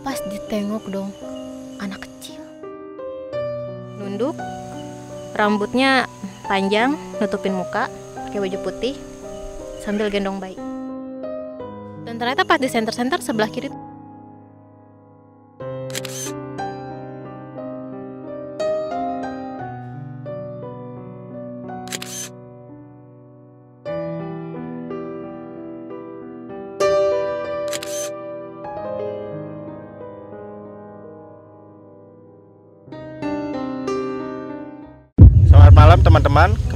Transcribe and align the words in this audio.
pas 0.00 0.16
ditengok 0.16 0.84
dong 0.88 1.10
anak 1.80 2.08
kecil. 2.08 2.40
Nunduk 4.00 4.36
rambutnya 5.36 6.08
panjang 6.48 6.96
nutupin 7.20 7.56
muka 7.56 7.92
pakai 8.16 8.40
baju 8.40 8.58
putih 8.64 8.94
sambil 9.84 10.08
gendong 10.08 10.40
bayi. 10.40 10.56
Dan 12.08 12.16
ternyata 12.16 12.48
pas 12.48 12.58
di 12.58 12.68
center-center 12.68 13.20
sebelah 13.20 13.52
kiri 13.52 13.68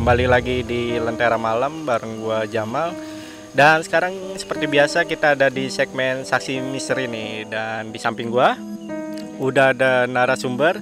kembali 0.04 0.28
lagi 0.28 0.60
di 0.60 1.00
Lentera 1.00 1.40
Malam 1.40 1.88
bareng 1.88 2.20
gua 2.20 2.44
Jamal. 2.44 2.92
Dan 3.56 3.80
sekarang 3.80 4.36
seperti 4.36 4.68
biasa 4.68 5.08
kita 5.08 5.32
ada 5.32 5.48
di 5.48 5.72
segmen 5.72 6.28
saksi 6.28 6.60
misteri 6.60 7.08
nih 7.08 7.48
dan 7.48 7.88
di 7.88 7.96
samping 7.96 8.28
gua 8.28 8.52
udah 9.40 9.72
ada 9.72 10.04
narasumber 10.04 10.76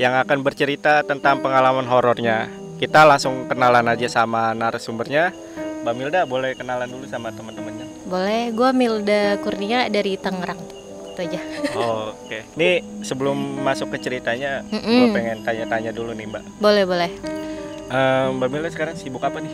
yang 0.00 0.16
akan 0.16 0.40
bercerita 0.40 1.04
tentang 1.04 1.44
pengalaman 1.44 1.84
horornya. 1.84 2.48
Kita 2.80 3.04
langsung 3.04 3.44
kenalan 3.44 3.92
aja 3.92 4.08
sama 4.08 4.56
narasumbernya. 4.56 5.36
Mbak 5.84 5.92
Milda 5.92 6.24
boleh 6.24 6.56
kenalan 6.56 6.88
dulu 6.88 7.04
sama 7.04 7.28
teman-temannya. 7.28 8.08
boleh 8.08 8.56
gue 8.56 8.70
Milda 8.72 9.36
Kurnia 9.44 9.92
dari 9.92 10.16
Tangerang 10.16 10.64
itu 11.12 11.20
aja 11.28 11.40
Oh, 11.76 12.16
Oke, 12.24 12.48
Nih 12.56 12.80
sebelum 13.04 13.36
masuk 13.60 13.92
ke 13.92 14.00
ceritanya, 14.00 14.64
gue 14.64 14.80
Mm-mm. 14.80 15.12
pengen 15.12 15.44
tanya-tanya 15.44 15.92
dulu 15.92 16.16
nih 16.16 16.24
Mbak. 16.24 16.44
boleh 16.56 16.88
boleh 16.88 17.12
Mbak 18.32 18.48
Milda 18.48 18.68
sekarang 18.68 18.96
sibuk 18.96 19.20
apa 19.20 19.36
nih? 19.36 19.52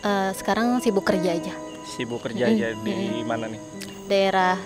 Eh, 0.00 0.30
sekarang 0.32 0.78
sibuk 0.78 1.02
kerja 1.02 1.30
aja 1.32 1.54
Sibuk 1.88 2.18
kerja 2.20 2.46
Mm-mm, 2.46 2.56
aja 2.56 2.66
di 2.76 2.94
mana 3.22 3.46
nih? 3.46 3.60
daerah 4.04 4.58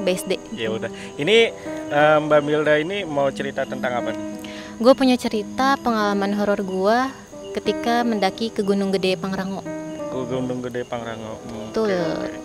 BSD 0.00 0.38
Ya 0.52 0.70
udah. 0.70 0.86
Ini 1.14 1.50
eh, 1.88 2.18
Mbak 2.20 2.40
Milda 2.40 2.74
ini 2.76 3.02
mau 3.02 3.30
cerita 3.30 3.62
tentang 3.62 3.94
apa 3.96 4.10
gue 4.74 4.90
punya 4.92 5.14
cerita 5.14 5.78
pengalaman 5.78 6.34
horor 6.34 6.58
gue 6.58 6.98
ketika 7.54 8.02
mendaki 8.02 8.50
ke 8.50 8.60
Gunung 8.60 8.90
Gede 8.90 9.14
Pangrango 9.14 9.62
Ke 10.04 10.18
Gunung 10.24 10.58
Gede 10.60 10.82
Pangrango. 10.82 11.38
Hmm, 11.40 11.70
Betul. 11.70 11.94
oke. 11.94 12.38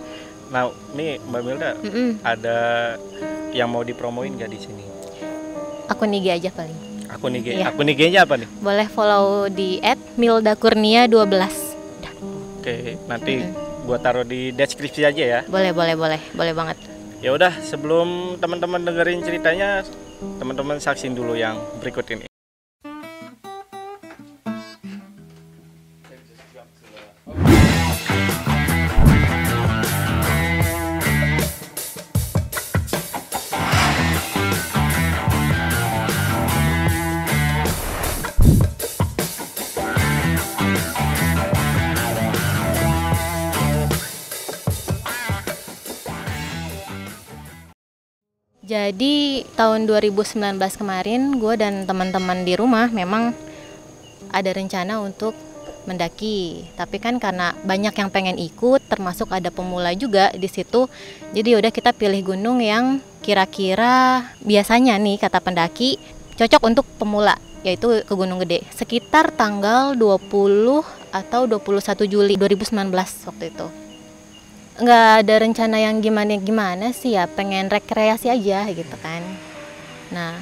Nah, 0.48 0.62
nih 0.92 1.18
Mbak 1.20 1.42
Milda 1.42 1.70
Mm-mm. 1.76 2.22
ada 2.22 2.58
yang 3.50 3.66
mau 3.66 3.82
dipromoin 3.82 4.30
gak 4.32 4.46
di 4.48 4.58
sini? 4.58 4.84
akun 5.86 6.14
IG 6.14 6.30
aja 6.30 6.50
paling 6.52 6.78
Akun 7.10 7.34
IG, 7.34 7.46
Iya. 7.52 7.68
akun 7.68 7.86
IG-nya 7.86 8.20
apa 8.22 8.34
nih? 8.36 8.48
boleh 8.58 8.86
follow 8.86 9.24
di 9.46 9.82
@mildakurnia12 10.14 11.34
Oke, 12.60 12.76
nanti 13.08 13.40
Mm-mm. 13.40 13.84
gua 13.84 13.96
taruh 13.96 14.22
di 14.22 14.52
deskripsi 14.52 15.02
aja 15.02 15.24
ya. 15.24 15.40
boleh 15.44 15.72
boleh 15.72 15.96
boleh 15.96 16.20
boleh 16.30 16.54
banget 16.54 16.76
Ya 17.20 17.36
udah, 17.36 17.52
sebelum 17.60 18.40
teman-teman 18.40 18.80
dengerin 18.80 19.20
ceritanya, 19.20 19.84
teman-teman 20.40 20.80
saksin 20.80 21.12
dulu 21.12 21.36
yang 21.36 21.60
berikut 21.76 22.08
ini. 22.08 22.29
Jadi 48.90 49.46
tahun 49.54 49.86
2019 49.86 50.58
kemarin 50.58 51.38
gue 51.38 51.54
dan 51.54 51.86
teman-teman 51.86 52.42
di 52.42 52.58
rumah 52.58 52.90
memang 52.90 53.30
ada 54.34 54.50
rencana 54.50 54.98
untuk 54.98 55.30
mendaki. 55.86 56.66
Tapi 56.74 56.98
kan 56.98 57.22
karena 57.22 57.54
banyak 57.62 57.94
yang 57.94 58.10
pengen 58.10 58.34
ikut, 58.34 58.82
termasuk 58.90 59.30
ada 59.30 59.54
pemula 59.54 59.94
juga 59.94 60.34
di 60.34 60.50
situ. 60.50 60.90
Jadi 61.30 61.54
udah 61.54 61.70
kita 61.70 61.94
pilih 61.94 62.34
gunung 62.34 62.58
yang 62.58 62.98
kira-kira 63.22 64.26
biasanya 64.42 64.98
nih 64.98 65.22
kata 65.22 65.38
pendaki 65.38 65.94
cocok 66.34 66.62
untuk 66.66 66.86
pemula 66.98 67.38
yaitu 67.62 68.02
ke 68.02 68.14
Gunung 68.16 68.42
Gede 68.42 68.64
sekitar 68.72 69.30
tanggal 69.36 69.92
20 69.94 70.32
atau 71.12 71.42
21 71.44 72.10
Juli 72.10 72.34
2019 72.40 72.72
waktu 73.28 73.52
itu 73.52 73.66
nggak 74.80 75.10
ada 75.22 75.34
rencana 75.44 75.76
yang 75.76 76.00
gimana 76.00 76.40
gimana 76.40 76.96
sih 76.96 77.12
ya 77.12 77.28
pengen 77.28 77.68
rekreasi 77.68 78.32
aja 78.32 78.64
gitu 78.72 78.96
kan. 79.04 79.20
Nah 80.08 80.40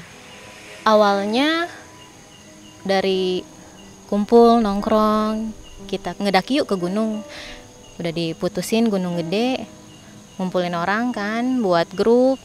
awalnya 0.87 1.66
dari 2.87 3.43
kumpul 4.06 4.62
nongkrong 4.62 5.50
kita 5.91 6.15
ngedaki 6.16 6.62
yuk 6.62 6.71
ke 6.71 6.78
gunung. 6.78 7.27
Udah 7.98 8.15
diputusin 8.15 8.87
gunung 8.87 9.19
gede 9.19 9.66
ngumpulin 10.38 10.78
orang 10.78 11.10
kan 11.10 11.59
buat 11.59 11.91
grup. 11.91 12.38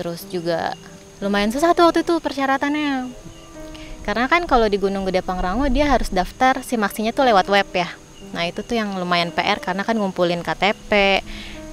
Terus 0.00 0.24
juga 0.32 0.72
lumayan 1.20 1.52
susah 1.52 1.76
tuh 1.76 1.92
waktu 1.92 2.00
itu 2.00 2.16
persyaratannya. 2.24 3.12
Karena 4.00 4.24
kan 4.32 4.48
kalau 4.48 4.64
di 4.64 4.80
Gunung 4.80 5.04
Gede 5.04 5.20
Pangrango 5.20 5.68
dia 5.68 5.84
harus 5.84 6.08
daftar 6.08 6.64
simaksinya 6.64 7.12
tuh 7.12 7.28
lewat 7.28 7.52
web 7.52 7.68
ya 7.76 7.99
Nah 8.30 8.46
itu 8.46 8.62
tuh 8.62 8.78
yang 8.78 8.94
lumayan 8.96 9.34
PR 9.34 9.58
karena 9.58 9.82
kan 9.82 9.98
ngumpulin 9.98 10.44
KTP, 10.44 11.20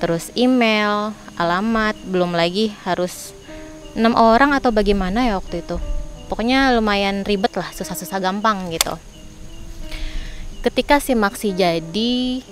terus 0.01 0.33
email, 0.33 1.13
alamat, 1.37 1.93
belum 2.07 2.33
lagi 2.33 2.73
harus 2.85 3.33
enam 3.97 4.13
orang 4.17 4.53
atau 4.53 4.69
bagaimana 4.73 5.25
ya 5.25 5.37
waktu 5.37 5.61
itu. 5.65 5.77
Pokoknya 6.27 6.75
lumayan 6.75 7.23
ribet 7.23 7.55
lah, 7.55 7.71
susah-susah 7.71 8.19
gampang 8.19 8.67
gitu. 8.73 8.93
Ketika 10.65 10.99
simaksi 10.99 11.55
jadi 11.55 12.43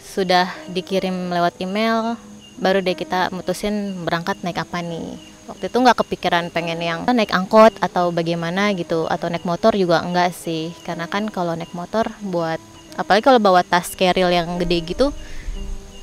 sudah 0.00 0.46
dikirim 0.70 1.34
lewat 1.34 1.58
email, 1.58 2.14
baru 2.62 2.78
deh 2.78 2.94
kita 2.94 3.34
mutusin 3.34 4.06
berangkat 4.06 4.38
naik 4.46 4.62
apa 4.62 4.78
nih. 4.78 5.18
Waktu 5.44 5.68
itu 5.68 5.76
nggak 5.76 6.06
kepikiran 6.06 6.48
pengen 6.54 6.80
yang 6.80 7.04
naik 7.04 7.34
angkot 7.34 7.74
atau 7.82 8.14
bagaimana 8.14 8.70
gitu, 8.78 9.10
atau 9.10 9.26
naik 9.26 9.44
motor 9.44 9.74
juga 9.74 10.00
enggak 10.00 10.30
sih. 10.32 10.70
Karena 10.86 11.10
kan 11.10 11.26
kalau 11.28 11.58
naik 11.58 11.74
motor 11.74 12.06
buat 12.22 12.62
apalagi 12.94 13.26
kalau 13.26 13.42
bawa 13.42 13.62
tas 13.66 13.92
keril 13.94 14.30
yang 14.30 14.58
gede 14.58 14.78
gitu 14.94 15.06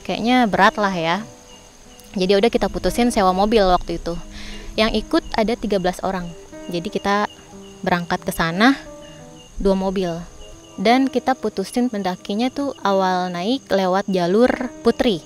kayaknya 0.04 0.44
berat 0.50 0.76
lah 0.76 0.92
ya. 0.92 1.18
Jadi 2.12 2.36
udah 2.36 2.52
kita 2.52 2.68
putusin 2.68 3.08
sewa 3.16 3.32
mobil 3.32 3.64
waktu 3.64 3.96
itu. 3.96 4.20
Yang 4.76 5.08
ikut 5.08 5.24
ada 5.32 5.56
13 5.56 6.04
orang. 6.04 6.28
Jadi 6.68 6.92
kita 6.92 7.32
berangkat 7.80 8.20
ke 8.28 8.36
sana 8.36 8.76
dua 9.56 9.80
mobil. 9.80 10.20
Dan 10.76 11.08
kita 11.08 11.36
putusin 11.36 11.88
pendakinya 11.88 12.52
tuh 12.52 12.76
awal 12.84 13.32
naik 13.32 13.68
lewat 13.72 14.12
jalur 14.12 14.52
Putri. 14.84 15.24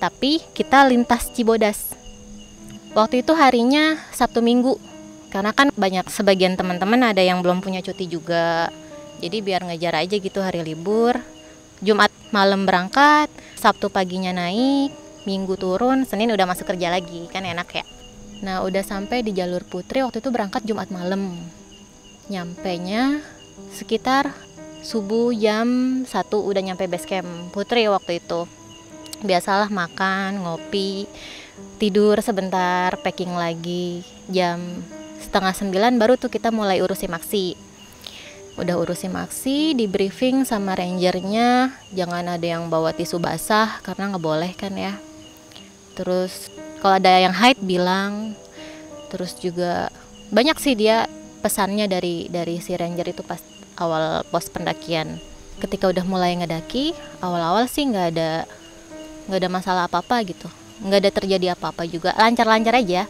Tapi 0.00 0.40
kita 0.56 0.88
lintas 0.88 1.28
Cibodas. 1.32 1.92
Waktu 2.96 3.20
itu 3.20 3.36
harinya 3.36 4.00
Sabtu 4.16 4.40
Minggu. 4.40 4.80
Karena 5.28 5.52
kan 5.52 5.68
banyak 5.76 6.08
sebagian 6.08 6.56
teman-teman 6.56 7.12
ada 7.12 7.20
yang 7.20 7.44
belum 7.44 7.60
punya 7.60 7.84
cuti 7.84 8.08
juga 8.08 8.72
jadi 9.20 9.40
biar 9.40 9.64
ngejar 9.64 9.94
aja 9.96 10.16
gitu 10.16 10.40
hari 10.44 10.60
libur. 10.62 11.16
Jumat 11.84 12.08
malam 12.32 12.64
berangkat 12.64 13.28
Sabtu 13.52 13.92
paginya 13.92 14.32
naik 14.32 14.96
Minggu 15.28 15.60
turun 15.60 16.08
Senin 16.08 16.32
udah 16.32 16.48
masuk 16.48 16.72
kerja 16.72 16.88
lagi 16.88 17.28
kan 17.28 17.44
enak 17.44 17.68
ya. 17.68 17.84
Nah 18.46 18.64
udah 18.64 18.80
sampai 18.80 19.20
di 19.20 19.36
jalur 19.36 19.64
Putri 19.66 20.00
waktu 20.00 20.22
itu 20.22 20.30
berangkat 20.30 20.62
Jumat 20.64 20.88
malam. 20.88 21.36
Nyampe 22.30 22.72
nya 22.80 23.20
sekitar 23.74 24.32
subuh 24.86 25.34
jam 25.34 26.02
1 26.04 26.12
udah 26.30 26.62
nyampe 26.62 26.86
base 26.86 27.08
camp 27.10 27.28
Putri 27.50 27.90
waktu 27.90 28.22
itu. 28.22 28.46
Biasalah 29.24 29.72
makan 29.72 30.46
ngopi 30.46 31.10
tidur 31.82 32.22
sebentar 32.22 32.94
packing 33.02 33.34
lagi. 33.34 34.06
Jam 34.30 34.84
setengah 35.18 35.56
sembilan 35.56 35.98
baru 35.98 36.14
tuh 36.14 36.30
kita 36.30 36.54
mulai 36.54 36.78
urusi 36.78 37.10
maksi 37.10 37.65
udah 38.56 38.74
urusin 38.80 39.12
maksi 39.12 39.76
di 39.76 39.84
briefing 39.84 40.48
sama 40.48 40.72
rangernya. 40.72 41.76
Jangan 41.92 42.24
ada 42.24 42.46
yang 42.46 42.72
bawa 42.72 42.96
tisu 42.96 43.20
basah 43.20 43.80
karena 43.84 44.12
nggak 44.12 44.24
boleh 44.24 44.52
kan 44.56 44.72
ya. 44.72 44.96
Terus 45.92 46.48
kalau 46.80 46.96
ada 46.96 47.20
yang 47.20 47.36
haid 47.36 47.60
bilang. 47.60 48.32
Terus 49.12 49.38
juga 49.38 49.92
banyak 50.32 50.58
sih 50.58 50.74
dia 50.74 51.06
pesannya 51.44 51.86
dari 51.86 52.26
dari 52.26 52.58
si 52.58 52.74
ranger 52.74 53.06
itu 53.12 53.22
pas 53.22 53.38
awal 53.76 54.24
pos 54.32 54.48
pendakian. 54.48 55.20
Ketika 55.60 55.92
udah 55.92 56.04
mulai 56.04 56.36
ngedaki 56.36 56.96
awal-awal 57.20 57.68
sih 57.68 57.86
nggak 57.86 58.06
ada 58.16 58.48
nggak 59.28 59.40
ada 59.40 59.50
masalah 59.52 59.82
apa-apa 59.84 60.24
gitu. 60.24 60.48
Nggak 60.80 61.00
ada 61.04 61.10
terjadi 61.12 61.46
apa-apa 61.52 61.84
juga. 61.84 62.16
Lancar-lancar 62.16 62.80
aja. 62.80 63.04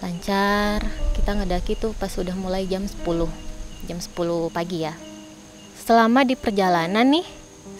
Lancar. 0.00 0.82
Kita 1.14 1.30
ngedaki 1.36 1.76
tuh 1.76 1.92
pas 1.96 2.10
udah 2.16 2.34
mulai 2.36 2.64
jam 2.64 2.84
10 2.84 3.43
jam 3.84 4.00
10 4.00 4.50
pagi 4.50 4.84
ya. 4.84 4.94
Selama 5.84 6.24
di 6.24 6.34
perjalanan 6.34 7.04
nih 7.04 7.26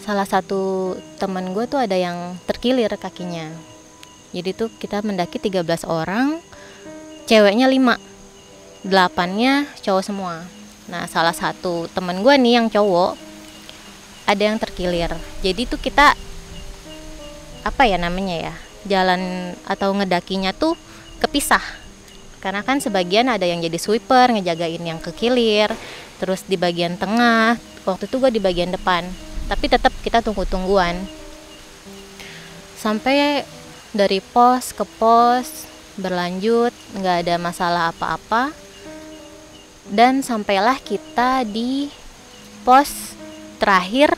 salah 0.04 0.28
satu 0.28 0.92
teman 1.16 1.56
gue 1.56 1.64
tuh 1.64 1.80
ada 1.80 1.96
yang 1.96 2.36
terkilir 2.44 2.92
kakinya. 3.00 3.48
Jadi 4.34 4.50
tuh 4.52 4.68
kita 4.76 5.00
mendaki 5.00 5.40
13 5.40 5.88
orang 5.88 6.38
ceweknya 7.24 7.64
5 7.70 7.96
delapannya 8.84 9.64
cowok 9.80 10.04
semua. 10.04 10.44
Nah 10.92 11.08
salah 11.08 11.32
satu 11.32 11.88
teman 11.96 12.20
gue 12.20 12.34
nih 12.36 12.60
yang 12.60 12.66
cowok 12.68 13.16
ada 14.28 14.42
yang 14.44 14.60
terkilir. 14.60 15.12
Jadi 15.40 15.64
tuh 15.64 15.80
kita 15.80 16.12
apa 17.64 17.82
ya 17.88 17.96
namanya 17.96 18.52
ya 18.52 18.54
jalan 18.84 19.52
atau 19.64 19.96
ngedakinya 19.96 20.52
tuh 20.52 20.76
kepisah 21.24 21.83
karena 22.44 22.60
kan 22.60 22.76
sebagian 22.76 23.32
ada 23.32 23.48
yang 23.48 23.64
jadi 23.64 23.80
sweeper 23.80 24.28
ngejagain 24.36 24.84
yang 24.84 25.00
kekilir 25.00 25.72
terus 26.20 26.44
di 26.44 26.60
bagian 26.60 27.00
tengah 27.00 27.56
waktu 27.88 28.04
itu 28.04 28.20
gue 28.20 28.36
di 28.36 28.42
bagian 28.44 28.68
depan. 28.68 29.08
Tapi 29.48 29.64
tetap 29.64 29.96
kita 30.04 30.20
tunggu-tungguan. 30.20 31.00
Sampai 32.76 33.48
dari 33.96 34.20
pos 34.20 34.76
ke 34.76 34.84
pos 34.84 35.64
berlanjut 35.96 36.76
nggak 37.00 37.16
ada 37.24 37.34
masalah 37.40 37.82
apa-apa. 37.96 38.52
Dan 39.88 40.20
sampailah 40.20 40.76
kita 40.84 41.48
di 41.48 41.88
pos 42.60 43.16
terakhir 43.56 44.16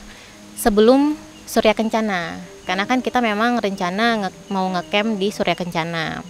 sebelum 0.58 1.14
Surya 1.46 1.78
Kencana. 1.78 2.43
Karena 2.67 2.90
kan 2.90 2.99
kita 2.99 3.23
memang 3.23 3.62
rencana 3.62 4.26
nge 4.26 4.31
mau 4.50 4.67
ngecamp 4.75 5.14
di 5.14 5.31
Surya 5.31 5.55
Kencana. 5.55 6.23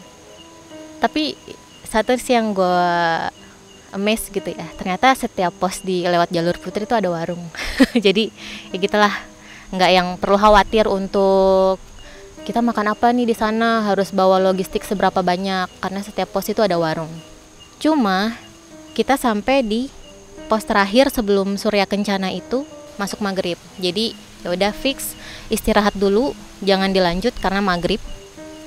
Tapi 1.01 1.37
satu 1.97 2.13
sih 2.21 2.37
yang 2.37 2.53
gue 2.53 2.85
amazed 3.97 4.29
gitu 4.29 4.53
ya. 4.53 4.69
Ternyata 4.77 5.17
setiap 5.17 5.57
pos 5.57 5.81
di 5.81 6.05
lewat 6.05 6.29
jalur 6.29 6.61
putri 6.61 6.85
itu 6.85 6.93
ada 6.93 7.09
warung. 7.09 7.41
Jadi 7.97 8.29
ya 8.69 8.77
gitulah. 8.77 9.15
Nggak 9.73 9.91
yang 9.91 10.09
perlu 10.21 10.37
khawatir 10.37 10.87
untuk 10.87 11.81
kita 12.47 12.63
makan 12.63 12.95
apa 12.95 13.11
nih 13.11 13.27
di 13.27 13.35
sana 13.35 13.83
harus 13.83 14.15
bawa 14.15 14.39
logistik 14.39 14.87
seberapa 14.87 15.25
banyak 15.25 15.67
karena 15.83 16.01
setiap 16.05 16.31
pos 16.31 16.47
itu 16.53 16.61
ada 16.61 16.77
warung. 16.77 17.11
Cuma 17.81 18.37
kita 18.93 19.17
sampai 19.17 19.65
di 19.65 19.89
pos 20.47 20.63
terakhir 20.63 21.11
sebelum 21.11 21.57
Surya 21.57 21.89
Kencana 21.89 22.31
itu 22.31 22.69
masuk 23.01 23.25
maghrib. 23.25 23.59
Jadi 23.81 24.15
ya 24.45 24.53
udah 24.53 24.71
fix 24.71 25.19
istirahat 25.51 25.97
dulu 25.97 26.37
jangan 26.61 26.93
dilanjut 26.93 27.33
karena 27.41 27.65
maghrib. 27.65 27.99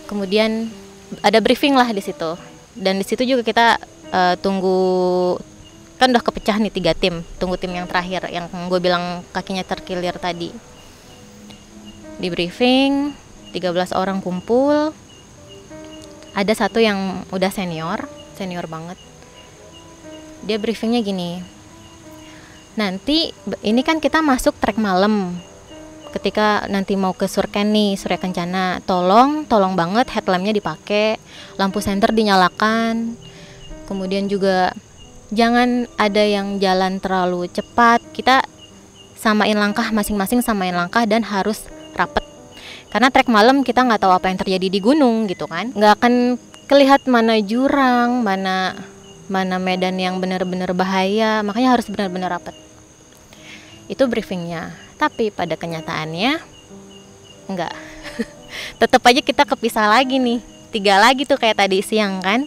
Kemudian 0.10 0.68
ada 1.22 1.40
briefing 1.40 1.78
lah 1.78 1.88
di 1.94 2.02
situ 2.04 2.49
dan 2.80 2.98
di 2.98 3.06
situ 3.06 3.28
juga 3.28 3.44
kita 3.44 3.78
uh, 4.10 4.36
tunggu 4.40 5.36
kan 6.00 6.16
udah 6.16 6.24
kepecah 6.24 6.56
nih 6.64 6.72
tiga 6.72 6.96
tim 6.96 7.28
tunggu 7.36 7.60
tim 7.60 7.76
yang 7.76 7.84
terakhir 7.84 8.32
yang 8.32 8.48
gue 8.48 8.80
bilang 8.80 9.22
kakinya 9.36 9.68
terkilir 9.68 10.16
tadi. 10.16 10.56
Di 12.20 12.28
briefing 12.28 13.16
13 13.52 13.96
orang 13.96 14.20
kumpul. 14.24 14.96
Ada 16.34 16.68
satu 16.68 16.80
yang 16.80 17.28
udah 17.36 17.52
senior 17.52 18.08
senior 18.40 18.64
banget. 18.72 18.96
Dia 20.48 20.56
briefingnya 20.56 21.04
gini 21.04 21.60
nanti 22.80 23.36
ini 23.60 23.84
kan 23.84 24.00
kita 24.00 24.24
masuk 24.24 24.56
trek 24.56 24.80
malam 24.80 25.36
ketika 26.10 26.66
nanti 26.68 26.98
mau 26.98 27.14
ke 27.14 27.30
Surken 27.30 27.70
nih 27.72 27.96
Surya 27.96 28.18
Kencana. 28.18 28.82
Tolong 28.84 29.46
tolong 29.46 29.78
banget 29.78 30.10
headlampnya 30.10 30.54
dipakai 30.54 31.22
lampu 31.56 31.80
senter 31.80 32.10
dinyalakan. 32.12 33.14
Kemudian 33.86 34.30
juga 34.30 34.74
jangan 35.30 35.86
ada 35.98 36.24
yang 36.26 36.58
jalan 36.58 36.98
terlalu 36.98 37.50
cepat. 37.50 38.02
Kita 38.14 38.42
samain 39.18 39.58
langkah 39.58 39.90
masing-masing 39.94 40.42
samain 40.42 40.74
langkah 40.74 41.06
dan 41.06 41.22
harus 41.26 41.66
rapet. 41.94 42.26
Karena 42.90 43.14
trek 43.14 43.30
malam 43.30 43.62
kita 43.62 43.86
nggak 43.86 44.02
tahu 44.02 44.14
apa 44.14 44.34
yang 44.34 44.40
terjadi 44.42 44.68
di 44.68 44.80
gunung 44.82 45.30
gitu 45.30 45.46
kan. 45.46 45.70
Nggak 45.74 45.94
akan 46.02 46.14
kelihat 46.70 47.06
mana 47.06 47.38
jurang 47.42 48.22
mana 48.26 48.78
mana 49.30 49.62
medan 49.62 50.02
yang 50.02 50.18
benar-benar 50.18 50.74
bahaya. 50.74 51.46
Makanya 51.46 51.78
harus 51.78 51.86
benar-benar 51.86 52.34
rapet. 52.34 52.58
Itu 53.90 54.06
briefingnya 54.06 54.89
tapi 55.00 55.32
pada 55.32 55.56
kenyataannya 55.56 56.44
enggak. 57.48 57.72
Tetap 58.84 59.02
aja 59.08 59.24
kita 59.24 59.48
kepisah 59.48 59.88
lagi 59.88 60.20
nih. 60.20 60.44
Tiga 60.70 61.00
lagi 61.00 61.24
tuh 61.24 61.40
kayak 61.40 61.64
tadi 61.64 61.80
siang 61.80 62.20
kan? 62.20 62.46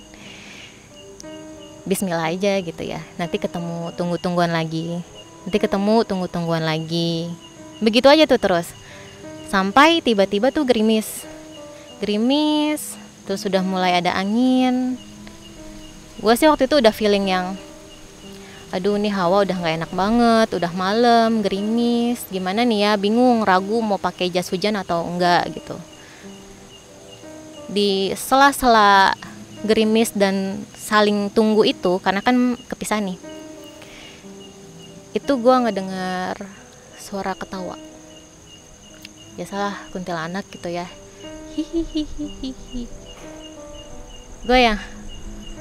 Bismillah 1.88 2.30
aja 2.30 2.60
gitu 2.60 2.82
ya. 2.84 3.00
Nanti 3.16 3.40
ketemu 3.40 3.90
tunggu-tungguan 3.96 4.52
lagi. 4.52 5.00
Nanti 5.42 5.58
ketemu 5.58 6.04
tunggu-tungguan 6.06 6.62
lagi. 6.62 7.32
Begitu 7.82 8.06
aja 8.06 8.28
tuh 8.28 8.38
terus. 8.38 8.70
Sampai 9.50 9.98
tiba-tiba 10.04 10.54
tuh 10.54 10.68
gerimis. 10.68 11.26
Gerimis 11.98 12.94
terus 13.26 13.42
sudah 13.42 13.64
mulai 13.64 13.98
ada 13.98 14.14
angin. 14.14 15.00
Gue 16.22 16.36
sih 16.38 16.46
waktu 16.46 16.70
itu 16.70 16.78
udah 16.78 16.94
feeling 16.94 17.26
yang 17.26 17.58
aduh 18.72 18.96
nih 18.96 19.12
hawa 19.12 19.44
udah 19.44 19.52
nggak 19.52 19.76
enak 19.84 19.92
banget 19.92 20.48
udah 20.56 20.72
malam 20.72 21.44
gerimis. 21.44 22.24
Gimana 22.32 22.64
nih 22.64 22.88
ya? 22.88 22.92
Bingung 22.96 23.44
ragu 23.44 23.84
mau 23.84 24.00
pakai 24.00 24.32
jas 24.32 24.48
hujan 24.48 24.80
atau 24.80 25.04
enggak 25.04 25.52
gitu. 25.52 25.76
Di 27.68 28.16
sela-sela 28.16 29.12
gerimis 29.60 30.16
dan 30.16 30.64
saling 30.72 31.28
tunggu 31.28 31.68
itu 31.68 32.00
karena 32.00 32.24
kan 32.24 32.56
kepisah 32.72 32.98
nih. 33.04 33.20
Itu 35.12 35.36
gue 35.36 35.52
ngedengar 35.52 36.40
suara 36.96 37.36
ketawa. 37.36 37.76
Biasalah 39.36 39.92
kuntilanak 39.92 40.48
gitu 40.48 40.72
ya. 40.72 40.88
Hihihihihi. 41.52 42.88
Gue 44.48 44.58
ya 44.64 44.80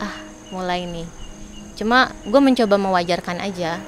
ah 0.01 0.15
mulai 0.49 0.89
nih 0.89 1.20
cuma 1.81 2.13
gue 2.21 2.37
mencoba 2.37 2.77
mewajarkan 2.77 3.41
aja. 3.41 3.81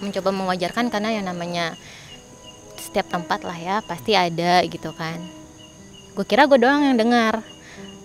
Mencoba 0.00 0.32
mewajarkan 0.32 0.88
karena 0.88 1.12
yang 1.12 1.28
namanya 1.28 1.76
setiap 2.80 3.12
tempat 3.12 3.44
lah 3.44 3.52
ya 3.60 3.76
pasti 3.84 4.16
ada 4.16 4.64
gitu 4.64 4.96
kan. 4.96 5.20
Gue 6.16 6.24
kira 6.24 6.48
gue 6.48 6.56
doang 6.56 6.80
yang 6.80 6.96
dengar. 6.96 7.44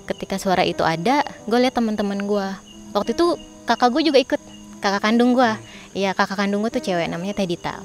Ketika 0.03 0.35
suara 0.35 0.67
itu 0.67 0.83
ada 0.83 1.23
gue 1.47 1.55
lihat 1.55 1.71
teman-teman 1.71 2.27
gue 2.27 2.47
waktu 2.91 3.15
itu 3.15 3.39
kakak 3.63 3.95
gue 3.95 4.11
juga 4.11 4.19
ikut 4.19 4.41
kakak 4.83 5.07
kandung 5.07 5.31
gue 5.31 5.47
iya 5.95 6.11
kakak 6.11 6.43
kandung 6.43 6.67
gue 6.67 6.71
tuh 6.75 6.83
cewek 6.83 7.07
namanya 7.07 7.39
Tedita. 7.39 7.79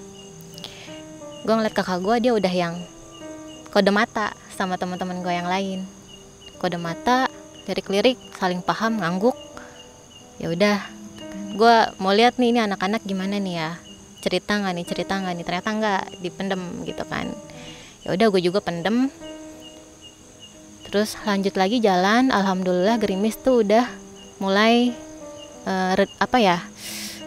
Gue 1.47 1.55
ngeliat 1.55 1.71
kakak 1.71 2.03
gue 2.03 2.17
dia 2.19 2.33
udah 2.35 2.51
yang 2.51 2.75
kode 3.71 3.95
mata 3.95 4.35
sama 4.59 4.75
teman-teman 4.75 5.23
gue 5.23 5.31
yang 5.31 5.47
lain. 5.47 5.87
Kode 6.59 6.83
mata 6.83 7.31
lirik-lirik 7.71 8.19
saling 8.35 8.59
paham 8.59 8.99
ngangguk. 8.99 9.39
Ya 10.43 10.51
udah 10.51 10.96
gue 11.57 11.77
mau 11.99 12.13
lihat 12.13 12.37
nih 12.37 12.53
ini 12.53 12.61
anak-anak 12.61 13.03
gimana 13.09 13.41
nih 13.41 13.55
ya? 13.57 13.71
Cerita 14.21 14.61
nggak 14.61 14.75
nih 14.77 14.87
cerita 14.87 15.13
nggak 15.17 15.35
nih? 15.41 15.45
Ternyata 15.49 15.69
nggak 15.73 16.03
dipendem 16.21 16.63
gitu 16.85 17.03
kan. 17.09 17.33
Ya 18.05 18.13
udah 18.13 18.27
gue 18.29 18.43
juga 18.45 18.61
pendem. 18.61 19.09
Terus 20.87 21.17
lanjut 21.25 21.57
lagi 21.57 21.83
jalan 21.83 22.31
alhamdulillah 22.31 23.01
gerimis 23.01 23.41
tuh 23.41 23.65
udah 23.65 23.89
mulai 24.39 24.93
uh, 25.65 25.97
apa 26.21 26.39
ya? 26.39 26.61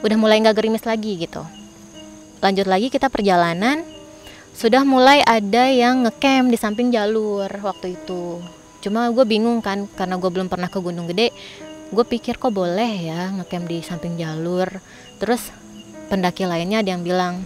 Udah 0.06 0.16
mulai 0.16 0.40
nggak 0.40 0.56
gerimis 0.56 0.86
lagi 0.86 1.20
gitu. 1.20 1.44
Lanjut 2.40 2.70
lagi 2.70 2.88
kita 2.88 3.12
perjalanan 3.12 3.84
sudah 4.56 4.86
mulai 4.88 5.20
ada 5.26 5.68
yang 5.68 6.08
ngecamp 6.08 6.52
di 6.52 6.58
samping 6.60 6.94
jalur 6.94 7.50
waktu 7.60 8.00
itu. 8.00 8.40
Cuma 8.80 9.12
gue 9.12 9.26
bingung 9.28 9.60
kan 9.60 9.90
karena 9.92 10.16
gue 10.16 10.30
belum 10.32 10.48
pernah 10.48 10.72
ke 10.72 10.80
Gunung 10.80 11.08
Gede 11.12 11.36
gue 11.90 12.06
pikir 12.06 12.38
kok 12.38 12.54
boleh 12.54 13.10
ya 13.10 13.34
ngecamp 13.34 13.66
di 13.66 13.82
samping 13.82 14.16
jalur. 14.16 14.70
Terus 15.18 15.50
pendaki 16.10 16.46
lainnya 16.46 16.82
ada 16.82 16.94
yang 16.94 17.04
bilang 17.06 17.46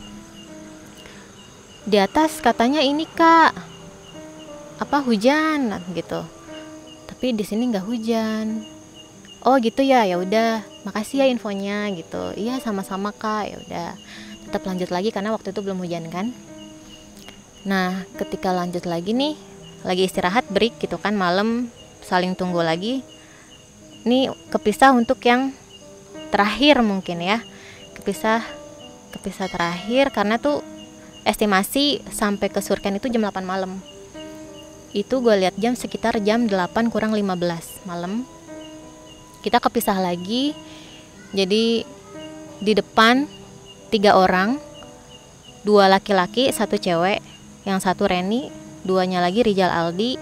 di 1.84 2.00
atas 2.00 2.40
katanya 2.40 2.80
ini 2.80 3.08
kak 3.08 3.52
apa 4.80 4.98
hujan? 5.04 5.80
Gitu. 5.92 6.22
Tapi 7.08 7.26
di 7.36 7.44
sini 7.48 7.72
nggak 7.72 7.88
hujan. 7.88 8.64
Oh 9.44 9.60
gitu 9.60 9.84
ya 9.84 10.08
ya 10.08 10.16
udah 10.20 10.64
makasih 10.88 11.24
ya 11.24 11.26
infonya 11.28 11.92
gitu. 11.96 12.36
Iya 12.36 12.60
sama-sama 12.64 13.12
kak 13.12 13.44
ya 13.48 13.56
udah. 13.64 13.90
Tetap 14.48 14.64
lanjut 14.68 14.92
lagi 14.92 15.12
karena 15.12 15.32
waktu 15.32 15.56
itu 15.56 15.60
belum 15.64 15.80
hujan 15.84 16.08
kan? 16.12 16.32
Nah 17.64 18.04
ketika 18.20 18.52
lanjut 18.52 18.84
lagi 18.84 19.16
nih 19.16 19.36
lagi 19.84 20.08
istirahat 20.08 20.48
break 20.48 20.80
gitu 20.80 20.96
kan 20.96 21.16
malam 21.16 21.68
saling 22.04 22.36
tunggu 22.36 22.64
lagi 22.64 23.04
ini 24.04 24.28
kepisah 24.52 24.92
untuk 24.92 25.20
yang 25.24 25.56
terakhir 26.30 26.84
mungkin 26.84 27.24
ya. 27.24 27.40
Kepisah 27.96 28.44
kepisah 29.16 29.48
terakhir 29.48 30.12
karena 30.12 30.42
tuh 30.42 30.66
estimasi 31.24 32.04
sampai 32.12 32.52
ke 32.52 32.60
Surken 32.60 33.00
itu 33.00 33.08
jam 33.08 33.24
8 33.24 33.44
malam. 33.48 33.80
Itu 34.92 35.24
gue 35.24 35.34
lihat 35.40 35.56
jam 35.58 35.74
sekitar 35.74 36.20
jam 36.22 36.46
8 36.46 36.92
kurang 36.92 37.16
15 37.16 37.88
malam. 37.88 38.28
Kita 39.42 39.64
kepisah 39.64 39.98
lagi. 39.98 40.54
Jadi 41.34 41.82
di 42.62 42.74
depan 42.78 43.26
tiga 43.90 44.16
orang 44.16 44.62
dua 45.66 45.90
laki-laki 45.90 46.52
satu 46.54 46.78
cewek 46.78 47.24
yang 47.64 47.80
satu 47.80 48.06
Reni 48.06 48.52
duanya 48.84 49.24
lagi 49.24 49.42
Rijal 49.42 49.72
Aldi 49.72 50.20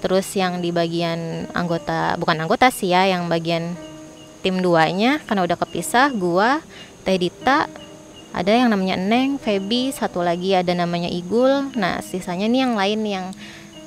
terus 0.00 0.26
yang 0.34 0.64
di 0.64 0.72
bagian 0.72 1.46
anggota 1.52 2.16
bukan 2.16 2.44
anggota 2.44 2.72
sih 2.72 2.90
ya 2.90 3.06
yang 3.06 3.28
bagian 3.28 3.76
tim 4.40 4.64
duanya 4.64 5.20
karena 5.28 5.44
udah 5.44 5.58
kepisah 5.60 6.10
gua 6.16 6.64
Teh 7.04 7.16
Dita 7.16 7.68
ada 8.30 8.54
yang 8.54 8.70
namanya 8.70 8.94
Neng, 8.94 9.42
Feby, 9.42 9.90
satu 9.90 10.22
lagi 10.22 10.54
ada 10.54 10.70
namanya 10.70 11.10
Igul. 11.10 11.74
Nah, 11.74 11.98
sisanya 11.98 12.46
nih 12.46 12.62
yang 12.62 12.74
lain 12.78 13.00
yang 13.02 13.26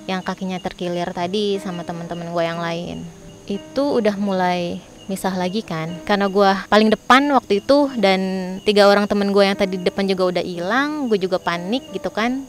yang 0.04 0.20
kakinya 0.20 0.60
terkilir 0.60 1.08
tadi 1.16 1.64
sama 1.64 1.88
teman-teman 1.88 2.28
gue 2.28 2.44
yang 2.44 2.60
lain. 2.60 3.08
Itu 3.48 4.04
udah 4.04 4.20
mulai 4.20 4.84
misah 5.08 5.36
lagi 5.36 5.60
kan 5.68 6.00
karena 6.08 6.32
gue 6.32 6.52
paling 6.72 6.88
depan 6.88 7.28
waktu 7.36 7.60
itu 7.60 7.92
dan 8.00 8.20
tiga 8.64 8.88
orang 8.88 9.04
temen 9.04 9.36
gue 9.36 9.44
yang 9.44 9.60
tadi 9.60 9.76
di 9.76 9.84
depan 9.84 10.08
juga 10.08 10.32
udah 10.32 10.44
hilang 10.48 11.12
gue 11.12 11.20
juga 11.20 11.44
panik 11.44 11.92
gitu 11.92 12.08
kan 12.08 12.48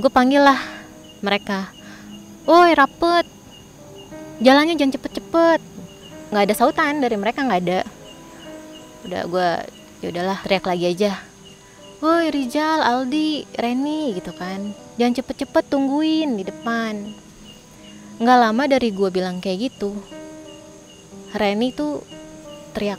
gue 0.00 0.08
panggil 0.08 0.40
lah 0.40 0.56
mereka 1.20 1.68
woi 2.50 2.74
rapet. 2.74 3.30
Jalannya 4.42 4.74
jangan 4.74 4.98
cepet-cepet. 4.98 5.60
Nggak 6.34 6.44
ada 6.50 6.54
sautan 6.58 6.98
dari 6.98 7.14
mereka 7.14 7.46
nggak 7.46 7.62
ada. 7.62 7.80
Udah 9.06 9.22
gue 9.30 9.50
ya 10.02 10.06
udahlah 10.10 10.38
teriak 10.42 10.66
lagi 10.66 10.84
aja. 10.90 11.12
Woi 12.02 12.34
Rizal 12.34 12.82
Aldi 12.82 13.46
Reni 13.54 14.18
gitu 14.18 14.34
kan. 14.34 14.74
Jangan 14.98 15.14
cepet-cepet 15.22 15.64
tungguin 15.70 16.34
di 16.34 16.42
depan. 16.42 17.14
Nggak 18.18 18.38
lama 18.42 18.62
dari 18.66 18.90
gue 18.90 19.08
bilang 19.14 19.38
kayak 19.40 19.70
gitu 19.70 19.96
Reni 21.32 21.70
tuh 21.70 22.02
teriak 22.74 22.98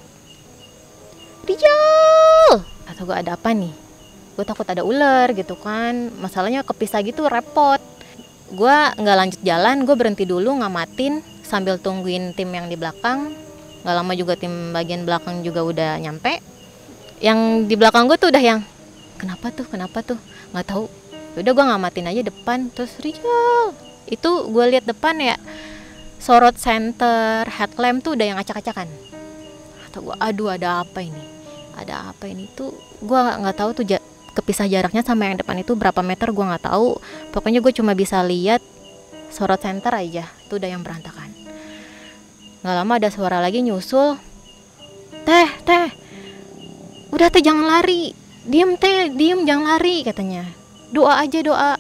Rizal 1.43 2.63
atau 2.87 3.03
gue 3.03 3.17
ada 3.19 3.35
apa 3.35 3.51
nih? 3.51 3.75
Gue 4.39 4.47
takut 4.47 4.63
ada 4.63 4.87
ular 4.87 5.35
gitu 5.35 5.59
kan. 5.59 6.07
Masalahnya 6.23 6.63
kepisah 6.63 7.03
gitu 7.03 7.27
repot 7.27 7.91
gue 8.51 8.77
nggak 8.99 9.17
lanjut 9.17 9.41
jalan 9.47 9.87
gue 9.87 9.95
berhenti 9.95 10.27
dulu 10.27 10.59
ngamatin 10.59 11.23
sambil 11.47 11.79
tungguin 11.79 12.35
tim 12.35 12.51
yang 12.51 12.67
di 12.67 12.75
belakang. 12.75 13.31
Nggak 13.81 13.95
lama 13.95 14.13
juga 14.13 14.33
tim 14.37 14.75
bagian 14.75 15.07
belakang 15.07 15.41
juga 15.41 15.63
udah 15.63 15.91
nyampe. 15.99 16.43
Yang 17.23 17.69
di 17.71 17.75
belakang 17.79 18.11
gue 18.11 18.17
tuh 18.19 18.29
udah 18.29 18.43
yang 18.43 18.59
kenapa 19.15 19.49
tuh? 19.55 19.65
Kenapa 19.67 20.03
tuh? 20.03 20.19
Nggak 20.51 20.67
tahu. 20.67 20.85
Udah 21.39 21.51
gue 21.55 21.65
ngamatin 21.65 22.11
aja 22.11 22.21
depan 22.27 22.67
terus 22.75 22.99
Rizal 22.99 23.71
itu 24.11 24.27
gue 24.51 24.65
lihat 24.75 24.83
depan 24.83 25.15
ya 25.15 25.39
sorot 26.19 26.59
center 26.59 27.47
headlamp 27.47 28.03
tuh 28.03 28.19
udah 28.19 28.25
yang 28.35 28.37
acak-acakan. 28.37 28.91
Atau 29.87 30.11
gue 30.11 30.15
aduh 30.19 30.51
ada 30.51 30.83
apa 30.83 30.99
ini? 30.99 31.23
Ada 31.79 32.11
apa 32.11 32.27
ini? 32.27 32.51
Tuh 32.51 32.75
gue 32.99 33.19
nggak 33.19 33.55
tahu 33.55 33.71
tuh 33.79 33.85
kepisah 34.31 34.67
jaraknya 34.67 35.03
sama 35.03 35.27
yang 35.27 35.39
depan 35.39 35.59
itu 35.59 35.75
berapa 35.75 35.99
meter 35.99 36.31
gue 36.31 36.45
nggak 36.45 36.65
tahu. 36.71 36.97
Pokoknya 37.35 37.59
gue 37.59 37.73
cuma 37.75 37.91
bisa 37.91 38.23
lihat 38.23 38.63
sorot 39.31 39.59
center 39.63 39.91
aja 39.95 40.27
tuh 40.47 40.59
udah 40.59 40.69
yang 40.71 40.83
berantakan. 40.83 41.31
Nggak 42.61 42.75
lama 42.75 42.93
ada 42.99 43.09
suara 43.11 43.37
lagi 43.43 43.63
nyusul. 43.63 44.15
Teh 45.27 45.49
teh. 45.67 45.87
Udah 47.11 47.27
teh 47.27 47.43
jangan 47.43 47.67
lari. 47.67 48.15
Diem 48.47 48.79
teh 48.79 49.11
diem 49.11 49.43
jangan 49.43 49.77
lari 49.77 50.03
katanya. 50.07 50.47
Doa 50.91 51.21
aja 51.23 51.39
doa. 51.43 51.73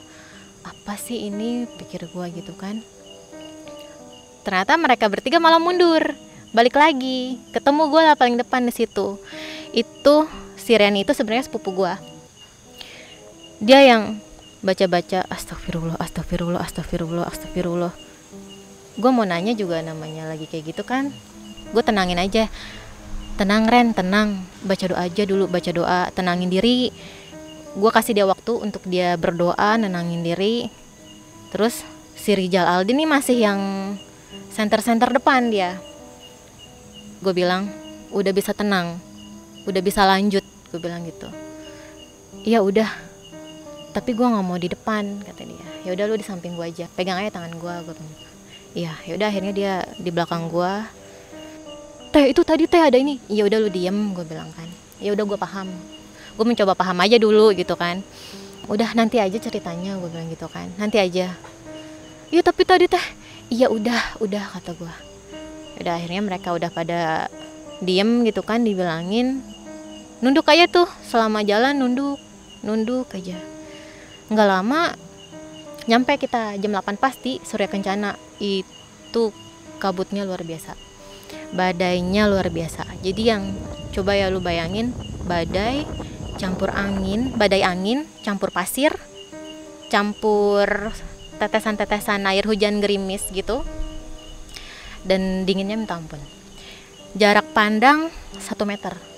Apa 0.61 0.93
sih 0.97 1.31
ini 1.31 1.65
pikir 1.79 2.09
gue 2.11 2.25
gitu 2.35 2.53
kan? 2.57 2.81
Ternyata 4.41 4.75
mereka 4.75 5.07
bertiga 5.07 5.37
malah 5.37 5.61
mundur. 5.61 6.01
Balik 6.51 6.75
lagi. 6.75 7.39
Ketemu 7.55 7.87
gue 7.87 8.01
lah 8.01 8.15
paling 8.17 8.35
depan 8.35 8.65
di 8.65 8.73
situ. 8.73 9.21
Itu 9.71 10.27
si 10.59 10.77
itu 10.77 11.11
sebenarnya 11.11 11.49
sepupu 11.49 11.73
gue 11.73 12.11
dia 13.61 13.79
yang 13.85 14.17
baca-baca 14.65 15.21
astagfirullah 15.29 15.97
astagfirullah 16.01 16.61
astagfirullah 16.65 17.25
astagfirullah. 17.29 17.93
Gue 18.97 19.11
mau 19.13 19.23
nanya 19.23 19.53
juga 19.53 19.79
namanya 19.85 20.27
lagi 20.27 20.49
kayak 20.49 20.73
gitu 20.73 20.83
kan 20.83 21.13
gue 21.71 21.83
tenangin 21.85 22.19
aja. 22.19 22.49
Tenang 23.39 23.69
Ren 23.69 23.95
tenang. 23.95 24.43
Baca 24.65 24.85
doa 24.91 25.07
aja 25.07 25.23
dulu 25.23 25.47
baca 25.47 25.71
doa. 25.71 26.11
Tenangin 26.11 26.51
diri. 26.51 26.91
Gue 27.77 27.91
kasih 27.93 28.17
dia 28.17 28.27
waktu 28.27 28.57
untuk 28.59 28.83
dia 28.89 29.15
berdoa 29.15 29.79
nenangin 29.79 30.25
diri. 30.25 30.67
Terus 31.55 31.85
si 32.17 32.35
Rijal 32.35 32.67
Aldi 32.67 32.91
nih 32.91 33.07
masih 33.07 33.37
yang 33.39 33.61
center-center 34.51 35.09
depan 35.15 35.47
dia. 35.47 35.79
Gue 37.23 37.31
bilang 37.31 37.71
udah 38.11 38.33
bisa 38.35 38.51
tenang 38.51 38.99
udah 39.65 39.81
bisa 39.81 40.01
lanjut 40.03 40.41
gue 40.43 40.79
bilang 40.81 41.05
gitu. 41.05 41.29
Iya 42.41 42.65
udah 42.65 42.89
tapi 43.91 44.15
gue 44.15 44.23
nggak 44.23 44.45
mau 44.47 44.55
di 44.55 44.71
depan 44.71 45.19
kata 45.21 45.43
dia. 45.43 45.67
Ya 45.83 45.91
udah 45.91 46.05
lu 46.07 46.15
di 46.15 46.25
samping 46.25 46.55
gue 46.55 46.65
aja. 46.65 46.87
Pegang 46.95 47.19
aja 47.19 47.29
tangan 47.31 47.53
gue 47.55 47.75
gue 47.87 47.95
bilang 47.95 48.15
iya 48.71 48.95
ya 49.03 49.19
udah 49.19 49.27
akhirnya 49.27 49.51
dia 49.51 49.73
di 49.99 50.15
belakang 50.15 50.47
gue 50.47 50.73
teh 52.15 52.31
itu 52.31 52.41
tadi 52.47 52.63
teh 52.71 52.79
ada 52.79 52.95
ini. 52.95 53.19
Ya 53.27 53.43
udah 53.43 53.59
lu 53.59 53.69
diem 53.69 54.15
gue 54.15 54.23
bilang 54.23 54.49
kan. 54.55 54.67
Ya 55.03 55.11
udah 55.11 55.23
gue 55.27 55.37
paham. 55.37 55.67
Gue 56.39 56.45
mencoba 56.47 56.73
paham 56.73 56.97
aja 57.03 57.19
dulu 57.19 57.51
gitu 57.51 57.75
kan. 57.75 57.99
Udah 58.71 58.95
nanti 58.95 59.19
aja 59.19 59.35
ceritanya 59.35 59.99
gue 59.99 60.09
bilang 60.09 60.31
gitu 60.31 60.47
kan. 60.47 60.71
Nanti 60.79 60.97
aja. 60.97 61.35
Iya 62.31 62.41
tapi 62.41 62.63
tadi 62.63 62.87
teh. 62.87 63.05
Iya 63.51 63.67
udah 63.67 64.23
udah 64.23 64.43
kata 64.55 64.71
gue 64.79 64.95
udah 65.81 65.97
akhirnya 65.97 66.21
mereka 66.21 66.53
udah 66.53 66.69
pada 66.71 67.27
diem 67.83 68.23
gitu 68.23 68.39
kan 68.41 68.63
dibilangin. 68.63 69.43
Nunduk 70.21 70.47
aja 70.47 70.69
tuh 70.69 70.87
selama 71.03 71.41
jalan 71.43 71.81
nunduk 71.81 72.21
nunduk 72.61 73.09
aja 73.17 73.37
nggak 74.31 74.47
lama 74.47 74.95
nyampe 75.91 76.15
kita 76.15 76.55
jam 76.55 76.71
8 76.71 76.95
pasti 76.95 77.43
Surya 77.43 77.67
Kencana. 77.67 78.15
Itu 78.39 79.35
kabutnya 79.83 80.23
luar 80.23 80.47
biasa. 80.47 80.79
Badainya 81.51 82.31
luar 82.31 82.47
biasa. 82.47 82.87
Jadi 83.03 83.21
yang 83.27 83.43
coba 83.91 84.15
ya 84.15 84.31
lu 84.31 84.39
bayangin 84.39 84.95
badai 85.27 85.83
campur 86.39 86.71
angin 86.71 87.35
badai 87.35 87.61
angin 87.61 88.07
campur 88.23 88.49
pasir 88.55 88.95
campur 89.91 90.95
tetesan-tetesan 91.37 92.23
air 92.23 92.47
hujan 92.47 92.79
gerimis 92.79 93.27
gitu 93.35 93.67
dan 95.03 95.43
dinginnya 95.43 95.75
minta 95.75 95.99
ampun. 95.99 96.23
Jarak 97.19 97.51
pandang 97.51 98.07
satu 98.39 98.63
meter 98.63 99.10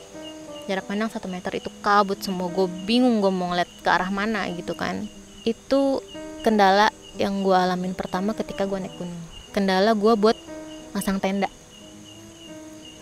jarak 0.65 0.87
pandang 0.87 1.11
satu 1.11 1.27
meter 1.27 1.51
itu 1.59 1.69
kabut 1.83 2.19
semua. 2.23 2.47
Gue 2.49 2.67
bingung 2.87 3.19
gue 3.19 3.31
mau 3.31 3.51
ngeliat 3.51 3.69
ke 3.83 3.89
arah 3.89 4.09
mana 4.09 4.47
gitu 4.53 4.73
kan. 4.73 5.07
Itu 5.43 5.99
kendala 6.43 6.91
yang 7.19 7.45
gue 7.45 7.53
alamin 7.53 7.93
pertama 7.93 8.33
ketika 8.33 8.65
gue 8.65 8.79
naik 8.79 8.95
gunung. 8.97 9.21
Kendala 9.53 9.93
gue 9.93 10.13
buat 10.17 10.37
masang 10.95 11.21
tenda. 11.21 11.49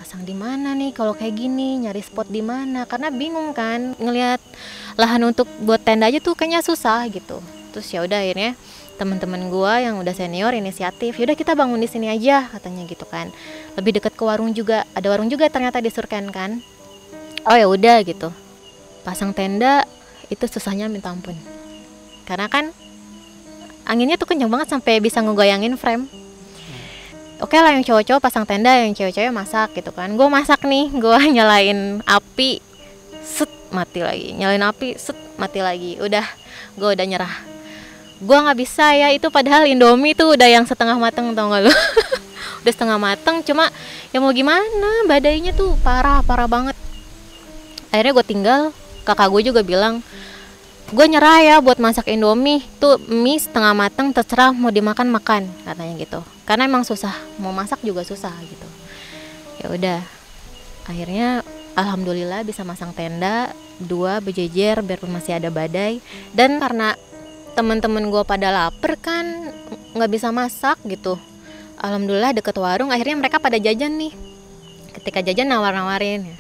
Pasang 0.02 0.28
di 0.28 0.36
mana 0.36 0.76
nih? 0.76 0.92
Kalau 0.92 1.16
kayak 1.16 1.38
gini 1.38 1.86
nyari 1.86 2.02
spot 2.04 2.28
di 2.28 2.44
mana? 2.44 2.84
Karena 2.90 3.14
bingung 3.14 3.56
kan 3.56 3.96
ngelihat 3.96 4.42
lahan 5.00 5.24
untuk 5.24 5.48
buat 5.64 5.80
tenda 5.80 6.10
aja 6.12 6.20
tuh 6.20 6.36
kayaknya 6.36 6.66
susah 6.66 7.08
gitu. 7.08 7.40
Terus 7.72 7.88
ya 7.88 8.04
udah 8.04 8.20
akhirnya 8.20 8.60
teman-teman 9.00 9.50
gue 9.50 9.74
yang 9.82 9.98
udah 9.98 10.14
senior 10.14 10.54
inisiatif 10.54 11.18
yaudah 11.18 11.34
kita 11.34 11.58
bangun 11.58 11.82
di 11.82 11.90
sini 11.90 12.12
aja 12.12 12.52
katanya 12.52 12.84
gitu 12.86 13.08
kan. 13.08 13.32
Lebih 13.80 14.02
dekat 14.02 14.14
ke 14.20 14.24
warung 14.28 14.52
juga. 14.52 14.84
Ada 14.92 15.08
warung 15.08 15.32
juga 15.32 15.48
ternyata 15.48 15.80
di 15.80 15.88
Surken 15.88 16.34
kan 16.36 16.60
oh 17.46 17.56
ya 17.58 17.68
udah 17.68 17.98
gitu. 18.06 18.30
Pasang 19.02 19.34
tenda 19.34 19.86
itu 20.30 20.46
susahnya 20.48 20.88
minta 20.88 21.10
ampun. 21.10 21.36
Karena 22.24 22.48
kan 22.48 22.72
anginnya 23.84 24.16
tuh 24.16 24.30
kencang 24.30 24.48
banget 24.48 24.72
sampai 24.72 25.02
bisa 25.02 25.20
ngegoyangin 25.20 25.76
frame. 25.76 26.06
Oke 27.42 27.58
okay 27.58 27.60
lah 27.66 27.74
yang 27.74 27.82
cowok-cowok 27.82 28.22
pasang 28.22 28.46
tenda 28.46 28.70
yang 28.70 28.94
cewek-cewek 28.94 29.34
masak 29.34 29.74
gitu 29.74 29.90
kan. 29.90 30.14
Gue 30.14 30.30
masak 30.30 30.62
nih 30.62 30.94
gue 30.94 31.20
nyalain 31.36 32.06
api 32.06 32.62
set 33.26 33.50
mati 33.74 34.06
lagi. 34.06 34.38
Nyalain 34.38 34.62
api 34.62 34.94
set 35.02 35.18
mati 35.42 35.60
lagi. 35.60 35.98
Udah 35.98 36.26
gue 36.78 36.90
udah 36.94 37.06
nyerah. 37.06 37.34
Gue 38.22 38.38
nggak 38.38 38.58
bisa 38.62 38.94
ya 38.94 39.10
itu 39.10 39.26
padahal 39.34 39.66
Indomie 39.66 40.14
tuh 40.14 40.38
udah 40.38 40.46
yang 40.46 40.70
setengah 40.70 40.94
mateng 41.02 41.34
tau 41.34 41.50
gak 41.50 41.66
lu? 41.66 41.74
Udah 42.62 42.74
setengah 42.78 43.02
mateng 43.02 43.42
cuma 43.42 43.74
ya 44.14 44.22
mau 44.22 44.30
gimana 44.30 45.10
badainya 45.10 45.50
tuh 45.50 45.74
parah 45.82 46.22
parah 46.22 46.46
banget 46.46 46.78
akhirnya 47.92 48.14
gue 48.16 48.26
tinggal 48.26 48.62
kakak 49.04 49.28
gue 49.30 49.52
juga 49.52 49.62
bilang 49.62 50.00
gue 50.92 51.06
nyerah 51.08 51.40
ya 51.44 51.56
buat 51.64 51.80
masak 51.80 52.12
indomie. 52.12 52.64
Tuh 52.80 53.00
mie 53.08 53.40
setengah 53.40 53.76
mateng 53.76 54.12
terserah 54.12 54.52
mau 54.52 54.72
dimakan 54.72 55.12
makan 55.12 55.48
katanya 55.68 55.94
gitu. 56.00 56.20
Karena 56.48 56.68
emang 56.68 56.84
susah 56.84 57.14
mau 57.40 57.52
masak 57.56 57.84
juga 57.84 58.04
susah 58.04 58.32
gitu. 58.48 58.68
Ya 59.64 59.68
udah 59.72 60.00
akhirnya 60.88 61.46
alhamdulillah 61.78 62.44
bisa 62.44 62.66
masang 62.68 62.92
tenda 62.92 63.54
dua 63.80 64.20
berjejer 64.20 64.84
biarpun 64.84 65.12
masih 65.12 65.40
ada 65.40 65.48
badai. 65.52 66.04
Dan 66.36 66.60
karena 66.60 66.96
teman-teman 67.56 68.08
gue 68.08 68.24
pada 68.24 68.52
lapar 68.52 68.96
kan 69.00 69.52
nggak 69.96 70.12
bisa 70.12 70.32
masak 70.32 70.80
gitu. 70.88 71.20
Alhamdulillah 71.80 72.36
deket 72.36 72.56
warung 72.60 72.92
akhirnya 72.92 73.16
mereka 73.16 73.40
pada 73.40 73.56
jajan 73.56 73.96
nih. 73.96 74.12
Ketika 74.92 75.24
jajan 75.24 75.48
nawar-nawarin 75.48 76.36
ya 76.36 76.40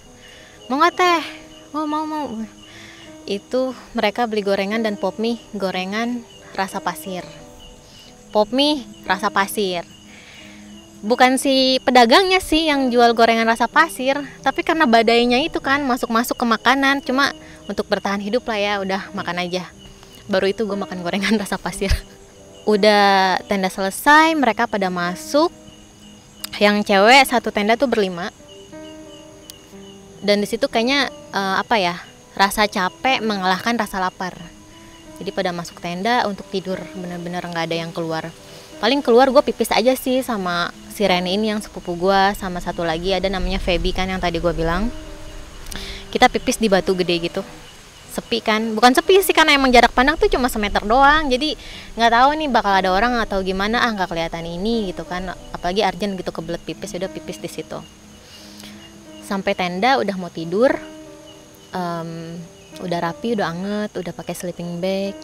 mau 0.71 0.79
nggak 0.79 0.95
teh 0.95 1.23
mau 1.71 1.87
mau 1.87 2.03
mau. 2.03 2.27
Itu 3.23 3.71
mereka 3.95 4.27
beli 4.27 4.43
gorengan 4.43 4.83
dan 4.83 4.99
pop 4.99 5.15
mie 5.15 5.39
gorengan 5.55 6.23
rasa 6.55 6.83
pasir. 6.83 7.23
Pop 8.35 8.51
mie 8.51 8.83
rasa 9.07 9.31
pasir. 9.31 9.87
Bukan 11.01 11.41
si 11.41 11.81
pedagangnya 11.81 12.37
sih 12.37 12.69
yang 12.69 12.93
jual 12.93 13.17
gorengan 13.17 13.49
rasa 13.49 13.65
pasir 13.65 14.21
tapi 14.45 14.61
karena 14.61 14.85
badainya 14.85 15.41
itu 15.41 15.57
kan 15.57 15.81
masuk-masuk 15.81 16.37
ke 16.37 16.45
makanan 16.45 17.01
cuma 17.01 17.33
untuk 17.65 17.89
bertahan 17.89 18.21
hidup 18.21 18.45
lah 18.45 18.59
ya 18.59 18.73
udah 18.83 19.01
makan 19.15 19.41
aja. 19.41 19.65
Baru 20.29 20.45
itu 20.45 20.67
gue 20.67 20.77
makan 20.77 21.01
gorengan 21.01 21.39
rasa 21.41 21.57
pasir. 21.57 21.89
Udah 22.61 23.41
tenda 23.49 23.73
selesai 23.73 24.37
mereka 24.37 24.69
pada 24.69 24.93
masuk. 24.93 25.49
Yang 26.61 26.93
cewek 26.93 27.25
satu 27.25 27.49
tenda 27.49 27.73
tuh 27.73 27.89
berlima 27.89 28.29
dan 30.21 30.37
di 30.37 30.47
situ 30.47 30.69
kayaknya 30.69 31.09
uh, 31.33 31.57
apa 31.57 31.81
ya 31.81 31.95
rasa 32.37 32.69
capek 32.69 33.19
mengalahkan 33.25 33.75
rasa 33.75 33.97
lapar. 33.97 34.37
Jadi 35.17 35.29
pada 35.33 35.53
masuk 35.53 35.77
tenda 35.81 36.25
untuk 36.25 36.45
tidur 36.49 36.77
bener-bener 36.97 37.41
nggak 37.41 37.65
ada 37.69 37.77
yang 37.77 37.91
keluar. 37.93 38.29
Paling 38.81 39.05
keluar 39.05 39.29
gue 39.29 39.41
pipis 39.45 39.69
aja 39.69 39.93
sih 39.93 40.25
sama 40.25 40.73
si 40.89 41.05
Reni 41.05 41.37
ini 41.37 41.53
yang 41.53 41.61
sepupu 41.61 41.93
gue 41.93 42.21
sama 42.33 42.57
satu 42.57 42.81
lagi 42.81 43.13
ada 43.13 43.29
namanya 43.29 43.61
Feby 43.61 43.93
kan 43.93 44.09
yang 44.09 44.21
tadi 44.21 44.41
gue 44.41 44.53
bilang. 44.53 44.89
Kita 46.09 46.29
pipis 46.29 46.57
di 46.57 46.69
batu 46.69 46.97
gede 46.97 47.15
gitu. 47.21 47.41
Sepi 48.11 48.43
kan? 48.43 48.73
Bukan 48.75 48.91
sepi 48.91 49.23
sih 49.23 49.31
karena 49.31 49.55
emang 49.55 49.71
jarak 49.71 49.93
pandang 49.93 50.17
tuh 50.17 50.27
cuma 50.27 50.49
semeter 50.49 50.83
doang. 50.83 51.29
Jadi 51.29 51.53
nggak 51.97 52.11
tahu 52.11 52.29
nih 52.41 52.49
bakal 52.49 52.73
ada 52.73 52.89
orang 52.89 53.21
atau 53.21 53.39
gimana. 53.45 53.85
Ah 53.85 53.93
nggak 53.93 54.09
kelihatan 54.09 54.43
ini 54.49 54.91
gitu 54.91 55.05
kan. 55.05 55.29
Apalagi 55.53 55.85
Arjen 55.85 56.17
gitu 56.17 56.33
kebelet 56.33 56.61
pipis 56.65 56.97
udah 56.97 57.09
pipis 57.09 57.37
di 57.37 57.49
situ 57.49 57.79
sampai 59.31 59.55
tenda 59.55 59.95
udah 59.95 60.15
mau 60.19 60.27
tidur 60.27 60.75
um, 61.71 62.35
udah 62.83 62.99
rapi 62.99 63.39
udah 63.39 63.47
anget 63.47 63.91
udah 63.95 64.11
pakai 64.11 64.35
sleeping 64.35 64.83
bag. 64.83 65.15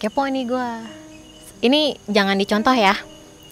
Kepo 0.00 0.24
ini 0.24 0.48
gue 0.48 0.68
ini 1.60 1.92
jangan 2.08 2.40
dicontoh 2.40 2.72
ya 2.72 2.96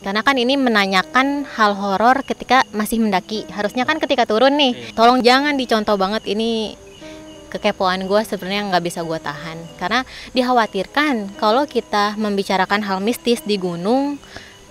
karena 0.00 0.24
kan 0.24 0.40
ini 0.40 0.56
menanyakan 0.56 1.44
hal 1.44 1.76
horor 1.76 2.24
ketika 2.24 2.64
masih 2.72 3.04
mendaki. 3.04 3.44
Harusnya 3.52 3.84
kan 3.84 4.00
ketika 4.00 4.24
turun 4.24 4.56
nih 4.56 4.72
iya. 4.72 4.96
tolong 4.96 5.20
jangan 5.20 5.60
dicontoh 5.60 6.00
banget 6.00 6.24
ini 6.24 6.72
kekepoan 7.52 8.08
gue 8.08 8.20
sebenarnya 8.24 8.72
nggak 8.72 8.84
bisa 8.88 9.04
gue 9.04 9.20
tahan. 9.20 9.60
Karena 9.76 10.08
dikhawatirkan 10.32 11.36
kalau 11.36 11.68
kita 11.68 12.16
membicarakan 12.16 12.80
hal 12.80 13.04
mistis 13.04 13.44
di 13.44 13.60
gunung 13.60 14.16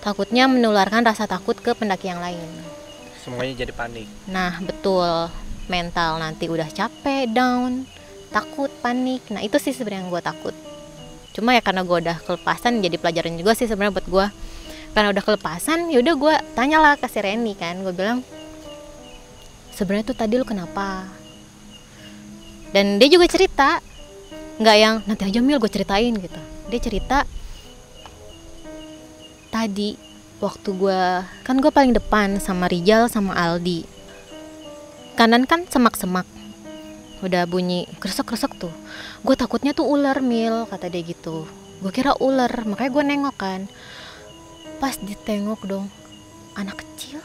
takutnya 0.02 0.50
menularkan 0.50 1.06
rasa 1.06 1.30
takut 1.30 1.54
ke 1.54 1.78
pendaki 1.78 2.10
yang 2.10 2.18
lain 2.18 2.79
semuanya 3.30 3.54
jadi 3.62 3.70
panik. 3.70 4.10
Nah 4.26 4.58
betul. 4.58 5.30
Mental 5.70 6.18
nanti 6.18 6.50
udah 6.50 6.66
capek 6.66 7.30
down 7.30 7.86
takut 8.34 8.74
panik. 8.82 9.22
Nah 9.30 9.38
itu 9.38 9.54
sih 9.62 9.70
sebenarnya 9.70 10.02
yang 10.02 10.10
gue 10.10 10.18
takut. 10.18 10.54
Cuma 11.30 11.54
ya 11.54 11.62
karena 11.62 11.86
gue 11.86 11.94
udah 11.94 12.18
kelepasan 12.26 12.82
jadi 12.82 12.98
pelajaran 12.98 13.38
juga 13.38 13.54
sih 13.54 13.70
sebenarnya 13.70 13.94
buat 13.94 14.08
gue 14.10 14.26
karena 14.90 15.14
udah 15.14 15.22
kelepasan 15.22 15.94
ya 15.94 16.02
udah 16.02 16.14
gue 16.18 16.34
tanyalah 16.58 16.98
ke 16.98 17.06
si 17.06 17.22
Reni 17.22 17.54
kan. 17.54 17.78
Gue 17.86 17.94
bilang 17.94 18.26
sebenarnya 19.70 20.10
tuh 20.10 20.18
tadi 20.18 20.34
lu 20.34 20.42
kenapa? 20.42 21.06
Dan 22.74 22.98
dia 22.98 23.06
juga 23.06 23.30
cerita 23.30 23.78
nggak 24.58 24.76
yang 24.76 24.94
nanti 25.06 25.22
aja 25.22 25.38
mil 25.38 25.62
gue 25.62 25.70
ceritain 25.70 26.10
gitu. 26.18 26.40
Dia 26.66 26.80
cerita 26.82 27.22
tadi 29.54 30.09
waktu 30.40 30.72
gue 30.72 31.00
kan 31.44 31.60
gue 31.60 31.68
paling 31.68 31.92
depan 31.92 32.40
sama 32.40 32.66
Rijal 32.66 33.12
sama 33.12 33.36
Aldi. 33.36 33.84
Kanan 35.14 35.44
kan 35.44 35.68
semak-semak. 35.68 36.24
Udah 37.20 37.44
bunyi 37.44 37.84
kresek-kresek 38.00 38.56
tuh. 38.56 38.72
Gue 39.20 39.36
takutnya 39.36 39.76
tuh 39.76 39.84
ular 39.84 40.24
mil 40.24 40.64
kata 40.64 40.88
dia 40.88 41.04
gitu. 41.04 41.44
Gue 41.84 41.92
kira 41.92 42.16
ular 42.16 42.48
makanya 42.64 42.90
gue 42.90 43.04
nengok 43.04 43.36
kan. 43.36 43.68
Pas 44.80 44.96
ditengok 44.96 45.60
dong 45.68 45.86
anak 46.56 46.80
kecil 46.80 47.20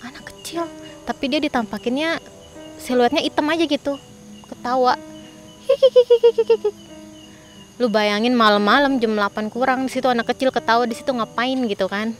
anak 0.00 0.24
kecil. 0.32 0.64
Tapi 1.04 1.24
dia 1.28 1.40
ditampakinnya 1.44 2.16
siluetnya 2.80 3.20
hitam 3.20 3.44
aja 3.52 3.68
gitu 3.68 4.00
ketawa. 4.48 4.96
Lu 7.80 7.92
bayangin 7.92 8.32
malam-malam 8.32 8.96
jam 9.04 9.12
8 9.12 9.52
kurang 9.52 9.84
di 9.84 9.92
situ 9.92 10.08
anak 10.08 10.32
kecil 10.32 10.48
ketawa 10.48 10.88
di 10.88 10.96
situ 10.96 11.12
ngapain 11.12 11.60
gitu 11.68 11.90
kan 11.92 12.16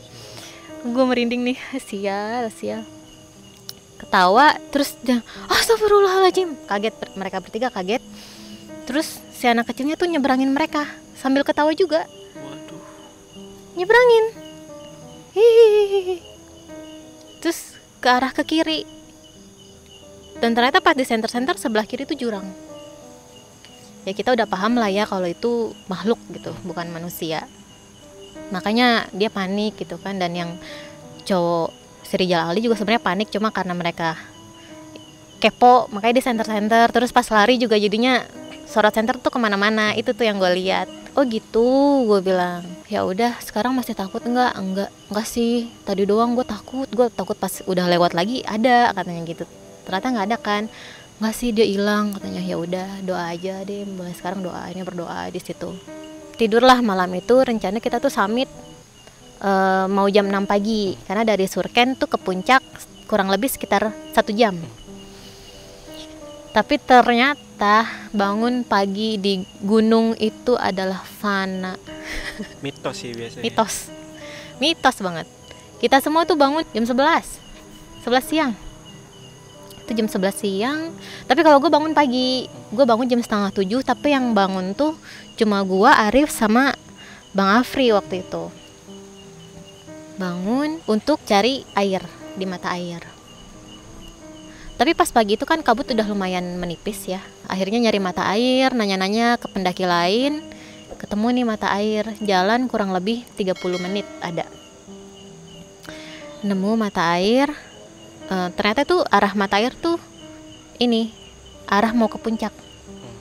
gue 0.85 1.05
merinding 1.05 1.41
nih. 1.41 1.59
Sial 1.81 2.53
sial. 2.53 2.85
Ketawa 3.97 4.61
terus 4.69 4.93
dia 5.01 5.25
astagfirullahaladzim. 5.49 6.55
Kaget 6.69 6.95
mereka 7.17 7.41
bertiga 7.41 7.69
kaget. 7.73 8.05
Terus 8.85 9.25
si 9.33 9.49
anak 9.49 9.73
kecilnya 9.73 9.97
tuh 9.97 10.07
nyebrangin 10.13 10.53
mereka 10.53 10.85
sambil 11.17 11.41
ketawa 11.41 11.73
juga. 11.73 12.05
Waduh. 12.37 12.85
nyebrangin. 13.81 14.25
Hihihi 15.35 16.35
terus 17.45 17.77
ke 18.01 18.09
arah 18.09 18.33
ke 18.33 18.41
kiri. 18.41 18.89
Dan 20.41 20.57
ternyata 20.57 20.81
pas 20.81 20.97
di 20.97 21.05
center-center 21.05 21.61
sebelah 21.61 21.85
kiri 21.85 22.09
itu 22.09 22.17
jurang. 22.17 22.49
Ya 24.09 24.17
kita 24.17 24.33
udah 24.33 24.49
paham 24.49 24.81
lah 24.81 24.89
ya 24.89 25.05
kalau 25.05 25.29
itu 25.29 25.77
makhluk 25.85 26.17
gitu 26.33 26.57
bukan 26.65 26.89
manusia 26.89 27.45
makanya 28.53 29.09
dia 29.15 29.33
panik 29.33 29.79
gitu 29.81 29.97
kan 30.01 30.21
dan 30.21 30.35
yang 30.37 30.51
cowok 31.25 31.73
Sri 32.05 32.29
Jalali 32.29 32.61
juga 32.61 32.77
sebenarnya 32.77 33.03
panik 33.03 33.29
cuma 33.33 33.49
karena 33.49 33.73
mereka 33.73 34.15
kepo 35.45 35.93
makanya 35.93 36.21
di 36.21 36.25
center-center. 36.25 36.87
Terus 36.89 37.11
pas 37.13 37.27
lari 37.29 37.61
juga 37.61 37.77
jadinya 37.77 38.25
sorot 38.65 38.97
center 38.97 39.21
tuh 39.21 39.29
ke 39.29 39.39
mana-mana 39.41 39.93
itu 39.93 40.17
tuh 40.17 40.25
yang 40.25 40.41
gue 40.41 40.53
lihat. 40.57 40.89
Oh 41.15 41.23
gitu 41.29 42.05
gue 42.09 42.21
bilang 42.25 42.65
ya 42.91 43.07
udah 43.07 43.39
sekarang 43.41 43.73
masih 43.77 43.95
takut 43.95 44.21
enggak 44.27 44.51
enggak 44.59 44.91
enggak 45.09 45.27
sih 45.27 45.71
tadi 45.87 46.05
doang 46.05 46.35
gue 46.35 46.43
takut 46.43 46.91
gue 46.91 47.07
takut 47.11 47.39
pas 47.39 47.51
udah 47.65 47.87
lewat 47.87 48.13
lagi 48.17 48.41
ada 48.45 48.93
katanya 48.97 49.23
gitu. 49.29 49.45
Ternyata 49.85 50.07
nggak 50.15 50.27
ada 50.33 50.39
kan. 50.41 50.63
Nggak 51.23 51.35
sih 51.37 51.51
dia 51.53 51.67
hilang 51.69 52.17
katanya. 52.17 52.43
Ya 52.43 52.57
udah 52.57 52.89
doa 53.05 53.33
aja 53.33 53.65
deh 53.65 53.85
mulai 53.85 54.17
sekarang 54.17 54.41
doanya 54.41 54.83
berdoa 54.83 55.29
di 55.29 55.41
situ 55.41 55.73
tidurlah 56.35 56.83
malam 56.83 57.11
itu 57.15 57.39
rencana 57.41 57.79
kita 57.79 58.03
tuh 58.03 58.11
summit 58.11 58.51
uh, 59.43 59.87
mau 59.87 60.07
jam 60.11 60.27
6 60.27 60.45
pagi. 60.47 60.99
Karena 61.07 61.23
dari 61.23 61.47
Surken 61.47 61.95
tuh 61.99 62.11
ke 62.11 62.19
puncak 62.19 62.63
kurang 63.07 63.31
lebih 63.31 63.51
sekitar 63.51 63.93
satu 64.13 64.33
jam. 64.35 64.57
Tapi 66.55 66.79
ternyata 66.79 67.87
bangun 68.15 68.63
pagi 68.63 69.19
di 69.19 69.43
gunung 69.63 70.15
itu 70.19 70.55
adalah 70.55 71.03
fana. 71.03 71.75
Mitos 72.65 72.95
sih 72.95 73.11
biasanya. 73.11 73.43
Mitos. 73.43 73.75
Mitos 74.63 74.97
banget. 75.03 75.27
Kita 75.83 75.99
semua 75.99 76.23
tuh 76.25 76.39
bangun 76.39 76.63
jam 76.71 76.87
11 76.87 77.45
11 78.05 78.31
siang 78.31 78.53
itu 79.85 79.93
jam 79.93 80.09
11 80.09 80.33
siang. 80.33 80.81
Tapi 81.29 81.41
kalau 81.45 81.61
gue 81.61 81.69
bangun 81.69 81.93
pagi 81.93 82.49
gue 82.49 82.85
bangun 82.89 83.05
jam 83.05 83.21
setengah 83.21 83.53
tujuh 83.53 83.85
tapi 83.85 84.17
yang 84.17 84.33
bangun 84.33 84.73
tuh 84.73 84.97
cuma 85.37 85.61
gue 85.61 85.91
Arif 85.93 86.33
sama 86.33 86.73
Bang 87.37 87.61
Afri 87.61 87.93
waktu 87.93 88.25
itu. 88.25 88.49
Bangun 90.17 90.81
untuk 90.89 91.21
cari 91.29 91.69
air 91.77 92.01
di 92.35 92.49
mata 92.49 92.73
air. 92.73 93.05
Tapi 94.75 94.91
pas 94.97 95.07
pagi 95.13 95.39
itu 95.39 95.47
kan 95.47 95.63
kabut 95.63 95.87
udah 95.87 96.07
lumayan 96.11 96.59
menipis 96.59 97.07
ya. 97.07 97.23
Akhirnya 97.47 97.79
nyari 97.79 98.01
mata 98.03 98.27
air 98.27 98.75
nanya-nanya 98.75 99.39
ke 99.39 99.47
pendaki 99.47 99.87
lain. 99.87 100.43
Ketemu 100.99 101.27
nih 101.31 101.47
mata 101.47 101.69
air 101.75 102.11
jalan 102.25 102.67
kurang 102.67 102.91
lebih 102.91 103.23
30 103.39 103.55
menit 103.79 104.07
ada. 104.19 104.47
Nemu 106.43 106.75
mata 106.75 107.15
air 107.15 107.51
uh, 108.31 108.49
ternyata 108.55 108.87
tuh 108.87 109.03
arah 109.09 109.33
mata 109.37 109.61
air 109.61 109.75
tuh 109.77 110.01
ini 110.81 111.13
arah 111.69 111.93
mau 111.97 112.11
ke 112.11 112.19
puncak. 112.21 112.53
Hmm. 112.53 113.15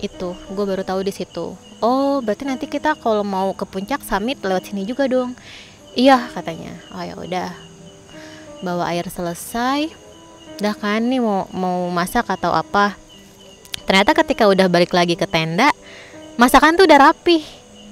itu 0.00 0.32
gue 0.32 0.64
baru 0.64 0.82
tahu 0.86 1.04
di 1.04 1.12
situ. 1.12 1.54
Oh 1.80 2.20
berarti 2.20 2.44
nanti 2.44 2.66
kita 2.68 2.96
kalau 2.96 3.24
mau 3.24 3.52
ke 3.56 3.64
puncak 3.64 4.04
summit 4.04 4.40
lewat 4.40 4.68
sini 4.68 4.84
juga 4.84 5.08
dong. 5.08 5.36
Iya 5.96 6.30
katanya. 6.32 6.76
Oh 6.94 7.02
ya 7.02 7.14
udah. 7.16 7.50
Bawa 8.60 8.92
air 8.92 9.08
selesai. 9.08 9.90
Udah 10.60 10.76
kan 10.76 11.00
nih 11.00 11.20
mau 11.20 11.48
mau 11.52 11.88
masak 11.88 12.28
atau 12.28 12.52
apa. 12.52 12.96
Ternyata 13.88 14.12
ketika 14.22 14.44
udah 14.46 14.68
balik 14.68 14.92
lagi 14.92 15.16
ke 15.16 15.24
tenda 15.26 15.72
masakan 16.36 16.76
tuh 16.76 16.84
udah 16.84 17.10
rapi. 17.10 17.42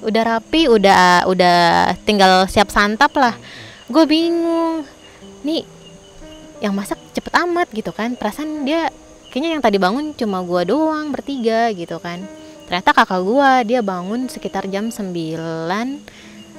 Udah 0.04 0.22
rapi 0.36 0.70
udah 0.70 1.26
udah 1.26 1.58
tinggal 2.06 2.46
siap 2.46 2.68
santap 2.70 3.12
lah. 3.16 3.34
Gue 3.88 4.04
bingung. 4.04 4.84
Nih 5.42 5.77
yang 6.58 6.74
masak 6.74 6.98
cepet 7.14 7.32
amat 7.46 7.68
gitu 7.70 7.90
kan. 7.94 8.14
Perasaan 8.18 8.66
dia 8.66 8.90
kayaknya 9.30 9.58
yang 9.58 9.62
tadi 9.62 9.78
bangun 9.78 10.14
cuma 10.14 10.42
gua 10.42 10.66
doang 10.66 11.10
bertiga 11.14 11.70
gitu 11.74 11.98
kan. 12.02 12.22
Ternyata 12.66 12.92
kakak 12.92 13.22
gua 13.24 13.64
dia 13.64 13.80
bangun 13.80 14.28
sekitar 14.28 14.68
jam 14.68 14.92
9 14.92 15.14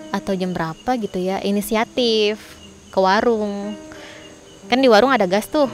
atau 0.09 0.33
jam 0.33 0.51
berapa 0.55 0.97
gitu 0.97 1.21
ya 1.21 1.37
inisiatif 1.45 2.41
ke 2.89 2.99
warung. 2.99 3.77
Kan 4.69 4.81
di 4.81 4.89
warung 4.89 5.13
ada 5.13 5.29
gas 5.29 5.45
tuh. 5.49 5.69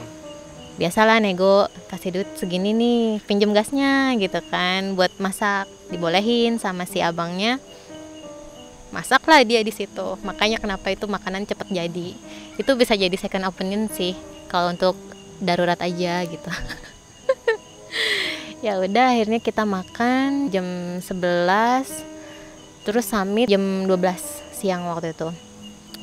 Biasalah 0.76 1.24
nego 1.24 1.72
kasih 1.88 2.20
duit 2.20 2.28
segini 2.36 2.76
nih 2.76 3.24
pinjem 3.24 3.56
gasnya 3.56 4.12
gitu 4.20 4.44
kan 4.52 4.92
buat 4.92 5.08
masak 5.16 5.64
dibolehin 5.88 6.60
sama 6.60 6.84
si 6.84 7.00
abangnya 7.00 7.56
masaklah 8.94 9.42
dia 9.42 9.62
di 9.62 9.72
situ. 9.74 10.18
Makanya 10.22 10.62
kenapa 10.62 10.92
itu 10.92 11.06
makanan 11.06 11.46
cepet 11.46 11.68
jadi. 11.70 12.08
Itu 12.58 12.74
bisa 12.78 12.94
jadi 12.94 13.14
second 13.18 13.46
opinion 13.48 13.90
sih 13.90 14.14
kalau 14.46 14.72
untuk 14.72 14.94
darurat 15.40 15.78
aja 15.80 16.24
gitu. 16.26 16.50
Ya 18.64 18.80
udah 18.80 19.12
akhirnya 19.12 19.36
kita 19.36 19.68
makan 19.68 20.48
jam 20.48 20.98
11 20.98 21.04
terus 22.88 23.04
summit 23.04 23.52
jam 23.52 23.84
12 23.84 23.94
siang 24.56 24.88
waktu 24.88 25.12
itu. 25.12 25.28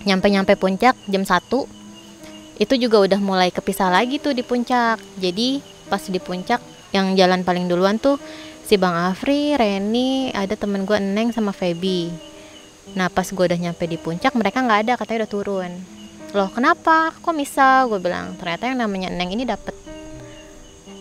Nyampe-nyampe 0.05 0.53
puncak 0.61 0.93
jam 1.09 1.25
1 1.25 1.49
itu 2.61 2.73
juga 2.77 2.97
udah 3.01 3.19
mulai 3.19 3.49
kepisah 3.49 3.89
lagi 3.89 4.21
tuh 4.21 4.37
di 4.37 4.45
puncak. 4.45 5.01
Jadi 5.17 5.65
pas 5.89 6.01
di 6.05 6.21
puncak 6.21 6.61
yang 6.93 7.17
jalan 7.17 7.41
paling 7.41 7.65
duluan 7.65 7.97
tuh 7.97 8.21
si 8.61 8.77
Bang 8.77 8.95
Afri, 8.95 9.57
Reni, 9.57 10.29
ada 10.29 10.53
temen 10.53 10.85
gue 10.85 11.01
Neng 11.01 11.33
sama 11.33 11.51
Feby 11.51 12.32
nah 12.91 13.07
pas 13.07 13.23
gue 13.23 13.39
udah 13.39 13.55
nyampe 13.55 13.87
di 13.87 13.95
puncak 13.95 14.35
mereka 14.35 14.59
nggak 14.59 14.79
ada 14.83 14.93
katanya 14.99 15.23
udah 15.23 15.31
turun. 15.31 15.71
Loh 16.35 16.49
kenapa? 16.51 17.15
Kok 17.23 17.35
bisa? 17.37 17.87
Gue 17.87 18.03
bilang 18.03 18.35
ternyata 18.35 18.67
yang 18.67 18.83
namanya 18.83 19.07
Neng 19.07 19.31
ini 19.31 19.47
dapet 19.47 19.71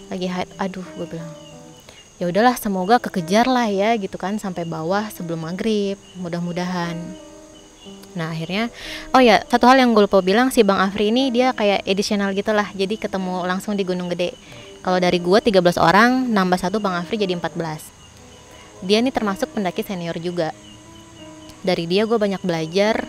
lagi 0.07 0.31
haid. 0.31 0.49
Aduh 0.63 0.87
gue 0.97 1.07
bilang 1.09 1.31
ya 2.23 2.31
udahlah 2.31 2.55
semoga 2.55 3.03
kekejar 3.03 3.51
lah 3.51 3.67
ya 3.67 3.99
gitu 3.99 4.15
kan 4.15 4.39
sampai 4.39 4.63
bawah 4.63 5.11
sebelum 5.11 5.43
maghrib 5.43 5.99
mudah-mudahan. 6.23 6.95
Nah 8.15 8.31
akhirnya 8.31 8.71
oh 9.11 9.19
ya 9.19 9.43
satu 9.51 9.67
hal 9.67 9.83
yang 9.83 9.91
gue 9.91 10.07
lupa 10.07 10.23
bilang 10.23 10.55
si 10.55 10.63
bang 10.63 10.79
Afri 10.79 11.11
ini 11.11 11.35
dia 11.35 11.51
kayak 11.51 11.83
edisional 11.89 12.31
gitu 12.37 12.55
lah 12.55 12.71
jadi 12.71 12.95
ketemu 12.95 13.43
langsung 13.49 13.75
di 13.75 13.83
Gunung 13.83 14.07
Gede. 14.13 14.39
Kalau 14.83 14.99
dari 14.99 15.19
gue 15.19 15.39
13 15.39 15.79
orang 15.79 16.31
nambah 16.31 16.59
satu 16.63 16.79
bang 16.79 16.95
Afri 16.99 17.19
jadi 17.19 17.35
14 17.35 18.03
dia 18.83 18.99
nih 18.99 19.15
termasuk 19.15 19.55
pendaki 19.55 19.87
senior 19.87 20.19
juga 20.19 20.51
dari 21.63 21.87
dia 21.87 22.07
gue 22.07 22.19
banyak 22.19 22.43
belajar. 22.43 23.07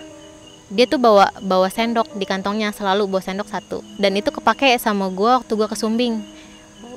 Dia 0.74 0.90
tuh 0.90 0.98
bawa 0.98 1.30
bawa 1.44 1.70
sendok 1.70 2.18
di 2.18 2.26
kantongnya 2.26 2.74
selalu 2.74 3.06
bawa 3.06 3.22
sendok 3.22 3.46
satu. 3.46 3.86
Dan 4.00 4.18
itu 4.18 4.34
kepake 4.34 4.74
sama 4.82 5.10
gue 5.12 5.30
waktu 5.30 5.54
gue 5.54 5.68
ke 5.70 5.78
Sumbing. 5.78 6.24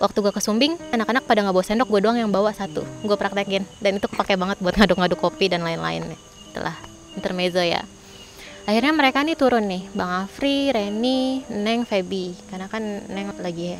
Waktu 0.01 0.19
gue 0.21 0.33
ke 0.33 0.40
Sumbing 0.40 0.77
anak-anak 0.92 1.29
pada 1.29 1.45
nggak 1.45 1.57
bawa 1.57 1.66
sendok 1.66 1.88
gue 1.88 2.01
doang 2.01 2.16
yang 2.16 2.33
bawa 2.33 2.53
satu. 2.57 2.85
Gue 3.05 3.16
praktekin. 3.19 3.69
Dan 3.81 4.01
itu 4.01 4.09
kepake 4.09 4.37
banget 4.40 4.57
buat 4.64 4.77
ngaduk-ngaduk 4.77 5.21
kopi 5.21 5.53
dan 5.53 5.61
lain-lain. 5.61 6.09
Itulah 6.53 6.77
intermezzo 7.16 7.61
ya. 7.61 7.85
Akhirnya 8.64 8.92
mereka 8.97 9.21
nih 9.23 9.37
turun 9.37 9.69
nih. 9.69 9.83
Bang 9.92 10.25
Afri, 10.25 10.73
Reni, 10.73 11.45
Neng, 11.53 11.85
Feby 11.85 12.35
karena 12.49 12.66
kan 12.73 12.83
Neng 13.12 13.35
lagi 13.40 13.77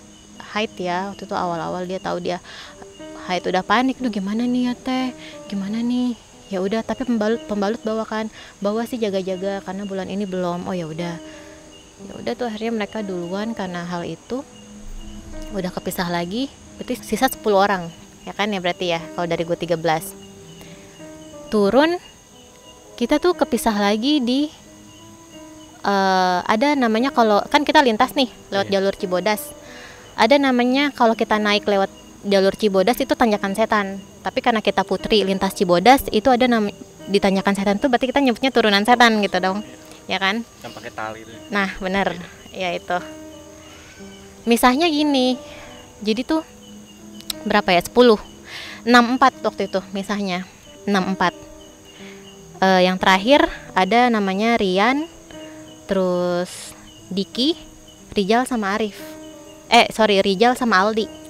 haid 0.53 0.73
ya. 0.77 1.13
Waktu 1.13 1.25
itu 1.25 1.35
awal-awal 1.37 1.89
dia 1.89 2.01
tahu 2.01 2.21
dia 2.21 2.39
haid 3.27 3.49
udah 3.49 3.65
panik. 3.65 3.97
Tuh 3.97 4.13
gimana 4.13 4.45
nih 4.45 4.71
ya 4.71 4.75
teh? 4.77 5.17
Gimana 5.49 5.81
nih 5.81 6.26
ya 6.53 6.63
udah 6.63 6.83
tapi 6.87 7.03
pembalut 7.03 7.43
pembalut 7.51 7.81
bawa 7.83 8.07
kan 8.07 8.31
bawa 8.63 8.87
sih 8.87 8.99
jaga-jaga 8.99 9.63
karena 9.63 9.83
bulan 9.87 10.09
ini 10.11 10.25
belum. 10.25 10.67
Oh 10.67 10.75
ya 10.75 10.87
udah. 10.87 11.17
Ya 11.97 12.13
udah 12.21 12.33
tuh 12.37 12.47
akhirnya 12.51 12.73
mereka 12.85 13.01
duluan 13.01 13.57
karena 13.57 13.83
hal 13.89 14.05
itu 14.05 14.45
udah 15.55 15.71
kepisah 15.73 16.07
lagi. 16.13 16.53
Berarti 16.77 17.01
sisa 17.01 17.27
10 17.33 17.41
orang 17.57 17.89
ya 18.27 18.35
kan 18.35 18.51
ya 18.51 18.59
berarti 18.59 18.91
ya 18.91 19.01
kalau 19.15 19.31
dari 19.31 19.47
gue 19.47 19.55
13 19.55 19.79
turun 21.47 21.95
kita 22.99 23.23
tuh 23.23 23.39
kepisah 23.39 23.79
lagi 23.79 24.19
di 24.19 24.51
uh, 25.87 26.43
ada 26.43 26.75
namanya 26.75 27.15
kalau 27.15 27.39
kan 27.47 27.63
kita 27.63 27.79
lintas 27.87 28.19
nih 28.19 28.27
lewat 28.51 28.67
yeah. 28.67 28.75
jalur 28.83 28.95
Cibodas. 28.99 29.55
Ada 30.17 30.41
namanya 30.41 30.97
kalau 30.97 31.13
kita 31.13 31.37
naik 31.37 31.69
lewat 31.69 31.93
jalur 32.25 32.55
Cibodas 32.57 32.97
itu 32.97 33.13
tanjakan 33.13 33.53
setan. 33.53 34.01
Tapi 34.25 34.41
karena 34.41 34.65
kita 34.65 34.83
putri 34.83 35.23
lintas 35.23 35.53
Cibodas 35.53 36.07
itu 36.09 36.31
ada 36.33 36.49
nama 36.49 36.71
ditanyakan 37.07 37.55
setan 37.55 37.77
tuh 37.79 37.87
berarti 37.87 38.11
kita 38.11 38.19
nyebutnya 38.19 38.51
turunan 38.51 38.83
setan 38.83 39.21
gitu 39.21 39.39
dong. 39.39 39.61
Ya 40.07 40.23
kan? 40.23 40.47
Yang 40.63 40.73
pakai 40.73 40.93
tali 40.95 41.21
itu. 41.27 41.33
nah 41.51 41.71
benar 41.83 42.15
ya 42.55 42.71
itu. 42.75 42.99
Misahnya 44.47 44.87
gini. 44.87 45.39
Jadi 46.03 46.23
tuh 46.23 46.43
berapa 47.47 47.75
ya? 47.75 47.83
10 47.83 47.93
64 48.87 49.47
waktu 49.47 49.63
itu 49.67 49.81
misahnya. 49.91 50.47
64 50.87 50.95
uh, 50.95 51.35
eh, 52.63 52.81
yang 52.87 52.95
terakhir 53.03 53.51
ada 53.75 54.07
namanya 54.07 54.55
Rian 54.55 55.11
terus 55.91 56.75
Diki 57.11 57.59
Rijal 58.15 58.47
sama 58.47 58.79
Arif. 58.79 58.95
Eh 59.67 59.91
sorry 59.91 60.23
Rijal 60.23 60.55
sama 60.55 60.79
Aldi 60.79 61.26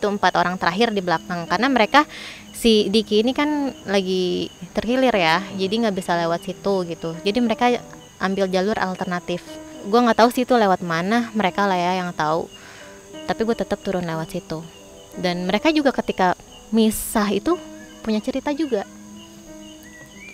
itu 0.00 0.08
empat 0.08 0.32
orang 0.40 0.56
terakhir 0.56 0.96
di 0.96 1.04
belakang. 1.04 1.44
Karena 1.44 1.68
mereka 1.68 2.08
si 2.56 2.88
Diki 2.88 3.20
ini 3.20 3.36
kan 3.36 3.76
lagi 3.84 4.48
terhilir 4.72 5.12
ya 5.12 5.40
jadi 5.56 5.70
nggak 5.86 5.96
bisa 5.96 6.16
lewat 6.16 6.40
situ 6.48 6.88
gitu. 6.88 7.12
Jadi 7.20 7.38
mereka 7.44 7.68
ambil 8.16 8.48
jalur 8.48 8.80
alternatif. 8.80 9.44
Gue 9.84 10.00
nggak 10.00 10.24
tahu 10.24 10.28
sih 10.32 10.48
itu 10.48 10.56
lewat 10.56 10.80
mana 10.80 11.28
mereka 11.36 11.68
lah 11.68 11.76
ya 11.76 12.00
yang 12.00 12.16
tahu. 12.16 12.48
Tapi 13.28 13.40
gue 13.44 13.56
tetap 13.56 13.84
turun 13.84 14.08
lewat 14.08 14.32
situ. 14.32 14.64
Dan 15.20 15.44
mereka 15.44 15.68
juga 15.68 15.92
ketika 15.92 16.32
misah 16.72 17.28
itu 17.28 17.60
punya 18.00 18.24
cerita 18.24 18.56
juga. 18.56 18.88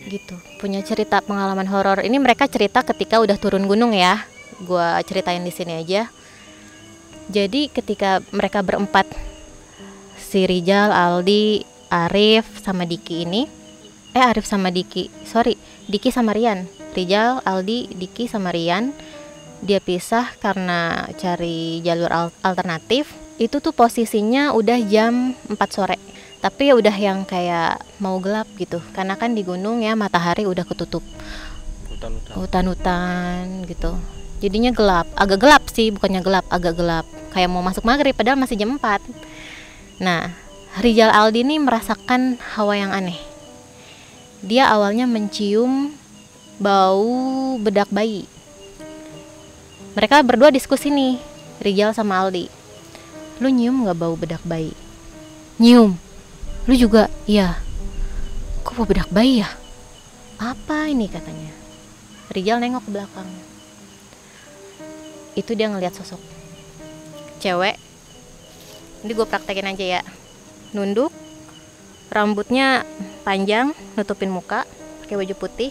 Gitu 0.06 0.38
punya 0.62 0.82
cerita 0.82 1.22
pengalaman 1.22 1.68
horor. 1.68 2.02
Ini 2.02 2.16
mereka 2.18 2.48
cerita 2.50 2.82
ketika 2.82 3.20
udah 3.22 3.36
turun 3.38 3.66
gunung 3.70 3.94
ya. 3.94 4.24
Gue 4.62 4.86
ceritain 5.06 5.42
di 5.42 5.52
sini 5.52 5.78
aja. 5.78 6.08
Jadi 7.26 7.68
ketika 7.70 8.22
mereka 8.30 8.62
berempat 8.62 9.06
si 10.26 10.42
Rijal, 10.42 10.90
Aldi, 10.90 11.62
Arif 11.86 12.58
sama 12.66 12.82
Diki 12.82 13.22
ini. 13.22 13.46
Eh 14.10 14.24
Arif 14.26 14.42
sama 14.42 14.74
Diki. 14.74 15.06
Sorry 15.22 15.54
Diki 15.86 16.10
sama 16.10 16.34
Rian. 16.34 16.66
Rijal, 16.98 17.38
Aldi, 17.46 17.94
Diki 17.94 18.26
sama 18.26 18.50
Rian. 18.50 18.90
Dia 19.62 19.78
pisah 19.78 20.34
karena 20.42 21.06
cari 21.14 21.78
jalur 21.86 22.10
alternatif. 22.42 23.14
Itu 23.38 23.62
tuh 23.62 23.70
posisinya 23.70 24.50
udah 24.50 24.82
jam 24.90 25.38
4 25.46 25.54
sore. 25.70 25.96
Tapi 26.42 26.72
ya 26.72 26.74
udah 26.74 26.96
yang 26.96 27.22
kayak 27.22 27.78
mau 28.02 28.18
gelap 28.18 28.50
gitu. 28.58 28.82
Karena 28.92 29.14
kan 29.14 29.32
di 29.36 29.46
gunung 29.46 29.84
ya 29.84 29.94
matahari 29.94 30.48
udah 30.48 30.66
ketutup. 30.66 31.04
Hutan-hutan. 32.34 33.64
Gitu. 33.68 33.92
Jadinya 34.42 34.72
gelap. 34.74 35.06
Agak 35.14 35.38
gelap 35.44 35.62
sih 35.70 35.92
bukannya 35.92 36.20
gelap 36.24 36.44
agak 36.48 36.74
gelap. 36.76 37.06
Kayak 37.32 37.52
mau 37.52 37.60
masuk 37.60 37.84
maghrib 37.84 38.16
padahal 38.16 38.40
masih 38.40 38.56
jam 38.56 38.76
4 38.80 39.35
nah 40.02 40.32
Rijal 40.76 41.08
Aldi 41.08 41.40
ini 41.40 41.56
merasakan 41.56 42.36
hawa 42.56 42.76
yang 42.76 42.92
aneh 42.92 43.16
dia 44.44 44.68
awalnya 44.68 45.08
mencium 45.08 45.96
bau 46.56 47.56
bedak 47.60 47.88
bayi. 47.92 48.24
Mereka 49.96 50.24
berdua 50.24 50.52
diskusi 50.52 50.92
nih, 50.92 51.20
Rijal 51.60 51.96
sama 51.96 52.20
Aldi. 52.20 52.48
Lu 53.40 53.48
nyium 53.52 53.84
gak 53.84 53.96
bau 53.96 54.16
bedak 54.16 54.40
bayi? 54.44 54.72
Nyium. 55.60 55.96
Lu 56.68 56.74
juga? 56.76 57.08
Iya. 57.28 57.56
Kok 58.64 58.76
bau 58.76 58.88
bedak 58.88 59.08
bayi 59.08 59.44
ya? 59.44 59.50
Apa 60.36 60.88
ini 60.88 61.08
katanya? 61.08 61.52
Rijal 62.32 62.60
nengok 62.60 62.88
ke 62.88 62.90
belakang. 62.92 63.28
Itu 65.36 65.52
dia 65.52 65.68
ngeliat 65.68 65.96
sosok 65.96 66.20
cewek. 67.40 67.76
Ini 69.06 69.14
gue 69.14 69.22
praktekin 69.22 69.70
aja 69.70 69.86
ya. 69.86 70.02
Nunduk, 70.74 71.14
rambutnya 72.10 72.82
panjang, 73.22 73.70
nutupin 73.94 74.34
muka, 74.34 74.66
pakai 75.06 75.14
baju 75.14 75.34
putih, 75.38 75.70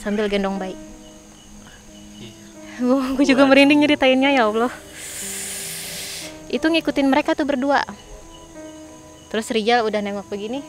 sambil 0.00 0.32
gendong 0.32 0.56
bayi. 0.56 0.72
Oh, 2.80 3.04
gue 3.20 3.28
juga 3.28 3.44
merinding 3.44 3.84
nyeritainnya 3.84 4.32
ya 4.32 4.48
Allah. 4.48 4.72
Itu 6.48 6.72
ngikutin 6.72 7.12
mereka 7.12 7.36
tuh 7.36 7.44
berdua. 7.44 7.84
Terus 9.28 9.52
Rijal 9.52 9.84
udah 9.84 10.00
nengok 10.00 10.32
begini, 10.32 10.64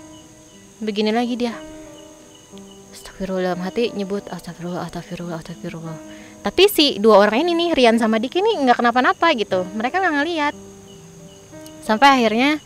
begini 0.83 1.15
lagi 1.15 1.39
dia. 1.39 1.55
Astagfirullah 2.91 3.55
dalam 3.55 3.63
hati 3.63 3.95
nyebut 3.95 4.27
astagfirullah, 4.27 4.83
astagfirullah, 4.83 5.39
astagfirullah. 5.39 5.95
Tapi 6.43 6.67
si 6.67 6.99
dua 6.99 7.23
orang 7.23 7.47
ini 7.47 7.55
nih, 7.55 7.69
Rian 7.71 7.95
sama 7.95 8.19
Diki 8.19 8.43
nih 8.43 8.67
nggak 8.67 8.83
kenapa-napa 8.83 9.31
gitu. 9.39 9.63
Mereka 9.79 10.03
nggak 10.03 10.15
ngeliat. 10.19 10.55
Sampai 11.89 12.21
akhirnya 12.21 12.62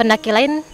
pendaki 0.00 0.32
lain 0.32 0.64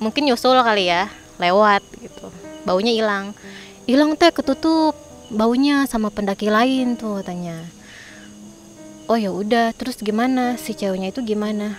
mungkin 0.00 0.24
nyusul 0.24 0.56
kali 0.64 0.88
ya, 0.88 1.12
lewat 1.36 1.84
gitu. 2.00 2.32
Baunya 2.64 2.96
hilang. 2.96 3.36
Hilang 3.84 4.16
teh 4.16 4.32
ketutup 4.32 4.96
baunya 5.28 5.84
sama 5.84 6.08
pendaki 6.08 6.48
lain 6.48 6.96
tuh 6.96 7.20
katanya. 7.20 7.68
Oh 9.12 9.20
ya 9.20 9.28
udah 9.28 9.76
terus 9.76 10.00
gimana? 10.00 10.56
Si 10.56 10.72
ceweknya 10.72 11.12
itu 11.12 11.20
gimana? 11.20 11.76